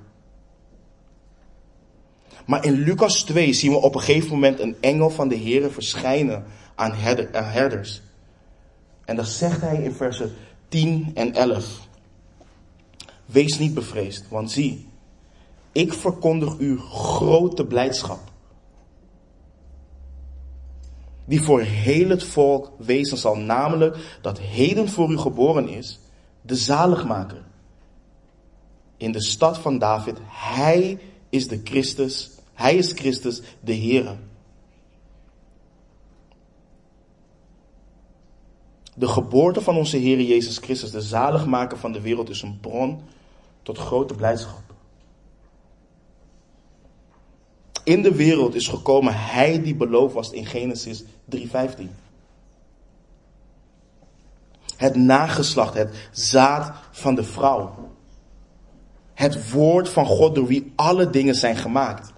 Maar 2.45 2.65
in 2.65 2.73
Lucas 2.73 3.23
2 3.23 3.53
zien 3.53 3.71
we 3.71 3.77
op 3.77 3.95
een 3.95 4.01
gegeven 4.01 4.29
moment 4.29 4.59
een 4.59 4.75
engel 4.79 5.09
van 5.09 5.27
de 5.27 5.37
Here 5.39 5.69
verschijnen 5.69 6.43
aan, 6.75 6.93
aan 7.31 7.43
herders. 7.43 8.01
En 9.05 9.15
dan 9.15 9.25
zegt 9.25 9.61
hij 9.61 9.83
in 9.83 9.93
versen 9.93 10.33
10 10.67 11.11
en 11.13 11.33
11. 11.33 11.87
Wees 13.25 13.59
niet 13.59 13.73
bevreesd, 13.73 14.25
want 14.29 14.51
zie, 14.51 14.89
ik 15.71 15.93
verkondig 15.93 16.57
u 16.57 16.79
grote 16.79 17.65
blijdschap. 17.65 18.31
die 21.31 21.41
voor 21.41 21.61
heel 21.61 22.09
het 22.09 22.23
volk 22.23 22.71
wezen 22.77 23.17
zal, 23.17 23.35
namelijk 23.35 24.17
dat 24.21 24.39
heden 24.39 24.89
voor 24.89 25.11
u 25.11 25.17
geboren 25.17 25.67
is, 25.67 25.99
de 26.41 26.55
zaligmaker. 26.55 27.41
In 28.97 29.11
de 29.11 29.21
stad 29.21 29.57
van 29.57 29.77
David, 29.77 30.17
hij 30.27 30.99
is 31.29 31.47
de 31.47 31.61
Christus, 31.63 32.31
hij 32.53 32.75
is 32.75 32.91
Christus, 32.91 33.41
de 33.59 33.75
Heere. 33.75 34.15
De 38.95 39.07
geboorte 39.07 39.61
van 39.61 39.77
onze 39.77 39.97
Heer 39.97 40.21
Jezus 40.21 40.57
Christus, 40.57 40.91
de 40.91 41.01
zaligmaker 41.01 41.77
van 41.77 41.91
de 41.91 42.01
wereld, 42.01 42.29
is 42.29 42.41
een 42.41 42.59
bron 42.59 43.01
tot 43.63 43.77
grote 43.77 44.13
blijdschap. 44.13 44.70
In 47.83 48.01
de 48.01 48.15
wereld 48.15 48.55
is 48.55 48.67
gekomen 48.67 49.13
hij 49.15 49.61
die 49.61 49.75
beloofd 49.75 50.13
was 50.13 50.31
in 50.31 50.45
Genesis 50.45 51.03
3:15. 51.25 51.89
Het 54.77 54.95
nageslacht, 54.95 55.73
het 55.73 56.09
zaad 56.11 56.71
van 56.91 57.15
de 57.15 57.23
vrouw. 57.23 57.89
Het 59.13 59.51
woord 59.51 59.89
van 59.89 60.05
God 60.05 60.35
door 60.35 60.47
wie 60.47 60.71
alle 60.75 61.09
dingen 61.09 61.35
zijn 61.35 61.55
gemaakt. 61.55 62.13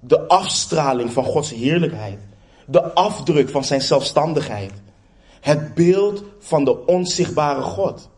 De 0.00 0.28
afstraling 0.28 1.12
van 1.12 1.24
Gods 1.24 1.50
heerlijkheid. 1.50 2.18
De 2.66 2.94
afdruk 2.94 3.48
van 3.48 3.64
zijn 3.64 3.82
zelfstandigheid. 3.82 4.72
Het 5.40 5.74
beeld 5.74 6.24
van 6.38 6.64
de 6.64 6.86
onzichtbare 6.86 7.62
God. 7.62 8.08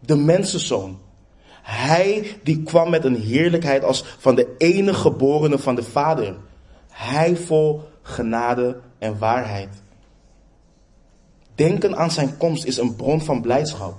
De 0.00 0.16
mensenzoon. 0.16 0.98
Hij 1.62 2.38
die 2.42 2.62
kwam 2.62 2.90
met 2.90 3.04
een 3.04 3.20
heerlijkheid 3.20 3.84
als 3.84 4.04
van 4.18 4.34
de 4.34 4.54
enige 4.58 5.00
geborene 5.00 5.58
van 5.58 5.74
de 5.74 5.82
Vader. 5.82 6.36
Hij 6.88 7.36
vol 7.36 7.82
genade 8.02 8.80
en 8.98 9.18
waarheid. 9.18 9.82
Denken 11.54 11.96
aan 11.96 12.10
zijn 12.10 12.36
komst 12.36 12.64
is 12.64 12.76
een 12.76 12.96
bron 12.96 13.20
van 13.20 13.40
blijdschap. 13.40 13.94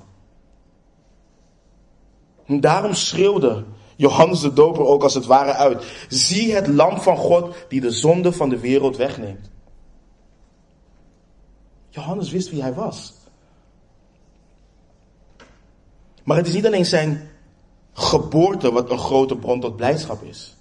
En 2.46 2.60
daarom 2.60 2.94
schreeuwde 2.94 3.64
Johannes 3.96 4.40
de 4.40 4.54
Doper 4.54 4.86
ook 4.86 5.04
als 5.04 5.14
het 5.14 5.26
ware 5.26 5.54
uit. 5.54 6.06
Zie 6.10 6.54
het 6.54 6.68
lam 6.68 7.02
van 7.02 7.18
God 7.18 7.56
die 7.68 7.82
de 7.82 7.92
zonde 7.92 8.32
van 8.32 8.50
de 8.50 8.60
wereld 8.60 8.98
wegneemt. 8.98 9.50
Johannes 11.90 12.32
wist 12.32 12.50
wie 12.50 12.62
hij 12.62 12.74
was. 12.74 13.14
Maar 16.24 16.38
het 16.38 16.48
is 16.48 16.54
niet 16.54 16.66
alleen 16.66 16.86
zijn 16.86 17.31
geboorte 17.94 18.72
wat 18.72 18.92
een 18.92 18.98
grote 18.98 19.36
bron 19.36 19.60
tot 19.60 19.76
blijdschap 19.76 20.24
is. 20.24 20.56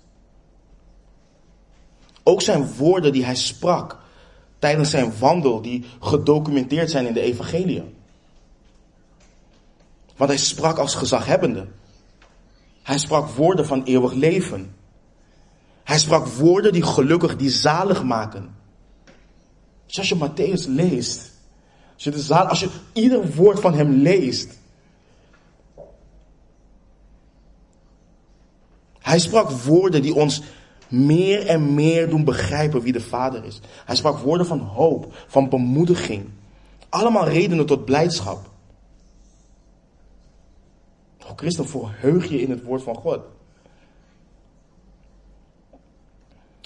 Ook 2.23 2.43
zijn 2.43 2.75
woorden 2.77 3.13
die 3.13 3.25
hij 3.25 3.35
sprak 3.35 3.99
tijdens 4.59 4.91
zijn 4.91 5.13
wandel, 5.19 5.63
die 5.63 5.85
gedocumenteerd 6.01 6.91
zijn 6.91 7.07
in 7.07 7.13
de 7.13 7.21
evangelie. 7.21 7.83
Want 10.17 10.31
hij 10.31 10.39
sprak 10.39 10.79
als 10.79 10.95
gezaghebbende. 10.95 11.67
Hij 12.83 12.99
sprak 12.99 13.29
woorden 13.29 13.67
van 13.67 13.85
eeuwig 13.85 14.13
leven. 14.13 14.75
Hij 15.85 15.99
sprak 15.99 16.27
woorden 16.27 16.73
die 16.73 16.83
gelukkig, 16.83 17.37
die 17.37 17.51
zalig 17.51 18.03
maken. 18.03 18.55
Dus 19.87 19.99
als 19.99 20.09
je 20.09 20.17
Matthäus 20.17 20.69
leest, 20.69 21.31
als 21.95 22.05
je, 22.05 22.11
de 22.11 22.35
als 22.35 22.61
je 22.61 22.69
ieder 22.93 23.35
woord 23.35 23.61
van 23.61 23.75
hem 23.75 23.91
leest, 23.91 24.60
Hij 29.11 29.19
sprak 29.19 29.51
woorden 29.51 30.03
die 30.03 30.15
ons 30.15 30.43
meer 30.89 31.47
en 31.47 31.75
meer 31.75 32.09
doen 32.09 32.25
begrijpen 32.25 32.81
wie 32.81 32.93
de 32.93 33.01
Vader 33.01 33.45
is. 33.45 33.61
Hij 33.85 33.97
sprak 33.97 34.19
woorden 34.19 34.47
van 34.47 34.59
hoop, 34.59 35.15
van 35.27 35.49
bemoediging. 35.49 36.29
Allemaal 36.89 37.29
redenen 37.29 37.67
tot 37.67 37.85
blijdschap. 37.85 38.51
Oh 41.23 41.31
Christen, 41.37 41.69
verheug 41.69 42.29
je 42.29 42.41
in 42.41 42.51
het 42.51 42.63
woord 42.63 42.83
van 42.83 42.95
God. 42.95 43.21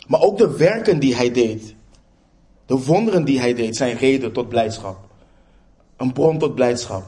Maar 0.06 0.20
ook 0.20 0.38
de 0.38 0.56
werken 0.56 0.98
die 0.98 1.14
hij 1.14 1.30
deed, 1.30 1.74
de 2.66 2.84
wonderen 2.84 3.24
die 3.24 3.38
hij 3.38 3.54
deed, 3.54 3.76
zijn 3.76 3.96
reden 3.96 4.32
tot 4.32 4.48
blijdschap. 4.48 4.98
Een 5.96 6.12
bron 6.12 6.38
tot 6.38 6.54
blijdschap. 6.54 7.04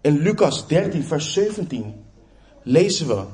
In 0.00 0.18
Lucas 0.18 0.66
13, 0.66 1.04
vers 1.04 1.32
17 1.32 2.04
lezen 2.62 3.06
we 3.06 3.24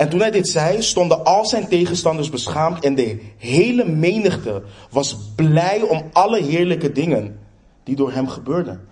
en 0.00 0.08
toen 0.08 0.20
hij 0.20 0.30
dit 0.30 0.48
zei, 0.48 0.82
stonden 0.82 1.24
al 1.24 1.46
zijn 1.46 1.68
tegenstanders 1.68 2.30
beschaamd 2.30 2.84
en 2.84 2.94
de 2.94 3.20
hele 3.36 3.84
menigte 3.84 4.62
was 4.90 5.18
blij 5.36 5.82
om 5.82 6.08
alle 6.12 6.42
heerlijke 6.42 6.92
dingen 6.92 7.40
die 7.84 7.96
door 7.96 8.12
hem 8.12 8.28
gebeurden. 8.28 8.88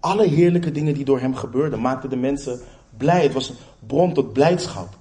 Alle 0.00 0.26
heerlijke 0.26 0.70
dingen 0.70 0.94
die 0.94 1.04
door 1.04 1.20
hem 1.20 1.34
gebeurden 1.34 1.80
maakten 1.80 2.10
de 2.10 2.16
mensen 2.16 2.60
blij. 2.96 3.22
Het 3.22 3.32
was 3.32 3.48
een 3.48 3.56
bron 3.86 4.12
tot 4.12 4.32
blijdschap. 4.32 4.98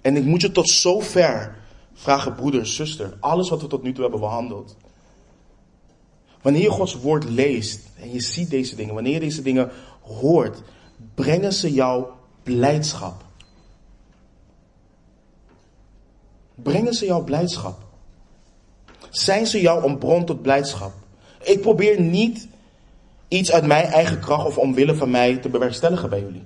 En 0.00 0.16
ik 0.16 0.24
moet 0.24 0.40
je 0.40 0.52
tot 0.52 0.68
zover 0.68 1.56
vragen, 1.94 2.34
broeder, 2.34 2.66
zuster, 2.66 3.16
alles 3.20 3.48
wat 3.48 3.60
we 3.60 3.66
tot 3.66 3.82
nu 3.82 3.92
toe 3.92 4.02
hebben 4.02 4.20
behandeld. 4.20 4.76
Wanneer 6.42 6.62
je 6.62 6.70
Gods 6.70 6.94
woord 6.94 7.24
leest 7.24 7.80
en 8.00 8.12
je 8.12 8.20
ziet 8.20 8.50
deze 8.50 8.76
dingen, 8.76 8.94
wanneer 8.94 9.12
je 9.12 9.20
deze 9.20 9.42
dingen 9.42 9.70
hoort, 10.00 10.62
brengen 11.14 11.52
ze 11.52 11.72
jou 11.72 12.06
blijdschap. 12.42 13.24
Brengen 16.54 16.94
ze 16.94 17.06
jou 17.06 17.24
blijdschap? 17.24 17.86
Zijn 19.10 19.46
ze 19.46 19.60
jou 19.60 19.84
een 19.84 19.98
bron 19.98 20.24
tot 20.24 20.42
blijdschap? 20.42 20.92
Ik 21.42 21.60
probeer 21.60 22.00
niet 22.00 22.48
iets 23.28 23.52
uit 23.52 23.66
mijn 23.66 23.84
eigen 23.84 24.20
kracht 24.20 24.46
of 24.46 24.58
omwille 24.58 24.94
van 24.94 25.10
mij 25.10 25.36
te 25.36 25.48
bewerkstelligen 25.48 26.10
bij 26.10 26.20
jullie. 26.20 26.44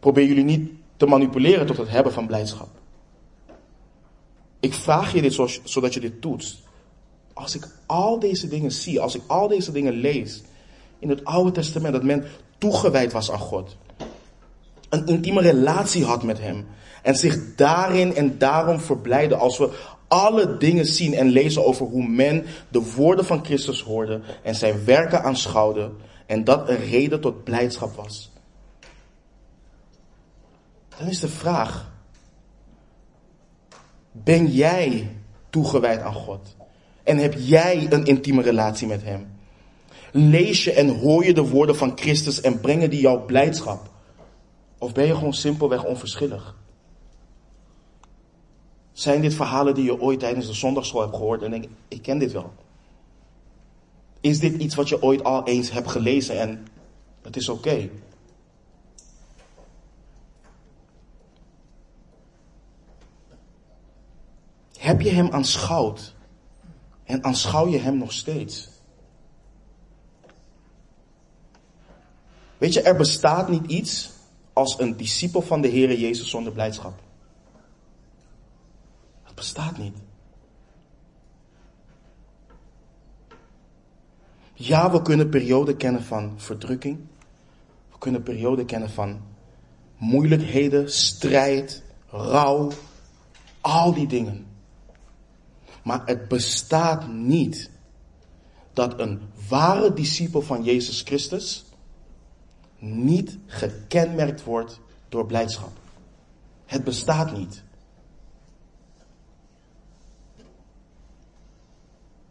Probeer 0.00 0.26
jullie 0.26 0.44
niet 0.44 0.70
te 0.96 1.06
manipuleren 1.06 1.66
tot 1.66 1.76
het 1.76 1.88
hebben 1.88 2.12
van 2.12 2.26
blijdschap. 2.26 2.68
Ik 4.60 4.74
vraag 4.74 5.12
je 5.12 5.22
dit 5.22 5.38
zodat 5.64 5.94
je 5.94 6.00
dit 6.00 6.22
doet. 6.22 6.56
Als 7.32 7.54
ik 7.54 7.68
al 7.86 8.18
deze 8.18 8.48
dingen 8.48 8.72
zie, 8.72 9.00
als 9.00 9.14
ik 9.14 9.22
al 9.26 9.48
deze 9.48 9.72
dingen 9.72 9.92
lees 9.92 10.42
in 10.98 11.08
het 11.08 11.24
Oude 11.24 11.50
Testament, 11.50 11.92
dat 11.92 12.02
men 12.02 12.26
toegewijd 12.58 13.12
was 13.12 13.30
aan 13.30 13.38
God, 13.38 13.76
een 14.88 15.06
intieme 15.06 15.40
relatie 15.40 16.04
had 16.04 16.22
met 16.22 16.40
Hem 16.40 16.66
en 17.02 17.16
zich 17.16 17.54
daarin 17.54 18.14
en 18.14 18.38
daarom 18.38 18.80
verblijden 18.80 19.38
als 19.38 19.58
we 19.58 19.94
alle 20.08 20.56
dingen 20.56 20.86
zien 20.86 21.14
en 21.14 21.28
lezen 21.28 21.66
over 21.66 21.86
hoe 21.86 22.08
men 22.08 22.44
de 22.68 22.92
woorden 22.94 23.24
van 23.24 23.44
Christus 23.44 23.82
hoorde 23.82 24.20
en 24.42 24.54
zijn 24.54 24.84
werken 24.84 25.22
aanschouwde 25.22 25.90
en 26.26 26.44
dat 26.44 26.68
een 26.68 26.84
reden 26.84 27.20
tot 27.20 27.44
blijdschap 27.44 27.94
was. 27.96 28.30
Dan 30.98 31.08
is 31.08 31.20
de 31.20 31.28
vraag, 31.28 31.92
ben 34.24 34.46
jij 34.46 35.10
toegewijd 35.50 36.00
aan 36.00 36.14
God? 36.14 36.56
En 37.02 37.18
heb 37.18 37.34
jij 37.38 37.86
een 37.92 38.04
intieme 38.04 38.42
relatie 38.42 38.86
met 38.86 39.02
Hem? 39.02 39.26
Lees 40.12 40.64
je 40.64 40.72
en 40.72 40.98
hoor 40.98 41.24
je 41.24 41.34
de 41.34 41.48
woorden 41.48 41.76
van 41.76 41.92
Christus 41.94 42.40
en 42.40 42.60
brengen 42.60 42.90
die 42.90 43.00
jouw 43.00 43.24
blijdschap? 43.24 43.90
Of 44.78 44.92
ben 44.92 45.06
je 45.06 45.14
gewoon 45.14 45.34
simpelweg 45.34 45.84
onverschillig? 45.84 46.56
Zijn 48.92 49.20
dit 49.20 49.34
verhalen 49.34 49.74
die 49.74 49.84
je 49.84 50.00
ooit 50.00 50.20
tijdens 50.20 50.46
de 50.46 50.52
zondagschool 50.52 51.00
hebt 51.00 51.14
gehoord 51.14 51.42
en 51.42 51.50
denk 51.50 51.64
ik 51.88 52.02
ken 52.02 52.18
dit 52.18 52.32
wel? 52.32 52.52
Is 54.20 54.38
dit 54.38 54.54
iets 54.62 54.74
wat 54.74 54.88
je 54.88 55.02
ooit 55.02 55.24
al 55.24 55.46
eens 55.46 55.70
hebt 55.70 55.90
gelezen 55.90 56.40
en 56.40 56.66
het 57.22 57.36
is 57.36 57.48
oké? 57.48 57.88
Heb 64.86 65.00
je 65.00 65.10
hem 65.10 65.30
aanschouwd? 65.30 66.14
En 67.04 67.24
aanschouw 67.24 67.68
je 67.68 67.78
hem 67.78 67.98
nog 67.98 68.12
steeds? 68.12 68.68
Weet 72.58 72.72
je, 72.72 72.82
er 72.82 72.96
bestaat 72.96 73.48
niet 73.48 73.66
iets 73.66 74.10
als 74.52 74.78
een 74.78 74.96
discipel 74.96 75.42
van 75.42 75.60
de 75.60 75.68
Heere 75.68 75.98
Jezus 75.98 76.30
zonder 76.30 76.52
blijdschap. 76.52 77.02
Dat 79.24 79.34
bestaat 79.34 79.78
niet. 79.78 79.96
Ja, 84.54 84.90
we 84.90 85.02
kunnen 85.02 85.28
perioden 85.28 85.76
kennen 85.76 86.02
van 86.02 86.32
verdrukking. 86.36 86.98
We 87.90 87.98
kunnen 87.98 88.22
perioden 88.22 88.66
kennen 88.66 88.90
van 88.90 89.20
moeilijkheden, 89.96 90.92
strijd, 90.92 91.82
rouw, 92.08 92.70
al 93.60 93.94
die 93.94 94.06
dingen. 94.06 94.45
Maar 95.86 96.02
het 96.04 96.28
bestaat 96.28 97.08
niet 97.08 97.70
dat 98.72 99.00
een 99.00 99.20
ware 99.48 99.92
discipel 99.92 100.42
van 100.42 100.64
Jezus 100.64 101.00
Christus 101.00 101.64
niet 102.78 103.38
gekenmerkt 103.46 104.44
wordt 104.44 104.80
door 105.08 105.26
blijdschap. 105.26 105.72
Het 106.64 106.84
bestaat 106.84 107.36
niet. 107.36 107.62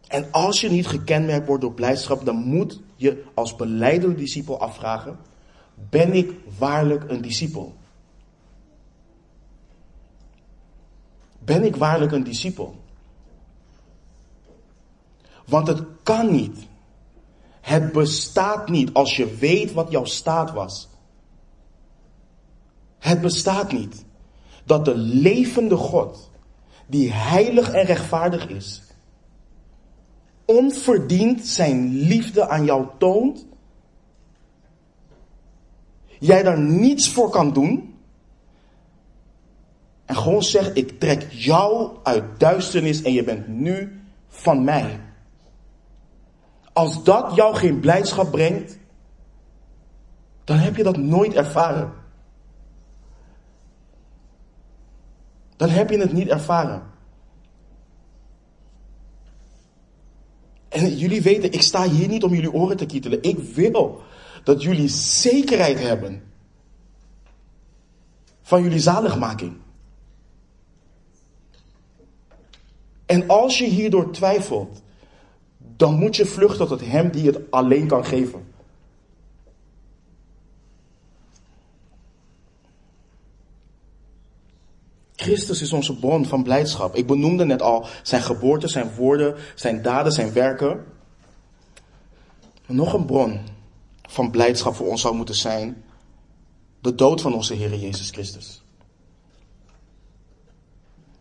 En 0.07 0.31
als 0.31 0.61
je 0.61 0.69
niet 0.69 0.87
gekenmerkt 0.87 1.47
wordt 1.47 1.61
door 1.61 1.73
blijdschap, 1.73 2.25
dan 2.25 2.35
moet 2.35 2.81
je 2.95 3.23
als 3.33 3.55
beleidende 3.55 4.15
discipel 4.15 4.59
afvragen: 4.59 5.17
ben 5.89 6.13
ik 6.13 6.31
waarlijk 6.57 7.09
een 7.09 7.21
discipel? 7.21 7.75
Ben 11.39 11.63
ik 11.63 11.75
waarlijk 11.75 12.11
een 12.11 12.23
discipel? 12.23 12.83
Want 15.45 15.67
het 15.67 15.83
kan 16.03 16.31
niet. 16.31 16.57
Het 17.61 17.91
bestaat 17.91 18.69
niet 18.69 18.93
als 18.93 19.15
je 19.15 19.35
weet 19.35 19.73
wat 19.73 19.91
jouw 19.91 20.05
staat 20.05 20.51
was. 20.51 20.89
Het 22.99 23.21
bestaat 23.21 23.71
niet 23.71 24.05
dat 24.63 24.85
de 24.85 24.95
levende 24.95 25.75
God, 25.75 26.31
die 26.87 27.11
heilig 27.11 27.71
en 27.71 27.85
rechtvaardig 27.85 28.47
is, 28.47 28.83
onverdiend 30.45 31.47
zijn 31.47 31.87
liefde 31.95 32.47
aan 32.47 32.65
jou 32.65 32.87
toont, 32.97 33.45
jij 36.19 36.43
daar 36.43 36.59
niets 36.59 37.09
voor 37.09 37.29
kan 37.29 37.53
doen, 37.53 37.95
en 40.05 40.15
gewoon 40.15 40.43
zegt, 40.43 40.77
ik 40.77 40.99
trek 40.99 41.27
jou 41.29 41.97
uit 42.03 42.39
duisternis 42.39 43.01
en 43.01 43.13
je 43.13 43.23
bent 43.23 43.47
nu 43.47 44.01
van 44.27 44.63
mij. 44.63 44.99
Als 46.75 47.03
dat 47.03 47.35
jou 47.35 47.55
geen 47.55 47.79
blijdschap 47.79 48.31
brengt, 48.31 48.77
dan 50.43 50.57
heb 50.57 50.75
je 50.75 50.83
dat 50.83 50.97
nooit 50.97 51.33
ervaren. 51.33 51.93
Dan 55.55 55.69
heb 55.69 55.89
je 55.89 55.97
het 55.97 56.13
niet 56.13 56.27
ervaren. 56.27 56.83
En 60.69 60.97
jullie 60.97 61.21
weten, 61.21 61.51
ik 61.51 61.61
sta 61.61 61.89
hier 61.89 62.07
niet 62.07 62.23
om 62.23 62.33
jullie 62.33 62.53
oren 62.53 62.77
te 62.77 62.85
kietelen. 62.85 63.23
Ik 63.23 63.39
wil 63.39 64.01
dat 64.43 64.63
jullie 64.63 64.87
zekerheid 64.89 65.79
hebben 65.79 66.23
van 68.41 68.63
jullie 68.63 68.79
zaligmaking. 68.79 69.57
En 73.05 73.27
als 73.27 73.57
je 73.57 73.65
hierdoor 73.65 74.11
twijfelt, 74.11 74.83
dan 75.77 75.93
moet 75.93 76.15
je 76.15 76.25
vluchten 76.25 76.67
tot 76.67 76.85
Hem 76.85 77.11
die 77.11 77.25
het 77.25 77.51
alleen 77.51 77.87
kan 77.87 78.05
geven. 78.05 78.53
Christus 85.15 85.61
is 85.61 85.73
onze 85.73 85.95
bron 85.95 86.25
van 86.25 86.43
blijdschap. 86.43 86.95
Ik 86.95 87.07
benoemde 87.07 87.45
net 87.45 87.61
al 87.61 87.87
zijn 88.03 88.21
geboorte, 88.21 88.67
zijn 88.67 88.95
woorden, 88.95 89.35
zijn 89.55 89.81
daden, 89.81 90.11
zijn 90.11 90.33
werken. 90.33 90.85
Nog 92.65 92.93
een 92.93 93.05
bron 93.05 93.39
van 94.01 94.31
blijdschap 94.31 94.75
voor 94.75 94.87
ons 94.87 95.01
zou 95.01 95.15
moeten 95.15 95.35
zijn 95.35 95.83
de 96.81 96.95
dood 96.95 97.21
van 97.21 97.33
onze 97.33 97.53
Heer 97.53 97.75
Jezus 97.75 98.09
Christus. 98.09 98.63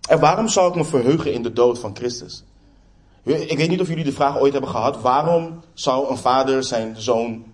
En 0.08 0.20
waarom 0.20 0.48
zou 0.48 0.68
ik 0.68 0.74
me 0.74 0.84
verheugen 0.84 1.32
in 1.32 1.42
de 1.42 1.52
dood 1.52 1.78
van 1.78 1.96
Christus? 1.96 2.44
Ik 3.24 3.56
weet 3.56 3.68
niet 3.68 3.80
of 3.80 3.88
jullie 3.88 4.04
de 4.04 4.12
vraag 4.12 4.38
ooit 4.38 4.52
hebben 4.52 4.70
gehad. 4.70 5.00
Waarom 5.00 5.60
zou 5.74 6.10
een 6.10 6.16
vader 6.16 6.64
zijn 6.64 7.00
zoon 7.00 7.44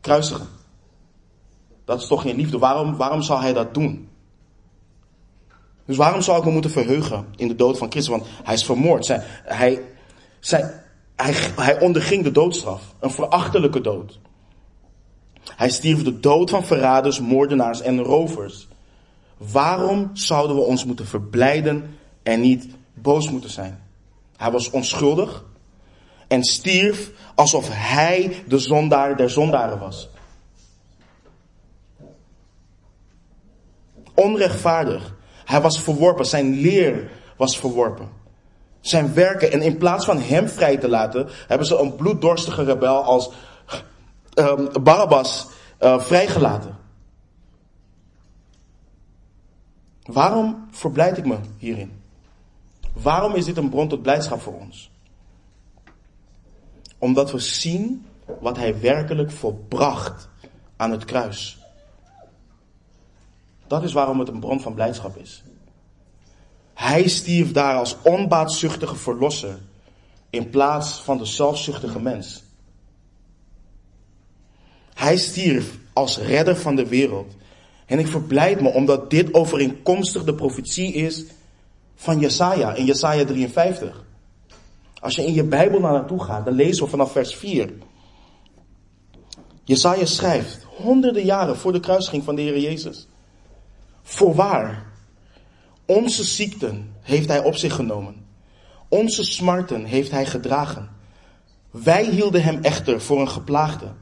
kruisigen? 0.00 0.48
Dat 1.84 2.00
is 2.00 2.06
toch 2.06 2.22
geen 2.22 2.36
liefde? 2.36 2.58
Waarom, 2.58 2.96
waarom 2.96 3.22
zou 3.22 3.40
hij 3.40 3.52
dat 3.52 3.74
doen? 3.74 4.08
Dus 5.84 5.96
waarom 5.96 6.22
zou 6.22 6.38
ik 6.38 6.44
me 6.44 6.50
moeten 6.50 6.70
verheugen 6.70 7.26
in 7.36 7.48
de 7.48 7.54
dood 7.54 7.78
van 7.78 7.90
Christus? 7.90 8.16
Want 8.16 8.26
hij 8.42 8.54
is 8.54 8.64
vermoord. 8.64 9.06
Hij, 9.06 9.82
hij, 11.16 11.34
hij 11.56 11.80
onderging 11.80 12.24
de 12.24 12.32
doodstraf. 12.32 12.94
Een 12.98 13.10
verachtelijke 13.10 13.80
dood. 13.80 14.18
Hij 15.56 15.70
stierf 15.70 16.02
de 16.02 16.20
dood 16.20 16.50
van 16.50 16.64
verraders, 16.64 17.20
moordenaars 17.20 17.80
en 17.80 18.02
rovers. 18.02 18.68
Waarom 19.36 20.10
zouden 20.12 20.56
we 20.56 20.62
ons 20.62 20.84
moeten 20.84 21.06
verblijden 21.06 21.98
en 22.22 22.40
niet 22.40 22.68
boos 22.94 23.30
moeten 23.30 23.50
zijn? 23.50 23.87
Hij 24.38 24.50
was 24.50 24.70
onschuldig 24.70 25.44
en 26.28 26.44
stierf 26.44 27.10
alsof 27.34 27.68
hij 27.70 28.44
de 28.46 28.58
zondaar 28.58 29.16
der 29.16 29.30
zondaren 29.30 29.78
was. 29.78 30.08
Onrechtvaardig. 34.14 35.16
Hij 35.44 35.60
was 35.60 35.80
verworpen. 35.80 36.26
Zijn 36.26 36.60
leer 36.60 37.10
was 37.36 37.58
verworpen. 37.58 38.08
Zijn 38.80 39.14
werken. 39.14 39.52
En 39.52 39.62
in 39.62 39.76
plaats 39.76 40.04
van 40.04 40.20
hem 40.20 40.48
vrij 40.48 40.76
te 40.76 40.88
laten, 40.88 41.28
hebben 41.46 41.66
ze 41.66 41.78
een 41.78 41.96
bloeddorstige 41.96 42.64
rebel 42.64 43.02
als 43.02 43.30
um, 44.34 44.68
Barabbas 44.82 45.46
uh, 45.80 46.00
vrijgelaten. 46.00 46.76
Waarom 50.02 50.68
verblijd 50.70 51.18
ik 51.18 51.26
me 51.26 51.36
hierin? 51.58 51.97
Waarom 53.02 53.34
is 53.34 53.44
dit 53.44 53.56
een 53.56 53.68
bron 53.68 53.88
tot 53.88 54.02
blijdschap 54.02 54.40
voor 54.40 54.58
ons? 54.60 54.90
Omdat 56.98 57.32
we 57.32 57.38
zien 57.38 58.06
wat 58.40 58.56
hij 58.56 58.80
werkelijk 58.80 59.30
volbracht 59.30 60.28
aan 60.76 60.90
het 60.90 61.04
kruis. 61.04 61.58
Dat 63.66 63.82
is 63.82 63.92
waarom 63.92 64.18
het 64.18 64.28
een 64.28 64.40
bron 64.40 64.60
van 64.60 64.74
blijdschap 64.74 65.16
is. 65.16 65.42
Hij 66.74 67.08
stierf 67.08 67.52
daar 67.52 67.76
als 67.76 67.96
onbaatzuchtige 68.02 68.96
verlosser 68.96 69.58
in 70.30 70.50
plaats 70.50 71.00
van 71.00 71.18
de 71.18 71.24
zelfzuchtige 71.24 72.00
mens. 72.00 72.42
Hij 74.94 75.16
stierf 75.16 75.78
als 75.92 76.18
redder 76.18 76.56
van 76.56 76.76
de 76.76 76.86
wereld. 76.86 77.36
En 77.86 77.98
ik 77.98 78.06
verblijd 78.06 78.60
me 78.60 78.68
omdat 78.68 79.10
dit 79.10 79.34
overeenkomstig 79.34 80.24
de 80.24 80.34
profetie 80.34 80.92
is 80.92 81.24
van 82.00 82.18
Jesaja 82.18 82.74
in 82.74 82.84
Jesaja 82.84 83.24
53. 83.24 84.04
Als 85.00 85.14
je 85.14 85.24
in 85.24 85.34
je 85.34 85.44
Bijbel 85.44 85.80
naar 85.80 85.92
naartoe 85.92 86.24
gaat, 86.24 86.44
dan 86.44 86.54
lezen 86.54 86.84
we 86.84 86.90
vanaf 86.90 87.12
vers 87.12 87.34
4. 87.34 87.72
Jesaja 89.64 90.04
schrijft, 90.04 90.66
honderden 90.76 91.24
jaren 91.24 91.56
voor 91.56 91.72
de 91.72 91.80
kruising 91.80 92.24
van 92.24 92.34
de 92.34 92.42
Heer 92.42 92.58
Jezus. 92.58 93.08
Voorwaar, 94.02 94.86
onze 95.86 96.24
ziekten 96.24 96.94
heeft 97.00 97.28
Hij 97.28 97.44
op 97.44 97.54
zich 97.54 97.74
genomen. 97.74 98.26
Onze 98.88 99.24
smarten 99.24 99.84
heeft 99.84 100.10
Hij 100.10 100.26
gedragen. 100.26 100.90
Wij 101.70 102.04
hielden 102.04 102.42
Hem 102.42 102.58
echter 102.62 103.00
voor 103.00 103.20
een 103.20 103.28
geplaagde, 103.28 103.92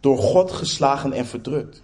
door 0.00 0.18
God 0.18 0.52
geslagen 0.52 1.12
en 1.12 1.26
verdrukt. 1.26 1.82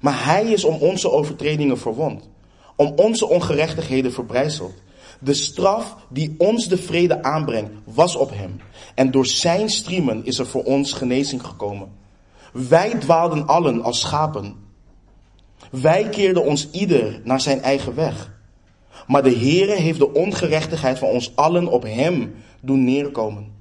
Maar 0.00 0.24
Hij 0.24 0.44
is 0.44 0.64
om 0.64 0.74
onze 0.74 1.10
overtredingen 1.10 1.78
verwond, 1.78 2.28
om 2.76 2.92
onze 2.96 3.26
ongerechtigheden 3.26 4.12
verbrijzeld. 4.12 4.74
De 5.22 5.34
straf 5.34 5.96
die 6.08 6.34
ons 6.38 6.68
de 6.68 6.76
vrede 6.76 7.22
aanbrengt, 7.22 7.72
was 7.84 8.16
op 8.16 8.30
hem. 8.34 8.60
En 8.94 9.10
door 9.10 9.26
zijn 9.26 9.68
striemen 9.68 10.24
is 10.24 10.38
er 10.38 10.46
voor 10.46 10.64
ons 10.64 10.92
genezing 10.92 11.42
gekomen. 11.46 11.88
Wij 12.52 12.94
dwaalden 12.94 13.46
allen 13.46 13.82
als 13.82 14.00
schapen. 14.00 14.54
Wij 15.70 16.08
keerden 16.08 16.44
ons 16.44 16.70
ieder 16.70 17.20
naar 17.24 17.40
zijn 17.40 17.60
eigen 17.60 17.94
weg. 17.94 18.38
Maar 19.06 19.22
de 19.22 19.36
Heere 19.36 19.74
heeft 19.74 19.98
de 19.98 20.12
ongerechtigheid 20.12 20.98
van 20.98 21.08
ons 21.08 21.36
allen 21.36 21.66
op 21.66 21.82
hem 21.82 22.34
doen 22.60 22.84
neerkomen. 22.84 23.58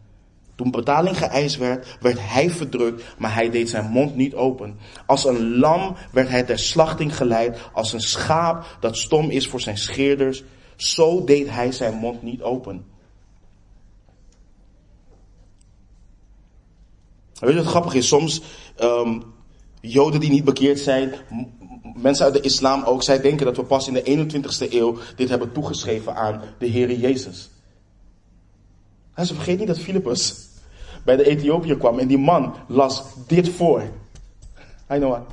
Toen 0.55 0.71
betaling 0.71 1.17
geëist 1.17 1.57
werd, 1.57 1.97
werd 2.01 2.17
hij 2.19 2.49
verdrukt, 2.49 3.03
maar 3.17 3.33
hij 3.33 3.49
deed 3.49 3.69
zijn 3.69 3.89
mond 3.89 4.15
niet 4.15 4.35
open. 4.35 4.77
Als 5.05 5.25
een 5.25 5.57
lam 5.57 5.95
werd 6.11 6.29
hij 6.29 6.43
ter 6.43 6.59
slachting 6.59 7.15
geleid, 7.15 7.59
als 7.73 7.93
een 7.93 8.01
schaap 8.01 8.77
dat 8.79 8.97
stom 8.97 9.29
is 9.29 9.47
voor 9.47 9.61
zijn 9.61 9.77
scheerders, 9.77 10.43
zo 10.81 11.23
deed 11.23 11.49
hij 11.49 11.71
zijn 11.71 11.93
mond 11.93 12.21
niet 12.21 12.41
open. 12.41 12.85
Weet 17.39 17.49
je 17.49 17.55
wat 17.55 17.65
grappig 17.65 17.93
is? 17.93 18.07
Soms 18.07 18.41
um, 18.79 19.23
Joden 19.81 20.19
die 20.19 20.29
niet 20.29 20.43
bekeerd 20.43 20.79
zijn, 20.79 21.13
mensen 21.95 22.25
uit 22.25 22.33
de 22.33 22.41
islam 22.41 22.83
ook, 22.83 23.03
zij 23.03 23.21
denken 23.21 23.45
dat 23.45 23.55
we 23.55 23.63
pas 23.63 23.87
in 23.87 23.93
de 23.93 24.27
21ste 24.27 24.73
eeuw 24.73 24.97
dit 25.15 25.29
hebben 25.29 25.51
toegeschreven 25.51 26.15
aan 26.15 26.41
de 26.57 26.69
Heere 26.69 26.99
Jezus. 26.99 27.49
Ze 29.17 29.35
vergeet 29.35 29.57
niet 29.57 29.67
dat 29.67 29.79
Filippus 29.79 30.47
bij 31.05 31.15
de 31.15 31.23
Ethiopiër 31.23 31.77
kwam 31.77 31.99
en 31.99 32.07
die 32.07 32.17
man 32.17 32.55
las 32.67 33.03
dit 33.27 33.49
voor. 33.49 33.81
I 34.91 34.95
know 34.95 35.09
what. 35.09 35.27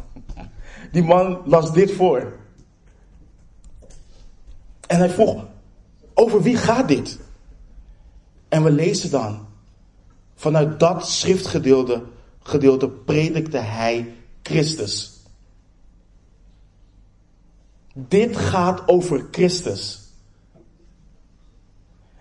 Die 0.93 1.03
man 1.03 1.43
las 1.45 1.73
dit 1.73 1.93
voor. 1.93 2.33
En 4.87 4.99
hij 4.99 5.11
vroeg, 5.11 5.45
over 6.15 6.43
wie 6.43 6.57
gaat 6.57 6.89
dit? 6.89 7.19
En 8.49 8.63
we 8.63 8.71
lezen 8.71 9.11
dan, 9.11 9.47
vanuit 10.35 10.81
dat 10.81 11.09
schriftgedeelte 11.09 12.03
gedeelte 12.47 12.89
predikte 12.89 13.59
hij 13.59 14.15
Christus. 14.43 15.13
Dit 17.95 18.37
gaat 18.37 18.89
over 18.89 19.27
Christus. 19.31 20.01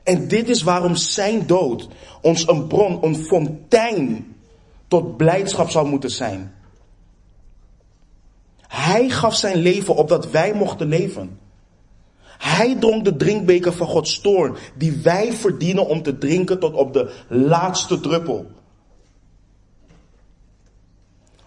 En 0.04 0.28
dit 0.28 0.50
is 0.50 0.62
waarom 0.62 0.96
zijn 0.96 1.48
dood 1.48 1.88
ons 2.22 2.48
een 2.48 2.68
bron, 2.68 3.04
een 3.04 3.16
fontein 3.16 4.36
tot 4.88 5.18
blijdschap 5.18 5.70
zou 5.70 5.88
moeten 5.88 6.12
zijn. 6.12 6.54
Hij 8.68 9.10
gaf 9.10 9.36
zijn 9.36 9.58
leven 9.58 9.96
opdat 9.96 10.32
wij 10.32 10.54
mochten 10.54 10.88
leven. 10.88 11.40
Hij 12.38 12.76
dronk 12.80 13.06
de 13.06 13.16
drinkbeker 13.16 13.74
van 13.74 13.88
Gods 13.88 14.20
toorn, 14.20 14.56
die 14.76 15.00
wij 15.04 15.34
verdienen 15.34 15.88
om 15.88 16.04
te 16.04 16.18
drinken 16.18 16.60
tot 16.60 16.74
op 16.74 16.94
de 16.94 17.14
laatste 17.28 18.00
druppel. 18.00 18.52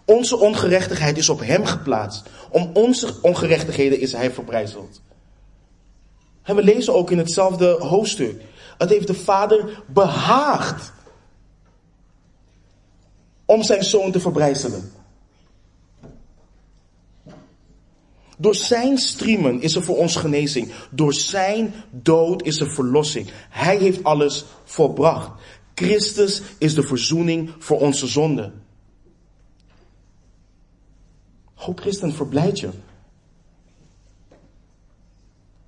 Onze 0.04 0.36
ongerechtigheid 0.36 1.18
is 1.18 1.28
op 1.28 1.40
hem 1.40 1.64
geplaatst. 1.64 2.26
Om 2.50 2.70
onze 2.72 3.14
ongerechtigheden 3.22 4.00
is 4.00 4.12
hij 4.12 4.30
verbrijzeld. 4.30 5.00
En 6.42 6.56
we 6.56 6.62
lezen 6.62 6.94
ook 6.94 7.10
in 7.10 7.18
hetzelfde 7.18 7.66
hoofdstuk. 7.66 8.42
Het 8.78 8.88
heeft 8.88 9.06
de 9.06 9.14
vader 9.14 9.82
behaagd 9.86 10.92
om 13.44 13.62
zijn 13.62 13.84
zoon 13.84 14.12
te 14.12 14.20
verbrijzelen. 14.20 14.92
Door 18.40 18.54
zijn 18.54 18.98
striemen 18.98 19.60
is 19.60 19.74
er 19.74 19.82
voor 19.82 19.96
ons 19.96 20.16
genezing. 20.16 20.72
Door 20.90 21.14
zijn 21.14 21.74
dood 21.90 22.42
is 22.42 22.60
er 22.60 22.70
verlossing. 22.70 23.30
Hij 23.48 23.76
heeft 23.76 24.04
alles 24.04 24.44
volbracht. 24.64 25.30
Christus 25.74 26.42
is 26.58 26.74
de 26.74 26.82
verzoening 26.82 27.50
voor 27.58 27.80
onze 27.80 28.06
zonden. 28.06 28.62
O 31.66 31.72
christen, 31.74 32.14
verblijd 32.14 32.60
je. 32.60 32.70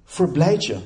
Verblijd 0.05 0.64
je. 0.64 0.79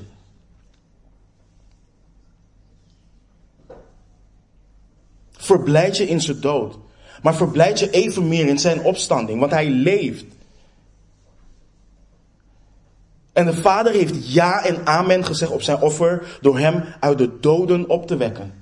Verblijd 5.31 5.97
je 5.97 6.07
in 6.07 6.21
zijn 6.21 6.41
dood. 6.41 6.77
Maar 7.21 7.35
verblijd 7.35 7.79
je 7.79 7.89
even 7.89 8.27
meer 8.27 8.47
in 8.47 8.59
zijn 8.59 8.81
opstanding, 8.81 9.39
want 9.39 9.51
hij 9.51 9.69
leeft. 9.69 10.34
En 13.35 13.45
de 13.45 13.53
Vader 13.53 13.93
heeft 13.93 14.33
ja 14.33 14.63
en 14.63 14.85
amen 14.85 15.25
gezegd 15.25 15.51
op 15.51 15.61
zijn 15.61 15.81
offer 15.81 16.37
door 16.41 16.59
hem 16.59 16.83
uit 16.99 17.17
de 17.17 17.39
doden 17.39 17.89
op 17.89 18.07
te 18.07 18.17
wekken. 18.17 18.53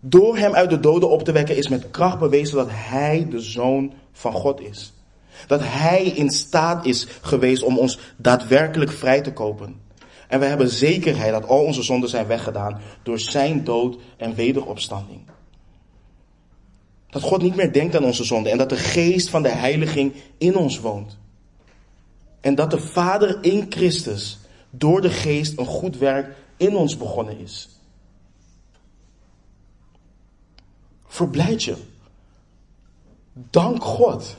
Door 0.00 0.36
hem 0.36 0.54
uit 0.54 0.70
de 0.70 0.80
doden 0.80 1.10
op 1.10 1.22
te 1.22 1.32
wekken 1.32 1.56
is 1.56 1.68
met 1.68 1.90
kracht 1.90 2.18
bewezen 2.18 2.56
dat 2.56 2.68
hij 2.70 3.26
de 3.30 3.40
zoon 3.40 3.92
van 4.12 4.32
God 4.32 4.60
is. 4.60 4.92
Dat 5.46 5.60
hij 5.62 6.04
in 6.04 6.30
staat 6.30 6.86
is 6.86 7.06
geweest 7.22 7.62
om 7.62 7.78
ons 7.78 7.98
daadwerkelijk 8.16 8.92
vrij 8.92 9.20
te 9.20 9.32
kopen. 9.32 9.80
En 10.28 10.40
we 10.40 10.46
hebben 10.46 10.68
zekerheid 10.68 11.32
dat 11.32 11.46
al 11.46 11.64
onze 11.64 11.82
zonden 11.82 12.10
zijn 12.10 12.26
weggedaan 12.26 12.80
door 13.02 13.18
zijn 13.18 13.64
dood 13.64 13.98
en 14.16 14.34
wederopstanding. 14.34 15.20
Dat 17.10 17.22
God 17.22 17.42
niet 17.42 17.56
meer 17.56 17.72
denkt 17.72 17.96
aan 17.96 18.04
onze 18.04 18.24
zonden 18.24 18.52
en 18.52 18.58
dat 18.58 18.68
de 18.68 18.76
geest 18.76 19.30
van 19.30 19.42
de 19.42 19.48
heiliging 19.48 20.12
in 20.36 20.56
ons 20.56 20.80
woont. 20.80 21.18
En 22.40 22.54
dat 22.54 22.70
de 22.70 22.80
Vader 22.80 23.38
in 23.44 23.66
Christus 23.68 24.38
door 24.70 25.00
de 25.00 25.10
geest 25.10 25.58
een 25.58 25.66
goed 25.66 25.96
werk 25.96 26.36
in 26.56 26.76
ons 26.76 26.96
begonnen 26.96 27.38
is. 27.38 27.68
Verblijd 31.06 31.64
je. 31.64 31.76
Dank 33.32 33.82
God. 33.82 34.36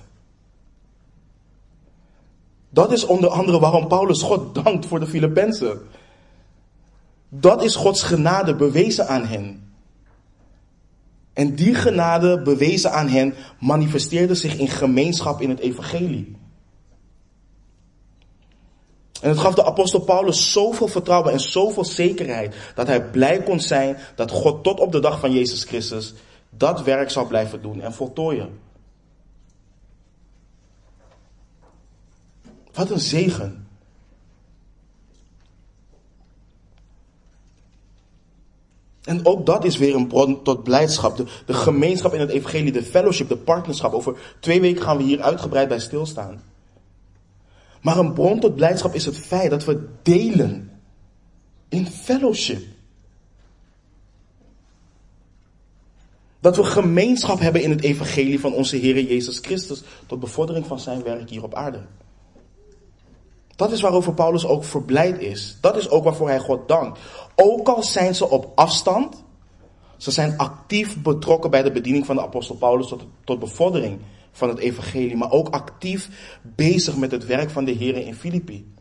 Dat 2.69 2.91
is 2.91 3.05
onder 3.05 3.29
andere 3.29 3.59
waarom 3.59 3.87
Paulus 3.87 4.21
God 4.21 4.55
dankt 4.55 4.85
voor 4.85 4.99
de 4.99 5.07
Filippenzen. 5.07 5.81
Dat 7.29 7.63
is 7.63 7.75
Gods 7.75 8.03
genade 8.03 8.55
bewezen 8.55 9.07
aan 9.07 9.25
hen. 9.25 9.73
En 11.33 11.55
die 11.55 11.75
genade 11.75 12.41
bewezen 12.41 12.91
aan 12.91 13.07
hen 13.07 13.33
manifesteerde 13.59 14.35
zich 14.35 14.57
in 14.57 14.67
gemeenschap 14.67 15.41
in 15.41 15.49
het 15.49 15.59
evangelie. 15.59 16.35
En 19.21 19.29
het 19.29 19.39
gaf 19.39 19.53
de 19.53 19.65
apostel 19.65 19.99
Paulus 19.99 20.51
zoveel 20.51 20.87
vertrouwen 20.87 21.31
en 21.31 21.39
zoveel 21.39 21.85
zekerheid 21.85 22.55
dat 22.75 22.87
hij 22.87 23.03
blij 23.09 23.43
kon 23.43 23.59
zijn 23.59 23.97
dat 24.15 24.31
God 24.31 24.63
tot 24.63 24.79
op 24.79 24.91
de 24.91 24.99
dag 24.99 25.19
van 25.19 25.31
Jezus 25.31 25.63
Christus 25.63 26.13
dat 26.49 26.83
werk 26.83 27.09
zal 27.09 27.27
blijven 27.27 27.61
doen 27.61 27.81
en 27.81 27.93
voltooien. 27.93 28.59
Wat 32.73 32.89
een 32.89 32.99
zegen. 32.99 33.67
En 39.03 39.25
ook 39.25 39.45
dat 39.45 39.63
is 39.63 39.77
weer 39.77 39.95
een 39.95 40.07
bron 40.07 40.43
tot 40.43 40.63
blijdschap. 40.63 41.17
De, 41.17 41.25
de 41.45 41.53
gemeenschap 41.53 42.13
in 42.13 42.19
het 42.19 42.29
evangelie, 42.29 42.71
de 42.71 42.83
fellowship, 42.83 43.29
de 43.29 43.37
partnerschap. 43.37 43.93
Over 43.93 44.35
twee 44.39 44.61
weken 44.61 44.81
gaan 44.81 44.97
we 44.97 45.03
hier 45.03 45.21
uitgebreid 45.21 45.67
bij 45.67 45.79
stilstaan. 45.79 46.41
Maar 47.81 47.97
een 47.97 48.13
bron 48.13 48.39
tot 48.39 48.55
blijdschap 48.55 48.93
is 48.93 49.05
het 49.05 49.17
feit 49.17 49.49
dat 49.49 49.65
we 49.65 49.87
delen 50.03 50.81
in 51.69 51.87
fellowship. 51.87 52.63
Dat 56.39 56.55
we 56.55 56.63
gemeenschap 56.63 57.39
hebben 57.39 57.61
in 57.61 57.69
het 57.69 57.81
evangelie 57.81 58.39
van 58.39 58.53
onze 58.53 58.75
Heer 58.75 59.03
Jezus 59.03 59.37
Christus 59.37 59.83
tot 60.05 60.19
bevordering 60.19 60.65
van 60.65 60.79
zijn 60.79 61.03
werk 61.03 61.29
hier 61.29 61.43
op 61.43 61.53
aarde. 61.53 61.81
Dat 63.55 63.71
is 63.71 63.81
waarover 63.81 64.13
Paulus 64.13 64.45
ook 64.45 64.63
verblijd 64.63 65.19
is. 65.19 65.57
Dat 65.61 65.77
is 65.77 65.89
ook 65.89 66.03
waarvoor 66.03 66.27
hij 66.27 66.39
God 66.39 66.67
dankt. 66.67 66.99
Ook 67.35 67.67
al 67.67 67.83
zijn 67.83 68.15
ze 68.15 68.29
op 68.29 68.51
afstand, 68.55 69.23
ze 69.97 70.11
zijn 70.11 70.37
actief 70.37 71.01
betrokken 71.01 71.49
bij 71.49 71.63
de 71.63 71.71
bediening 71.71 72.05
van 72.05 72.15
de 72.15 72.21
apostel 72.21 72.55
Paulus 72.55 72.87
tot, 72.87 73.05
tot 73.23 73.39
bevordering 73.39 73.99
van 74.31 74.49
het 74.49 74.57
evangelie, 74.57 75.17
maar 75.17 75.31
ook 75.31 75.49
actief 75.49 76.09
bezig 76.41 76.97
met 76.97 77.11
het 77.11 77.25
werk 77.25 77.49
van 77.49 77.65
de 77.65 77.71
Heer 77.71 77.97
in 77.97 78.15
Filippi. 78.15 78.73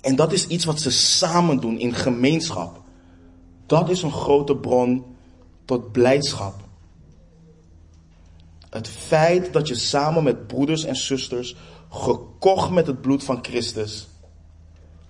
En 0.00 0.16
dat 0.16 0.32
is 0.32 0.46
iets 0.46 0.64
wat 0.64 0.80
ze 0.80 0.90
samen 0.90 1.60
doen 1.60 1.78
in 1.78 1.94
gemeenschap. 1.94 2.82
Dat 3.66 3.90
is 3.90 4.02
een 4.02 4.12
grote 4.12 4.56
bron 4.56 5.04
tot 5.64 5.92
blijdschap. 5.92 6.54
Het 8.70 8.88
feit 8.88 9.52
dat 9.52 9.68
je 9.68 9.74
samen 9.74 10.22
met 10.22 10.46
broeders 10.46 10.84
en 10.84 10.96
zusters, 10.96 11.56
gekocht 11.90 12.70
met 12.70 12.86
het 12.86 13.00
bloed 13.00 13.24
van 13.24 13.38
Christus, 13.42 14.08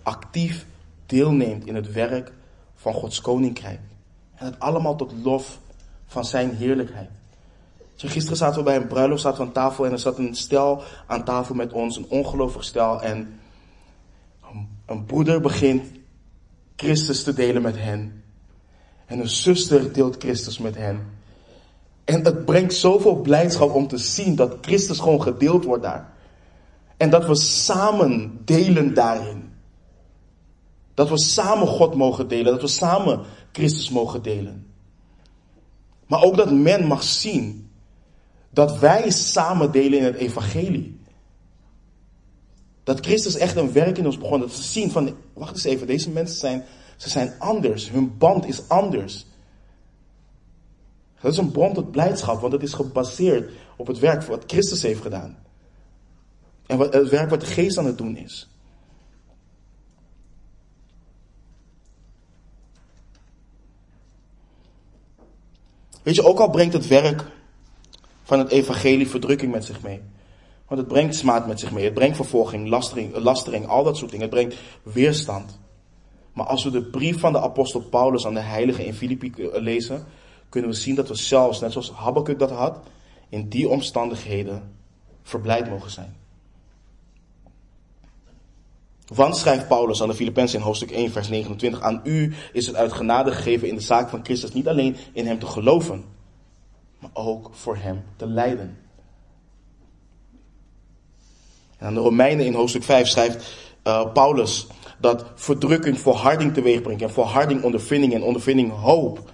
actief 0.03 0.67
deelneemt 1.07 1.67
in 1.67 1.75
het 1.75 1.93
werk 1.93 2.33
van 2.75 2.93
Gods 2.93 3.21
koninkrijk. 3.21 3.81
En 4.35 4.47
het 4.47 4.59
allemaal 4.59 4.97
tot 4.97 5.13
lof 5.23 5.59
van 6.07 6.25
zijn 6.25 6.57
heerlijkheid. 6.57 7.11
Gisteren 8.09 8.37
zaten 8.37 8.59
we 8.59 8.65
bij 8.65 8.77
een 8.77 8.87
bruiloft 8.87 9.23
zaten 9.23 9.41
we 9.41 9.47
aan 9.47 9.53
tafel 9.53 9.87
en 9.87 9.93
er 9.93 9.99
zat 9.99 10.19
een 10.19 10.35
stel 10.35 10.83
aan 11.07 11.25
tafel 11.25 11.55
met 11.55 11.73
ons, 11.73 11.97
een 11.97 12.07
ongelovig 12.09 12.65
stel. 12.65 13.03
En 13.03 13.41
een 14.87 15.05
broeder 15.05 15.41
begint 15.41 15.83
Christus 16.77 17.23
te 17.23 17.33
delen 17.33 17.63
met 17.63 17.77
hen. 17.77 18.23
En 19.07 19.19
een 19.19 19.29
zuster 19.29 19.93
deelt 19.93 20.17
Christus 20.19 20.59
met 20.59 20.77
hen. 20.77 21.19
En 22.05 22.25
het 22.25 22.45
brengt 22.45 22.75
zoveel 22.75 23.17
blijdschap 23.17 23.75
om 23.75 23.89
te 23.89 23.99
zien 23.99 24.37
dat 24.37 24.57
Christus 24.61 24.99
gewoon 24.99 25.23
gedeeld 25.23 25.65
wordt 25.65 25.83
daar. 25.83 26.13
En 26.97 27.11
dat 27.11 27.27
we 27.27 27.35
samen 27.35 28.41
delen 28.45 28.95
daarin. 28.95 29.53
Dat 30.95 31.09
we 31.09 31.19
samen 31.19 31.67
God 31.67 31.95
mogen 31.95 32.29
delen. 32.29 32.53
Dat 32.53 32.61
we 32.61 32.69
samen 32.69 33.21
Christus 33.53 33.91
mogen 33.91 34.23
delen. 34.23 34.67
Maar 36.07 36.23
ook 36.23 36.37
dat 36.37 36.51
men 36.51 36.87
mag 36.87 37.03
zien 37.03 37.70
dat 38.51 38.79
wij 38.79 39.11
samen 39.11 39.73
delen 39.73 39.99
in 39.99 40.05
het 40.05 40.17
evangelie. 40.17 40.99
Dat 42.83 43.01
Christus 43.01 43.37
echt 43.37 43.57
een 43.57 43.73
werk 43.73 43.99
in 43.99 44.07
ons 44.07 44.19
begon. 44.19 44.41
Dat 44.41 44.53
ze 44.53 44.63
zien 44.63 44.91
van, 44.91 45.17
wacht 45.33 45.53
eens 45.53 45.65
even, 45.65 45.87
deze 45.87 46.11
mensen 46.11 46.39
zijn, 46.39 46.65
ze 46.97 47.09
zijn 47.09 47.35
anders. 47.39 47.91
Hun 47.91 48.19
band 48.19 48.47
is 48.47 48.69
anders. 48.69 49.27
Dat 51.21 51.33
is 51.33 51.39
een 51.39 51.51
bron 51.51 51.75
tot 51.75 51.91
blijdschap, 51.91 52.41
want 52.41 52.53
het 52.53 52.63
is 52.63 52.73
gebaseerd 52.73 53.53
op 53.77 53.87
het 53.87 53.99
werk 53.99 54.23
wat 54.23 54.45
Christus 54.47 54.83
heeft 54.83 55.03
gedaan. 55.03 55.39
En 56.67 56.79
wat, 56.79 56.93
het 56.93 57.09
werk 57.09 57.31
wat 57.31 57.41
de 57.41 57.47
geest 57.47 57.79
aan 57.79 57.87
het 57.87 57.99
doen 57.99 58.17
is. 58.17 58.49
Weet 66.03 66.15
je, 66.15 66.25
ook 66.25 66.39
al 66.39 66.51
brengt 66.51 66.73
het 66.73 66.87
werk 66.87 67.25
van 68.31 68.39
het 68.39 68.51
evangelie 68.51 69.09
verdrukking 69.09 69.53
met 69.53 69.65
zich 69.65 69.83
mee. 69.83 70.01
Want 70.67 70.81
het 70.81 70.89
brengt 70.89 71.15
smaad 71.15 71.47
met 71.47 71.61
zich 71.61 71.73
mee. 71.73 71.85
Het 71.85 71.95
brengt 71.95 72.17
vervolging, 72.17 72.69
lastering, 72.69 73.17
lastering, 73.17 73.67
al 73.67 73.85
dat 73.85 73.97
soort 73.97 74.11
dingen. 74.11 74.27
Het 74.27 74.35
brengt 74.35 74.57
weerstand. 74.83 75.59
Maar 76.33 76.47
als 76.47 76.65
we 76.65 76.71
de 76.71 76.83
brief 76.83 77.21
van 77.21 77.33
de 77.33 77.41
apostel 77.41 77.81
Paulus 77.81 78.27
aan 78.27 78.35
de 78.35 78.41
heiligen 78.41 78.85
in 78.85 78.95
Filippi 78.95 79.33
lezen, 79.53 80.07
kunnen 80.49 80.71
we 80.71 80.77
zien 80.77 80.95
dat 80.95 81.09
we 81.09 81.15
zelfs, 81.15 81.61
net 81.61 81.73
zoals 81.73 81.93
Habakkuk 81.93 82.39
dat 82.39 82.51
had, 82.51 82.79
in 83.29 83.49
die 83.49 83.69
omstandigheden 83.69 84.75
verblijd 85.23 85.71
mogen 85.71 85.91
zijn. 85.91 86.17
Want 89.07 89.37
schrijft 89.37 89.69
Paulus 89.69 90.03
aan 90.03 90.09
de 90.09 90.15
Filippenzen 90.15 90.59
in 90.59 90.65
hoofdstuk 90.65 90.91
1, 90.91 91.11
vers 91.11 91.29
29, 91.29 91.81
aan 91.81 92.01
u 92.05 92.35
is 92.53 92.67
het 92.67 92.77
uit 92.77 92.93
genade 92.93 93.33
gegeven 93.33 93.69
in 93.69 93.75
de 93.75 93.81
zaak 93.81 94.09
van 94.09 94.25
Christus 94.25 94.53
niet 94.53 94.69
alleen 94.69 94.97
in 95.13 95.27
hem 95.27 95.39
te 95.39 95.47
geloven, 95.47 96.05
maar 97.01 97.11
ook 97.13 97.51
voor 97.53 97.77
hem 97.77 98.03
te 98.17 98.27
lijden. 98.27 98.79
En 101.79 101.87
aan 101.87 101.95
de 101.95 102.01
Romeinen 102.01 102.47
in 102.47 102.55
hoofdstuk 102.55 102.83
5 102.83 103.09
schrijft 103.09 103.57
uh, 103.85 104.13
Paulus 104.13 104.67
dat 104.99 105.25
verdrukking 105.35 106.01
volharding 106.01 106.55
teweeg 106.55 106.83
brengt 106.83 107.03
en 107.03 107.11
volharding 107.11 107.63
ondervinding 107.63 108.15
en 108.15 108.23
ondervinding 108.23 108.73
hoop. 108.73 109.33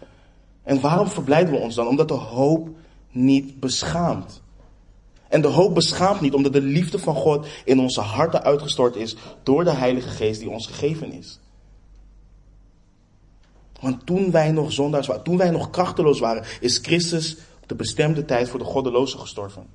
En 0.63 0.81
waarom 0.81 1.09
verblijden 1.09 1.55
we 1.55 1.61
ons 1.61 1.75
dan? 1.75 1.87
Omdat 1.87 2.09
de 2.09 2.15
hoop 2.15 2.69
niet 3.11 3.61
beschaamt. 3.61 4.43
En 5.29 5.41
de 5.41 5.49
hoop 5.49 5.75
beschaamt 5.75 6.21
niet 6.21 6.35
omdat 6.35 6.53
de 6.53 6.61
liefde 6.61 6.99
van 6.99 7.15
God 7.15 7.47
in 7.65 7.81
onze 7.81 8.01
harten 8.01 8.43
uitgestort 8.43 8.97
is 8.97 9.17
door 9.43 9.65
de 9.65 9.75
Heilige 9.75 10.09
Geest 10.09 10.41
die 10.41 10.51
ons 10.51 10.67
gegeven 10.67 11.13
is. 11.13 11.41
Want 13.81 14.07
toen 14.07 14.31
wij 14.31 14.51
nog 14.51 14.73
zondaars 14.73 15.07
waren, 15.07 15.23
toen 15.23 15.37
wij 15.37 15.51
nog 15.51 15.71
krachteloos 15.71 16.21
waren, 16.21 16.45
is 16.61 16.79
Christus 16.79 17.37
de 17.67 17.75
bestemde 17.75 18.25
tijd 18.25 18.49
voor 18.49 18.59
de 18.59 18.65
goddelozen 18.65 19.19
gestorven. 19.19 19.67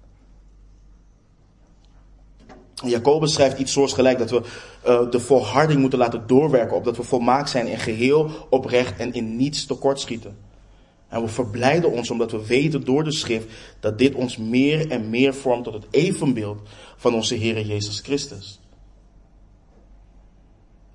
Jacobus 2.85 3.33
schrijft 3.33 3.59
iets 3.59 3.71
soortgelijk 3.71 4.17
dat 4.17 4.29
we 4.29 4.41
uh, 4.87 5.11
de 5.11 5.19
volharding 5.19 5.79
moeten 5.79 5.99
laten 5.99 6.27
doorwerken, 6.27 6.77
opdat 6.77 6.97
we 6.97 7.03
volmaakt 7.03 7.49
zijn 7.49 7.67
in 7.67 7.79
geheel 7.79 8.29
oprecht 8.49 8.99
en 8.99 9.13
in 9.13 9.35
niets 9.35 9.65
tekortschieten. 9.65 10.37
En 11.07 11.21
we 11.21 11.27
verblijden 11.27 11.91
ons 11.91 12.09
omdat 12.09 12.31
we 12.31 12.45
weten 12.45 12.85
door 12.85 13.03
de 13.03 13.11
schrift 13.11 13.47
dat 13.79 13.97
dit 13.97 14.15
ons 14.15 14.37
meer 14.37 14.89
en 14.89 15.09
meer 15.09 15.33
vormt 15.33 15.63
tot 15.63 15.73
het 15.73 15.85
evenbeeld 15.89 16.69
van 16.97 17.13
onze 17.13 17.35
Heer 17.35 17.65
Jezus 17.65 17.99
Christus. 17.99 18.59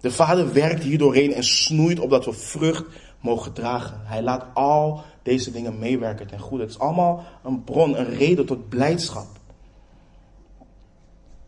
De 0.00 0.10
Vader 0.10 0.52
werkt 0.52 0.82
hier 0.82 0.98
doorheen 0.98 1.34
en 1.34 1.44
snoeit 1.44 2.00
opdat 2.00 2.24
we 2.24 2.32
vrucht 2.32 2.84
mogen 3.20 3.52
dragen. 3.52 4.00
Hij 4.04 4.22
laat 4.22 4.46
al 4.54 5.04
deze 5.26 5.50
dingen 5.50 5.78
meewerken 5.78 6.26
ten 6.26 6.38
goede. 6.38 6.62
Het 6.62 6.72
is 6.72 6.78
allemaal 6.78 7.24
een 7.42 7.64
bron, 7.64 7.98
een 7.98 8.14
reden 8.14 8.46
tot 8.46 8.68
blijdschap. 8.68 9.26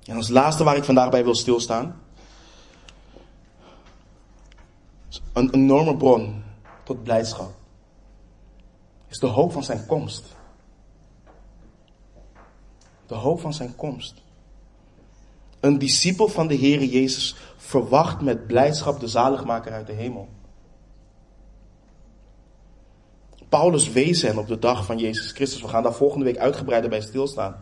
En 0.04 0.16
als 0.16 0.28
laatste 0.28 0.64
waar 0.64 0.76
ik 0.76 0.84
vandaag 0.84 1.10
bij 1.10 1.24
wil 1.24 1.34
stilstaan. 1.34 2.00
Een 5.32 5.50
enorme 5.50 5.96
bron 5.96 6.42
tot 6.84 7.02
blijdschap. 7.02 7.54
Is 9.08 9.18
de 9.18 9.26
hoop 9.26 9.52
van 9.52 9.64
zijn 9.64 9.86
komst. 9.86 10.24
De 13.06 13.14
hoop 13.14 13.40
van 13.40 13.54
zijn 13.54 13.76
komst. 13.76 14.14
Een 15.60 15.78
discipel 15.78 16.28
van 16.28 16.46
de 16.46 16.56
Heere 16.56 16.88
Jezus 16.88 17.36
verwacht 17.56 18.20
met 18.20 18.46
blijdschap 18.46 19.00
de 19.00 19.08
zaligmaker 19.08 19.72
uit 19.72 19.86
de 19.86 19.92
hemel. 19.92 20.28
Paulus 23.48 23.92
wees 23.92 24.22
hen 24.22 24.38
op 24.38 24.46
de 24.48 24.58
dag 24.58 24.84
van 24.84 24.98
Jezus 24.98 25.32
Christus. 25.32 25.60
We 25.60 25.68
gaan 25.68 25.82
daar 25.82 25.94
volgende 25.94 26.24
week 26.24 26.38
uitgebreider 26.38 26.90
bij 26.90 27.00
stilstaan. 27.00 27.56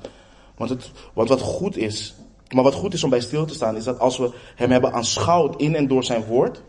Want, 0.57 0.71
het, 0.71 0.91
wat 1.15 1.41
goed 1.41 1.77
is, 1.77 2.15
maar 2.55 2.65
wat 2.65 2.75
goed 2.75 2.95
is 2.95 3.05
om 3.05 3.11
bij 3.11 3.21
stil 3.21 3.45
te 3.45 3.55
staan, 3.55 3.77
is 3.77 3.85
dat 3.85 3.99
als 3.99 4.19
we 4.19 4.33
hem 4.55 4.71
hebben 4.71 4.93
aanschouwd 4.93 5.61
in 5.61 5.75
en 5.75 5.89
door 5.89 6.05
zijn 6.05 6.25
woord, 6.25 6.63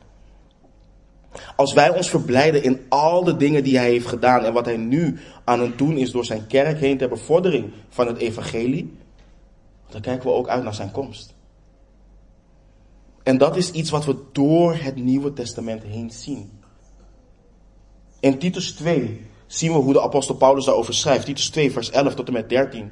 als 1.56 1.74
wij 1.74 1.96
ons 1.96 2.10
verblijden 2.10 2.64
in 2.64 2.86
al 2.90 3.24
de 3.24 3.38
dingen 3.38 3.64
die 3.64 3.78
hij 3.78 3.90
heeft 3.90 4.08
gedaan 4.08 4.44
en 4.44 4.54
wat 4.54 4.66
hij 4.66 4.78
nu 4.78 5.20
aan 5.44 5.60
het 5.60 5.78
doen 5.78 5.98
is 5.98 6.12
door 6.12 6.26
zijn 6.26 6.48
kerk 6.48 6.80
heen 6.80 6.98
ter 6.98 7.10
bevordering 7.10 7.72
van 7.90 8.08
het 8.08 8.18
evangelie, 8.18 8.98
dan 9.90 10.02
kijken 10.02 10.28
we 10.28 10.36
ook 10.36 10.48
uit 10.48 10.64
naar 10.64 10.74
zijn 10.74 10.92
komst. 10.92 11.36
En 13.24 13.38
dat 13.38 13.56
is 13.56 13.72
iets 13.72 13.90
wat 13.90 14.06
we 14.06 14.16
door 14.32 14.76
het 14.76 14.96
Nieuwe 14.96 15.34
Testament 15.34 15.84
heen 15.84 16.12
zien. 16.12 16.52
In 18.20 18.38
Titus 18.38 18.72
2 18.72 19.26
zien 19.48 19.72
we 19.72 19.78
hoe 19.78 19.94
de 19.94 20.02
apostel 20.02 20.36
Paulus 20.36 20.66
daarover 20.66 20.94
schrijft. 20.94 21.26
Titus 21.26 21.50
2, 21.50 21.72
vers 21.72 21.92
11 21.92 22.16
tot 22.16 22.28
en 22.28 22.34
met 22.34 22.50
13. 22.50 22.92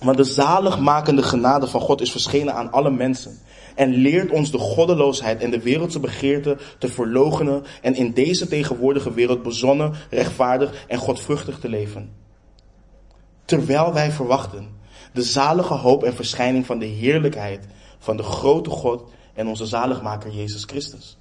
Want 0.00 0.16
de 0.16 0.24
zaligmakende 0.24 1.22
genade 1.22 1.66
van 1.66 1.80
God 1.80 2.00
is 2.00 2.10
verschenen 2.10 2.54
aan 2.54 2.72
alle 2.72 2.90
mensen. 2.90 3.38
En 3.74 3.94
leert 3.94 4.30
ons 4.30 4.50
de 4.50 4.58
goddeloosheid 4.58 5.40
en 5.40 5.50
de 5.50 5.62
wereldse 5.62 6.00
begeerte 6.00 6.56
te 6.78 6.88
verlogenen. 6.88 7.64
En 7.82 7.94
in 7.94 8.12
deze 8.12 8.48
tegenwoordige 8.48 9.12
wereld 9.12 9.42
bezonnen, 9.42 9.92
rechtvaardig 10.10 10.84
en 10.88 10.98
godvruchtig 10.98 11.58
te 11.58 11.68
leven. 11.68 12.12
Terwijl 13.44 13.92
wij 13.92 14.10
verwachten 14.10 14.76
de 15.12 15.22
zalige 15.22 15.74
hoop 15.74 16.04
en 16.04 16.14
verschijning 16.14 16.66
van 16.66 16.78
de 16.78 16.86
heerlijkheid 16.86 17.66
van 17.98 18.16
de 18.16 18.22
grote 18.22 18.70
God 18.70 19.10
en 19.34 19.46
onze 19.46 19.66
zaligmaker 19.66 20.30
Jezus 20.30 20.64
Christus. 20.64 21.17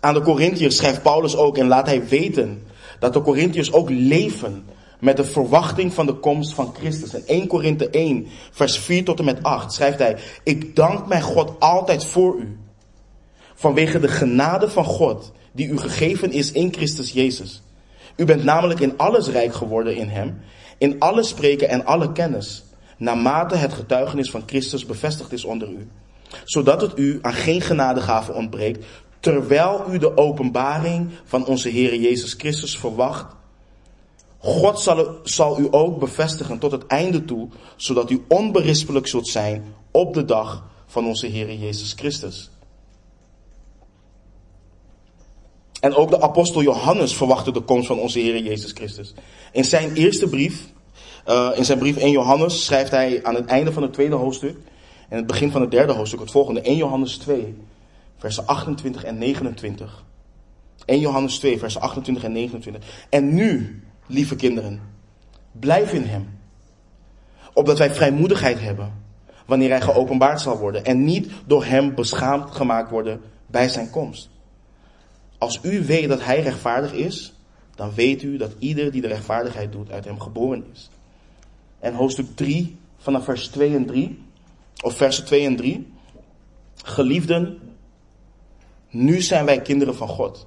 Aan 0.00 0.14
de 0.14 0.20
Corinthiërs 0.20 0.76
schrijft 0.76 1.02
Paulus 1.02 1.36
ook 1.36 1.58
en 1.58 1.66
laat 1.66 1.86
hij 1.86 2.08
weten 2.08 2.62
dat 2.98 3.12
de 3.12 3.22
Corinthiërs 3.22 3.72
ook 3.72 3.90
leven 3.90 4.64
met 5.00 5.16
de 5.16 5.24
verwachting 5.24 5.94
van 5.94 6.06
de 6.06 6.14
komst 6.14 6.54
van 6.54 6.74
Christus. 6.74 7.14
In 7.14 7.22
1 7.26 7.46
Korinthe 7.46 7.90
1, 7.90 8.26
vers 8.50 8.78
4 8.78 9.04
tot 9.04 9.18
en 9.18 9.24
met 9.24 9.42
8 9.42 9.72
schrijft 9.72 9.98
hij, 9.98 10.16
ik 10.44 10.76
dank 10.76 11.06
mijn 11.06 11.22
God 11.22 11.60
altijd 11.60 12.04
voor 12.04 12.38
u. 12.38 12.58
Vanwege 13.54 14.00
de 14.00 14.08
genade 14.08 14.70
van 14.70 14.84
God 14.84 15.32
die 15.52 15.68
u 15.68 15.78
gegeven 15.78 16.32
is 16.32 16.52
in 16.52 16.72
Christus 16.72 17.12
Jezus. 17.12 17.62
U 18.16 18.24
bent 18.24 18.44
namelijk 18.44 18.80
in 18.80 18.96
alles 18.96 19.28
rijk 19.28 19.54
geworden 19.54 19.96
in 19.96 20.08
Hem, 20.08 20.40
in 20.78 20.98
alle 20.98 21.22
spreken 21.22 21.68
en 21.68 21.84
alle 21.84 22.12
kennis, 22.12 22.64
naarmate 22.96 23.56
het 23.56 23.72
getuigenis 23.72 24.30
van 24.30 24.42
Christus 24.46 24.86
bevestigd 24.86 25.32
is 25.32 25.44
onder 25.44 25.68
u. 25.68 25.88
Zodat 26.44 26.80
het 26.80 26.98
u 26.98 27.18
aan 27.22 27.32
geen 27.32 27.60
genadegave 27.60 28.32
ontbreekt, 28.32 28.84
terwijl 29.20 29.84
u 29.90 29.98
de 29.98 30.16
openbaring 30.16 31.10
van 31.24 31.46
onze 31.46 31.68
Heer 31.68 32.00
Jezus 32.00 32.32
Christus 32.32 32.78
verwacht 32.78 33.38
God 34.42 34.80
zal, 34.80 35.18
zal 35.22 35.60
u 35.60 35.68
ook 35.70 35.98
bevestigen 35.98 36.58
tot 36.58 36.72
het 36.72 36.86
einde 36.86 37.24
toe, 37.24 37.48
zodat 37.76 38.10
u 38.10 38.24
onberispelijk 38.28 39.06
zult 39.06 39.28
zijn 39.28 39.74
op 39.90 40.14
de 40.14 40.24
dag 40.24 40.64
van 40.86 41.06
onze 41.06 41.26
Heer 41.26 41.54
Jezus 41.54 41.92
Christus. 41.92 42.50
En 45.80 45.94
ook 45.94 46.10
de 46.10 46.20
apostel 46.20 46.62
Johannes 46.62 47.16
verwachtte 47.16 47.52
de 47.52 47.60
komst 47.60 47.86
van 47.86 47.98
onze 47.98 48.18
Heer 48.18 48.42
Jezus 48.42 48.72
Christus. 48.72 49.14
In 49.52 49.64
zijn 49.64 49.94
eerste 49.94 50.28
brief, 50.28 50.66
uh, 51.28 51.50
in 51.54 51.64
zijn 51.64 51.78
brief 51.78 51.96
1 51.96 52.10
Johannes, 52.10 52.64
schrijft 52.64 52.90
hij 52.90 53.24
aan 53.24 53.34
het 53.34 53.46
einde 53.46 53.72
van 53.72 53.82
het 53.82 53.92
tweede 53.92 54.14
hoofdstuk 54.14 54.56
en 55.08 55.16
het 55.16 55.26
begin 55.26 55.50
van 55.50 55.60
het 55.60 55.70
derde 55.70 55.92
hoofdstuk, 55.92 56.20
het 56.20 56.30
volgende, 56.30 56.60
1 56.60 56.76
Johannes 56.76 57.16
2, 57.16 57.56
versen 58.20 58.46
28 58.46 59.04
en 59.04 59.18
29. 59.18 60.04
1 60.84 61.00
Johannes 61.00 61.38
2, 61.38 61.58
versen 61.58 61.80
28 61.80 62.24
en 62.24 62.32
29. 62.32 63.06
En 63.08 63.34
nu, 63.34 63.82
lieve 64.06 64.36
kinderen, 64.36 64.80
blijf 65.52 65.92
in 65.92 66.04
Hem. 66.04 66.38
Opdat 67.52 67.78
wij 67.78 67.94
vrijmoedigheid 67.94 68.60
hebben 68.60 68.92
wanneer 69.46 69.70
Hij 69.70 69.80
geopenbaard 69.80 70.40
zal 70.40 70.58
worden 70.58 70.84
en 70.84 71.04
niet 71.04 71.30
door 71.46 71.64
Hem 71.64 71.94
beschaamd 71.94 72.50
gemaakt 72.50 72.90
worden 72.90 73.20
bij 73.46 73.68
Zijn 73.68 73.90
komst. 73.90 74.30
Als 75.38 75.60
u 75.62 75.84
weet 75.84 76.08
dat 76.08 76.24
Hij 76.24 76.40
rechtvaardig 76.40 76.92
is, 76.92 77.34
dan 77.74 77.94
weet 77.94 78.22
u 78.22 78.36
dat 78.36 78.54
ieder 78.58 78.92
die 78.92 79.00
de 79.00 79.08
rechtvaardigheid 79.08 79.72
doet 79.72 79.90
uit 79.90 80.04
Hem 80.04 80.20
geboren 80.20 80.64
is. 80.72 80.90
En 81.78 81.94
hoofdstuk 81.94 82.36
3 82.36 82.78
vanaf 82.98 83.24
vers 83.24 83.48
2 83.48 83.74
en 83.74 83.86
3, 83.86 84.22
of 84.82 84.96
versen 84.96 85.24
2 85.24 85.46
en 85.46 85.56
3. 85.56 85.92
Geliefden, 86.84 87.58
nu 88.90 89.20
zijn 89.20 89.44
wij 89.44 89.60
kinderen 89.60 89.96
van 89.96 90.08
God. 90.08 90.46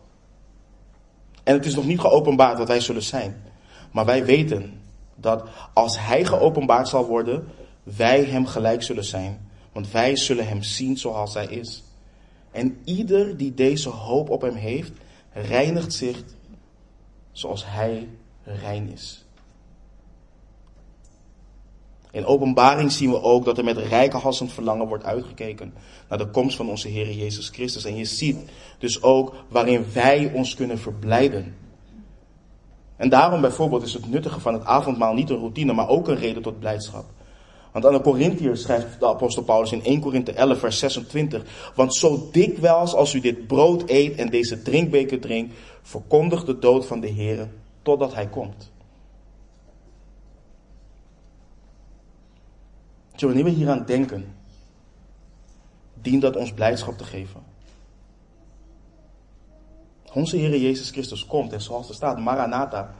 En 1.43 1.53
het 1.53 1.65
is 1.65 1.75
nog 1.75 1.85
niet 1.85 1.99
geopenbaard 1.99 2.57
wat 2.57 2.67
wij 2.67 2.79
zullen 2.79 3.03
zijn. 3.03 3.43
Maar 3.91 4.05
wij 4.05 4.25
weten 4.25 4.81
dat 5.15 5.43
als 5.73 5.99
Hij 5.99 6.25
geopenbaard 6.25 6.87
zal 6.87 7.05
worden, 7.05 7.47
wij 7.83 8.23
Hem 8.23 8.45
gelijk 8.45 8.83
zullen 8.83 9.03
zijn. 9.03 9.49
Want 9.71 9.91
wij 9.91 10.15
zullen 10.15 10.47
Hem 10.47 10.63
zien 10.63 10.97
zoals 10.97 11.33
Hij 11.33 11.45
is. 11.45 11.83
En 12.51 12.77
ieder 12.83 13.37
die 13.37 13.53
deze 13.53 13.89
hoop 13.89 14.29
op 14.29 14.41
Hem 14.41 14.55
heeft, 14.55 14.91
reinigt 15.33 15.93
zich 15.93 16.23
zoals 17.31 17.63
Hij 17.65 18.09
rein 18.43 18.89
is. 18.91 19.22
In 22.13 22.25
openbaring 22.25 22.91
zien 22.91 23.09
we 23.09 23.21
ook 23.21 23.45
dat 23.45 23.57
er 23.57 23.63
met 23.63 23.77
rijke 23.77 24.17
hassend 24.17 24.53
verlangen 24.53 24.87
wordt 24.87 25.03
uitgekeken 25.03 25.73
naar 26.09 26.17
de 26.17 26.27
komst 26.27 26.55
van 26.55 26.69
onze 26.69 26.87
Heer 26.87 27.11
Jezus 27.11 27.49
Christus. 27.49 27.85
En 27.85 27.95
je 27.95 28.05
ziet 28.05 28.37
dus 28.79 29.01
ook 29.01 29.35
waarin 29.47 29.85
wij 29.93 30.31
ons 30.33 30.55
kunnen 30.55 30.79
verblijden. 30.79 31.55
En 32.95 33.09
daarom 33.09 33.41
bijvoorbeeld 33.41 33.83
is 33.83 33.93
het 33.93 34.09
nuttige 34.09 34.39
van 34.39 34.53
het 34.53 34.65
avondmaal 34.65 35.13
niet 35.13 35.29
een 35.29 35.37
routine, 35.37 35.73
maar 35.73 35.87
ook 35.87 36.07
een 36.07 36.15
reden 36.15 36.41
tot 36.41 36.59
blijdschap. 36.59 37.05
Want 37.71 37.85
aan 37.85 37.93
de 37.93 38.01
Corinthiërs 38.01 38.61
schrijft 38.61 38.99
de 38.99 39.07
apostel 39.07 39.43
Paulus 39.43 39.71
in 39.71 39.83
1 39.83 39.99
Korinthe 39.99 40.31
11 40.31 40.59
vers 40.59 40.79
26. 40.79 41.43
Want 41.75 41.95
zo 41.95 42.29
dikwijls 42.31 42.93
als 42.93 43.13
u 43.13 43.19
dit 43.19 43.47
brood 43.47 43.83
eet 43.89 44.15
en 44.15 44.29
deze 44.29 44.61
drinkbeker 44.61 45.19
drinkt, 45.19 45.55
verkondigt 45.81 46.45
de 46.45 46.59
dood 46.59 46.85
van 46.85 46.99
de 46.99 47.07
Heer 47.07 47.49
totdat 47.81 48.13
hij 48.13 48.27
komt. 48.27 48.71
Zo, 53.15 53.25
wanneer 53.25 53.43
we 53.43 53.49
hieraan 53.49 53.85
denken, 53.85 54.35
dient 55.93 56.21
dat 56.21 56.35
ons 56.35 56.53
blijdschap 56.53 56.97
te 56.97 57.03
geven. 57.03 57.41
Onze 60.13 60.37
Heer 60.37 60.57
Jezus 60.57 60.89
Christus 60.89 61.25
komt 61.25 61.53
en 61.53 61.61
zoals 61.61 61.89
er 61.89 61.95
staat, 61.95 62.19
Maranatha. 62.19 62.93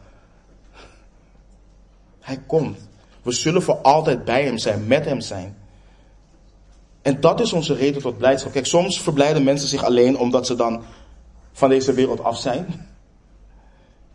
Hij 2.20 2.38
komt. 2.48 2.78
We 3.22 3.32
zullen 3.32 3.62
voor 3.62 3.76
altijd 3.76 4.26
bij 4.26 4.44
Hem 4.44 4.58
zijn, 4.58 4.88
met 4.88 5.06
Hem 5.06 5.22
zijn. 5.22 5.58
En 7.02 7.20
dat 7.20 7.40
is 7.40 7.54
onze 7.54 7.74
reden 7.74 8.02
tot 8.02 8.18
blijdschap. 8.18 8.52
Kijk, 8.52 8.66
soms 8.66 9.02
verblijden 9.02 9.44
mensen 9.44 9.68
zich 9.68 9.84
alleen 9.84 10.18
omdat 10.18 10.48
ze 10.48 10.56
dan 10.56 10.84
van 11.52 11.70
deze 11.70 11.94
wereld 11.94 12.24
af 12.24 12.38
zijn. 12.38 12.88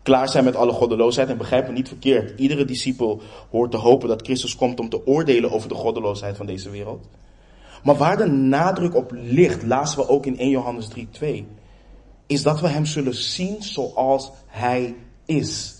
Klaar 0.01 0.29
zijn 0.29 0.43
met 0.43 0.55
alle 0.55 0.71
goddeloosheid. 0.71 1.29
En 1.29 1.37
begrijp 1.37 1.67
me 1.67 1.73
niet 1.73 1.87
verkeerd. 1.87 2.39
Iedere 2.39 2.65
discipel 2.65 3.21
hoort 3.49 3.71
te 3.71 3.77
hopen 3.77 4.07
dat 4.07 4.21
Christus 4.21 4.55
komt 4.55 4.79
om 4.79 4.89
te 4.89 5.05
oordelen 5.07 5.51
over 5.51 5.69
de 5.69 5.75
goddeloosheid 5.75 6.37
van 6.37 6.45
deze 6.45 6.69
wereld. 6.69 7.07
Maar 7.83 7.95
waar 7.95 8.17
de 8.17 8.27
nadruk 8.27 8.95
op 8.95 9.11
ligt, 9.15 9.63
lazen 9.63 9.99
we 9.99 10.09
ook 10.09 10.25
in 10.25 10.37
1 10.37 10.49
Johannes 10.49 10.87
3, 10.87 11.07
2, 11.11 11.47
is 12.27 12.43
dat 12.43 12.59
we 12.59 12.67
Hem 12.67 12.85
zullen 12.85 13.15
zien 13.15 13.63
zoals 13.63 14.31
Hij 14.47 14.95
is. 15.25 15.75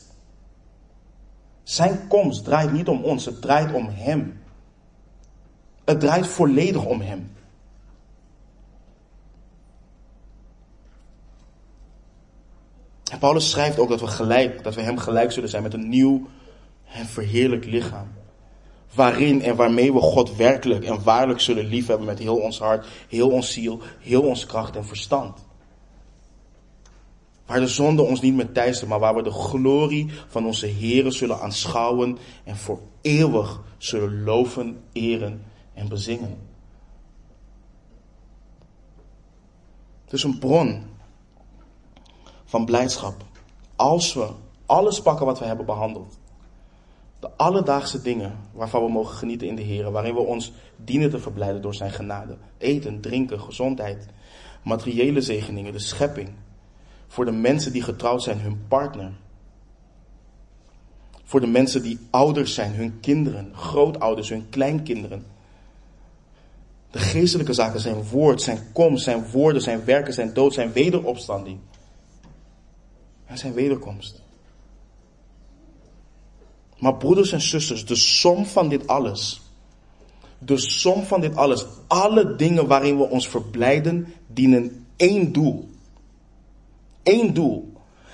Zijn 1.63 2.07
komst 2.07 2.43
draait 2.43 2.71
niet 2.71 2.87
om 2.87 3.03
ons, 3.03 3.25
het 3.25 3.41
draait 3.41 3.73
om 3.73 3.87
Hem. 3.89 4.41
Het 5.85 5.99
draait 5.99 6.27
volledig 6.27 6.85
om 6.85 7.01
Hem. 7.01 7.31
En 13.09 13.19
Paulus 13.19 13.49
schrijft 13.49 13.79
ook 13.79 13.89
dat 13.89 13.99
we 13.99 14.07
gelijk, 14.07 14.63
dat 14.63 14.75
we 14.75 14.81
Hem 14.81 14.97
gelijk 14.97 15.31
zullen 15.31 15.49
zijn 15.49 15.63
met 15.63 15.73
een 15.73 15.89
nieuw 15.89 16.27
en 16.93 17.05
verheerlijk 17.05 17.65
lichaam. 17.65 18.07
Waarin 18.93 19.41
en 19.41 19.55
waarmee 19.55 19.93
we 19.93 19.99
God 19.99 20.35
werkelijk 20.35 20.85
en 20.85 21.03
waarlijk 21.03 21.39
zullen 21.39 21.65
liefhebben 21.65 22.05
met 22.05 22.19
heel 22.19 22.37
ons 22.37 22.59
hart, 22.59 22.87
heel 23.07 23.29
ons 23.29 23.51
ziel, 23.51 23.79
heel 23.99 24.21
ons 24.21 24.45
kracht 24.45 24.75
en 24.75 24.85
verstand. 24.85 25.47
Waar 27.45 27.59
de 27.59 27.67
zonde 27.67 28.01
ons 28.01 28.21
niet 28.21 28.33
meer 28.33 28.51
teistert, 28.51 28.89
maar 28.89 28.99
waar 28.99 29.15
we 29.15 29.23
de 29.23 29.31
glorie 29.31 30.09
van 30.27 30.45
onze 30.45 30.67
Here 30.67 31.11
zullen 31.11 31.39
aanschouwen 31.39 32.17
en 32.43 32.55
voor 32.55 32.79
eeuwig 33.01 33.61
zullen 33.77 34.23
loven, 34.23 34.83
eren 34.91 35.41
en 35.73 35.87
bezingen. 35.87 36.37
Het 40.03 40.13
is 40.13 40.23
een 40.23 40.39
bron 40.39 40.88
van 42.49 42.65
blijdschap. 42.65 43.23
Als 43.75 44.13
we 44.13 44.27
alles 44.65 45.01
pakken 45.01 45.25
wat 45.25 45.39
we 45.39 45.45
hebben 45.45 45.65
behandeld. 45.65 46.17
De 47.19 47.29
alledaagse 47.35 48.01
dingen 48.01 48.37
waarvan 48.51 48.83
we 48.83 48.91
mogen 48.91 49.15
genieten 49.15 49.47
in 49.47 49.55
de 49.55 49.61
Heer, 49.61 49.91
waarin 49.91 50.13
we 50.13 50.19
ons 50.19 50.51
dienen 50.75 51.09
te 51.09 51.19
verblijden 51.19 51.61
door 51.61 51.75
zijn 51.75 51.91
genade. 51.91 52.37
Eten, 52.57 53.01
drinken, 53.01 53.39
gezondheid, 53.39 54.07
materiële 54.63 55.21
zegeningen, 55.21 55.71
de 55.71 55.79
schepping. 55.79 56.29
Voor 57.07 57.25
de 57.25 57.31
mensen 57.31 57.71
die 57.71 57.81
getrouwd 57.81 58.23
zijn, 58.23 58.39
hun 58.39 58.65
partner. 58.67 59.11
Voor 61.23 61.39
de 61.39 61.47
mensen 61.47 61.81
die 61.81 61.99
ouders 62.09 62.53
zijn, 62.53 62.73
hun 62.73 62.99
kinderen, 62.99 63.51
grootouders, 63.55 64.29
hun 64.29 64.49
kleinkinderen. 64.49 65.25
De 66.91 66.99
geestelijke 66.99 67.53
zaken, 67.53 67.79
zijn 67.79 68.03
woord, 68.03 68.41
zijn 68.41 68.59
komst, 68.73 69.03
zijn 69.03 69.29
woorden, 69.31 69.61
zijn 69.61 69.85
werken, 69.85 70.13
zijn 70.13 70.33
dood, 70.33 70.53
zijn 70.53 70.71
wederopstanding. 70.71 71.59
En 73.29 73.37
zijn 73.37 73.53
wederkomst. 73.53 74.21
Maar 76.77 76.95
broeders 76.95 77.31
en 77.31 77.41
zusters, 77.41 77.85
de 77.85 77.95
som 77.95 78.45
van 78.45 78.69
dit 78.69 78.87
alles, 78.87 79.41
de 80.37 80.57
som 80.57 81.03
van 81.03 81.21
dit 81.21 81.35
alles, 81.35 81.65
alle 81.87 82.35
dingen 82.35 82.67
waarin 82.67 82.97
we 82.97 83.03
ons 83.03 83.27
verblijden, 83.27 84.13
dienen 84.27 84.85
één 84.95 85.31
doel. 85.31 85.69
Eén 87.03 87.33
doel. 87.33 87.73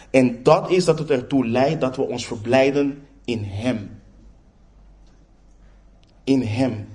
En 0.10 0.44
dat 0.44 0.70
is 0.70 0.86
dat 0.86 1.00
het 1.00 1.10
ertoe 1.10 1.48
leidt 1.48 1.82
dat 1.82 1.96
we 1.96 2.02
ons 2.02 2.26
verblijden 2.28 3.08
in 3.26 3.44
Hem. 3.44 4.02
In 6.24 6.42
Hem. 6.42 6.88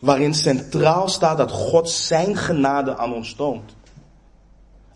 Waarin 0.00 0.34
centraal 0.34 1.08
staat 1.08 1.38
dat 1.38 1.50
God 1.50 1.90
Zijn 1.90 2.36
genade 2.36 2.96
aan 2.96 3.12
ons 3.12 3.34
toont. 3.34 3.76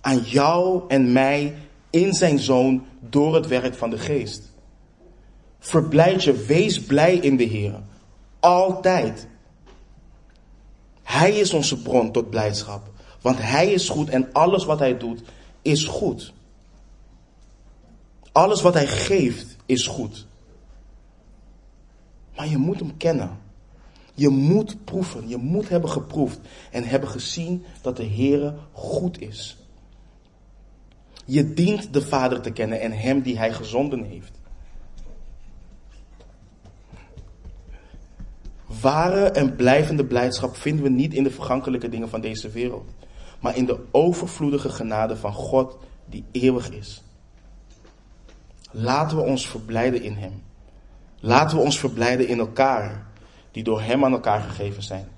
Aan 0.04 0.18
jou 0.18 0.82
en 0.88 1.12
mij 1.12 1.54
in 1.90 2.12
Zijn 2.12 2.38
Zoon 2.38 2.86
door 3.00 3.34
het 3.34 3.46
werk 3.46 3.74
van 3.74 3.90
de 3.90 3.98
Geest. 3.98 4.42
Verblijd 5.58 6.24
je, 6.24 6.32
wees 6.32 6.82
blij 6.82 7.16
in 7.16 7.36
de 7.36 7.44
Heer. 7.44 7.82
Altijd. 8.40 9.26
Hij 11.02 11.32
is 11.32 11.52
onze 11.52 11.82
bron 11.82 12.12
tot 12.12 12.30
blijdschap. 12.30 12.90
Want 13.20 13.38
Hij 13.38 13.72
is 13.72 13.88
goed 13.88 14.08
en 14.08 14.32
alles 14.32 14.64
wat 14.64 14.78
Hij 14.78 14.98
doet 14.98 15.22
is 15.62 15.84
goed. 15.84 16.32
Alles 18.32 18.62
wat 18.62 18.74
Hij 18.74 18.86
geeft 18.86 19.56
is 19.66 19.86
goed. 19.86 20.26
Maar 22.36 22.48
je 22.48 22.58
moet 22.58 22.78
Hem 22.78 22.96
kennen. 22.96 23.38
Je 24.14 24.28
moet 24.28 24.84
proeven, 24.84 25.28
je 25.28 25.36
moet 25.36 25.68
hebben 25.68 25.90
geproefd 25.90 26.38
en 26.70 26.84
hebben 26.84 27.08
gezien 27.08 27.64
dat 27.80 27.96
de 27.96 28.06
Heere 28.06 28.54
goed 28.72 29.20
is. 29.20 29.63
Je 31.24 31.54
dient 31.54 31.92
de 31.92 32.02
Vader 32.02 32.40
te 32.40 32.50
kennen 32.50 32.80
en 32.80 32.92
Hem 32.92 33.20
die 33.20 33.38
Hij 33.38 33.52
gezonden 33.52 34.04
heeft. 34.04 34.32
Ware 38.80 39.30
en 39.30 39.56
blijvende 39.56 40.04
blijdschap 40.04 40.56
vinden 40.56 40.84
we 40.84 40.90
niet 40.90 41.14
in 41.14 41.22
de 41.22 41.30
vergankelijke 41.30 41.88
dingen 41.88 42.08
van 42.08 42.20
deze 42.20 42.50
wereld, 42.50 42.90
maar 43.40 43.56
in 43.56 43.66
de 43.66 43.78
overvloedige 43.90 44.68
genade 44.68 45.16
van 45.16 45.32
God 45.32 45.78
die 46.06 46.24
eeuwig 46.32 46.70
is. 46.70 47.02
Laten 48.70 49.16
we 49.16 49.22
ons 49.22 49.48
verblijden 49.48 50.02
in 50.02 50.14
Hem. 50.14 50.42
Laten 51.20 51.56
we 51.56 51.62
ons 51.62 51.78
verblijden 51.78 52.28
in 52.28 52.38
elkaar, 52.38 53.06
die 53.50 53.62
door 53.62 53.80
Hem 53.80 54.04
aan 54.04 54.12
elkaar 54.12 54.40
gegeven 54.40 54.82
zijn. 54.82 55.08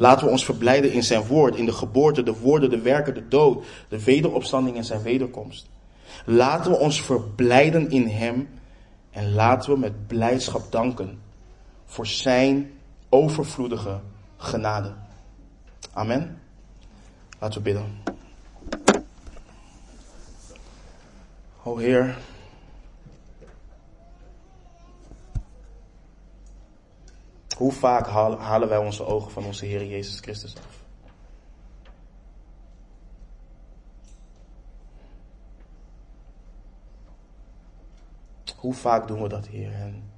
Laten 0.00 0.26
we 0.26 0.32
ons 0.32 0.44
verblijden 0.44 0.92
in 0.92 1.02
zijn 1.02 1.26
woord, 1.26 1.56
in 1.56 1.64
de 1.64 1.72
geboorte, 1.72 2.22
de 2.22 2.38
woorden, 2.38 2.70
de 2.70 2.80
werken, 2.80 3.14
de 3.14 3.28
dood, 3.28 3.64
de 3.88 4.04
wederopstanding 4.04 4.76
en 4.76 4.84
zijn 4.84 5.02
wederkomst. 5.02 5.68
Laten 6.24 6.70
we 6.70 6.76
ons 6.76 7.02
verblijden 7.02 7.90
in 7.90 8.06
hem 8.06 8.48
en 9.10 9.32
laten 9.32 9.72
we 9.72 9.78
met 9.78 10.06
blijdschap 10.06 10.72
danken 10.72 11.20
voor 11.84 12.06
zijn 12.06 12.70
overvloedige 13.08 14.00
genade. 14.36 14.92
Amen. 15.92 16.40
Laten 17.38 17.58
we 17.58 17.64
bidden. 17.64 18.02
O 21.62 21.76
Heer, 21.76 22.18
Hoe 27.60 27.72
vaak 27.72 28.06
halen 28.38 28.68
wij 28.68 28.78
onze 28.78 29.04
ogen 29.04 29.30
van 29.30 29.44
onze 29.44 29.64
Heer 29.64 29.86
Jezus 29.86 30.20
Christus 30.20 30.56
af? 30.56 30.84
Hoe 38.56 38.74
vaak 38.74 39.08
doen 39.08 39.22
we 39.22 39.28
dat, 39.28 39.46
Heer? 39.46 39.72
En 39.72 40.10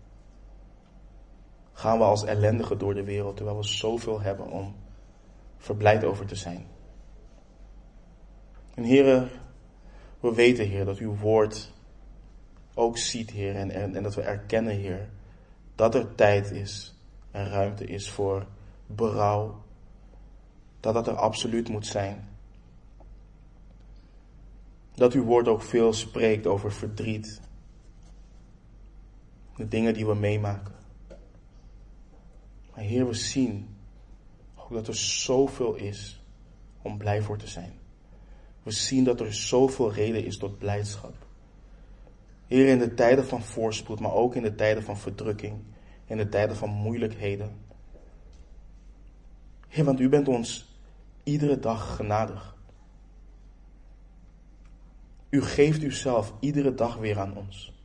gaan 1.73 1.99
we 1.99 2.05
als 2.05 2.25
ellendigen 2.25 2.79
door 2.79 2.95
de 2.95 3.05
wereld 3.05 3.37
terwijl 3.37 3.57
we 3.57 3.65
zoveel 3.67 4.21
hebben 4.21 4.51
om 4.51 4.75
verblijd 5.57 6.05
over 6.05 6.27
te 6.27 6.37
zijn? 6.37 6.67
En 8.75 8.83
Heer, 8.83 9.31
we 10.21 10.35
weten, 10.35 10.69
Heer, 10.69 10.85
dat 10.85 10.99
uw 10.99 11.17
woord 11.17 11.73
ook 12.75 12.99
ziet, 12.99 13.31
Heer, 13.31 13.57
en, 13.57 13.71
en, 13.71 13.97
en 13.97 14.03
dat 14.03 14.15
we 14.15 14.23
erkennen, 14.23 14.77
Heer, 14.77 15.09
dat 15.75 15.95
er 15.95 16.15
tijd 16.15 16.51
is 16.51 16.92
en 17.33 17.49
ruimte 17.49 17.87
is 17.87 18.11
voor 18.11 18.47
berouw. 18.87 19.63
Dat 20.81 20.95
dat 20.95 21.07
er 21.07 21.17
absoluut 21.17 21.69
moet 21.69 21.87
zijn. 21.87 22.29
Dat 24.95 25.13
uw 25.13 25.25
woord 25.25 25.49
ook 25.49 25.63
veel 25.63 25.93
spreekt 25.93 26.47
over 26.47 26.73
verdriet. 26.73 27.41
De 29.57 29.69
dingen 29.69 29.95
die 29.95 30.07
we 30.07 30.15
meemaken. 30.15 30.75
Maar 32.75 32.85
Heer, 32.85 33.07
we 33.07 33.15
zien 33.15 33.77
ook 34.55 34.73
dat 34.73 34.87
er 34.87 34.97
zoveel 34.97 35.75
is 35.75 36.23
om 36.83 36.99
blij 36.99 37.23
voor 37.23 37.39
te 37.39 37.47
zijn. 37.47 37.73
We 38.63 38.71
zien 38.71 39.05
dat 39.05 39.21
er 39.21 39.35
zoveel 39.35 39.93
reden 39.93 40.25
is 40.25 40.39
tot 40.39 40.59
blijdschap. 40.59 41.15
Heer, 42.47 42.69
in 42.69 42.79
de 42.79 42.95
tijden 42.95 43.27
van 43.27 43.43
voorspoed, 43.43 44.01
maar 44.01 44.13
ook 44.13 44.35
in 44.35 44.43
de 44.43 44.55
tijden 44.55 44.83
van 44.83 44.99
verdrukking 44.99 45.63
in 46.13 46.19
de 46.19 46.29
tijden 46.29 46.57
van 46.57 46.71
moeilijkheden. 46.71 47.57
Heer, 49.69 49.85
want 49.85 50.01
u 50.01 50.09
bent 50.09 50.29
ons 50.29 50.79
iedere 51.23 51.59
dag 51.59 51.97
genadig. 51.97 52.57
U 55.31 55.43
geeft 55.43 55.83
uzelf 55.83 56.33
iedere 56.41 56.75
dag 56.75 56.97
weer 56.97 57.19
aan 57.19 57.37
ons. 57.37 57.81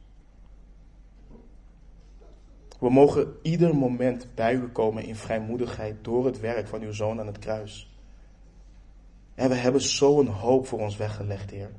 We 2.80 2.90
mogen 2.90 3.38
ieder 3.42 3.76
moment 3.76 4.28
bij 4.36 4.54
u 4.54 4.68
komen 4.68 5.04
in 5.04 5.16
vrijmoedigheid 5.16 6.04
door 6.04 6.26
het 6.26 6.40
werk 6.40 6.68
van 6.68 6.82
uw 6.82 6.92
zoon 6.92 7.20
aan 7.20 7.28
het 7.28 7.40
kruis. 7.40 7.92
En 9.36 9.50
we 9.50 9.56
hebben 9.56 9.82
zo'n 9.82 10.28
hoop 10.28 10.68
voor 10.68 10.80
ons 10.80 10.98
weggelegd, 10.98 11.52
Heer. 11.52 11.72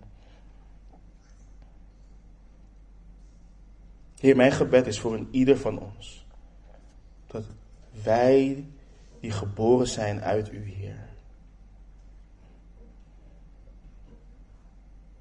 Heer, 4.18 4.36
mijn 4.36 4.52
gebed 4.52 4.86
is 4.86 5.00
voor 5.00 5.14
een 5.14 5.28
ieder 5.30 5.58
van 5.58 5.78
ons. 5.78 6.26
Dat 7.28 7.44
wij 8.02 8.64
die 9.20 9.30
geboren 9.30 9.86
zijn 9.86 10.20
uit 10.20 10.52
u, 10.52 10.64
Heer. 10.64 11.08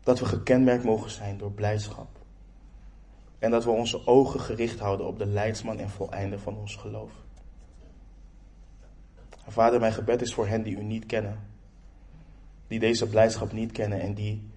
Dat 0.03 0.19
we 0.19 0.25
gekenmerkt 0.25 0.83
mogen 0.83 1.09
zijn 1.09 1.37
door 1.37 1.51
blijdschap. 1.51 2.07
En 3.39 3.51
dat 3.51 3.63
we 3.63 3.69
onze 3.69 4.07
ogen 4.07 4.39
gericht 4.39 4.79
houden 4.79 5.07
op 5.07 5.17
de 5.17 5.25
leidsman 5.25 5.79
en 5.79 5.89
voleinder 5.89 6.39
van 6.39 6.57
ons 6.57 6.75
geloof. 6.75 7.11
Vader, 9.47 9.79
mijn 9.79 9.93
gebed 9.93 10.21
is 10.21 10.33
voor 10.33 10.47
hen 10.47 10.63
die 10.63 10.77
u 10.77 10.83
niet 10.83 11.05
kennen. 11.05 11.39
Die 12.67 12.79
deze 12.79 13.07
blijdschap 13.07 13.51
niet 13.51 13.71
kennen 13.71 14.01
en 14.01 14.13
die 14.13 14.49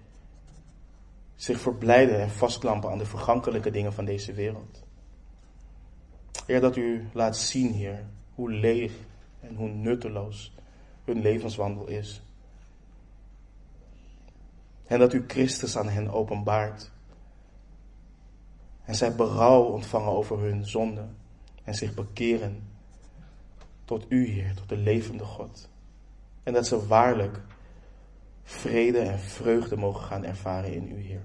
zich 1.35 1.59
verblijden 1.59 2.21
en 2.21 2.29
vastklampen 2.29 2.91
aan 2.91 2.97
de 2.97 3.05
vergankelijke 3.05 3.71
dingen 3.71 3.93
van 3.93 4.05
deze 4.05 4.33
wereld. 4.33 4.83
Heer, 6.45 6.61
dat 6.61 6.75
u 6.75 7.07
laat 7.13 7.37
zien, 7.37 7.73
Heer, 7.73 8.05
hoe 8.35 8.51
leeg 8.51 8.93
en 9.39 9.55
hoe 9.55 9.69
nutteloos 9.69 10.53
hun 11.03 11.21
levenswandel 11.21 11.87
is. 11.87 12.21
En 14.85 14.99
dat 14.99 15.13
u 15.13 15.23
Christus 15.27 15.77
aan 15.77 15.89
hen 15.89 16.09
openbaart. 16.09 16.91
En 18.83 18.95
zij 18.95 19.15
berouw 19.15 19.63
ontvangen 19.63 20.11
over 20.11 20.39
hun 20.39 20.65
zonde 20.65 21.05
en 21.63 21.75
zich 21.75 21.93
bekeren 21.93 22.69
tot 23.85 24.05
u, 24.09 24.27
Heer, 24.27 24.55
tot 24.55 24.69
de 24.69 24.77
levende 24.77 25.23
God. 25.23 25.69
En 26.43 26.53
dat 26.53 26.67
ze 26.67 26.87
waarlijk 26.87 27.41
vrede 28.43 28.99
en 28.99 29.19
vreugde 29.19 29.75
mogen 29.75 30.03
gaan 30.03 30.23
ervaren 30.23 30.73
in 30.73 30.91
u, 30.91 31.01
Heer. 31.01 31.23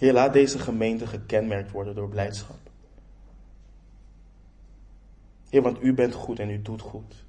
Heer, 0.00 0.12
laat 0.12 0.32
deze 0.32 0.58
gemeente 0.58 1.06
gekenmerkt 1.06 1.70
worden 1.70 1.94
door 1.94 2.08
blijdschap. 2.08 2.58
Heer, 5.48 5.62
want 5.62 5.82
u 5.82 5.94
bent 5.94 6.14
goed 6.14 6.38
en 6.38 6.50
u 6.50 6.62
doet 6.62 6.80
goed. 6.80 7.24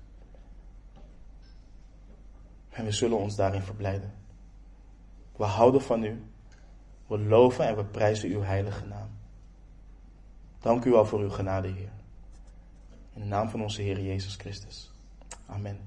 En 2.69 2.85
we 2.85 2.91
zullen 2.91 3.17
ons 3.17 3.35
daarin 3.35 3.61
verblijden. 3.61 4.13
We 5.35 5.43
houden 5.43 5.81
van 5.81 6.03
u. 6.03 6.23
We 7.07 7.19
loven 7.19 7.67
en 7.67 7.75
we 7.75 7.85
prijzen 7.85 8.29
uw 8.29 8.41
heilige 8.41 8.85
naam. 8.85 9.09
Dank 10.59 10.85
u 10.85 10.91
wel 10.91 11.05
voor 11.05 11.19
uw 11.19 11.29
genade, 11.29 11.67
Heer. 11.67 11.91
In 13.13 13.21
de 13.21 13.27
naam 13.27 13.49
van 13.49 13.61
onze 13.61 13.81
Heer 13.81 14.01
Jezus 14.01 14.35
Christus. 14.35 14.91
Amen. 15.45 15.79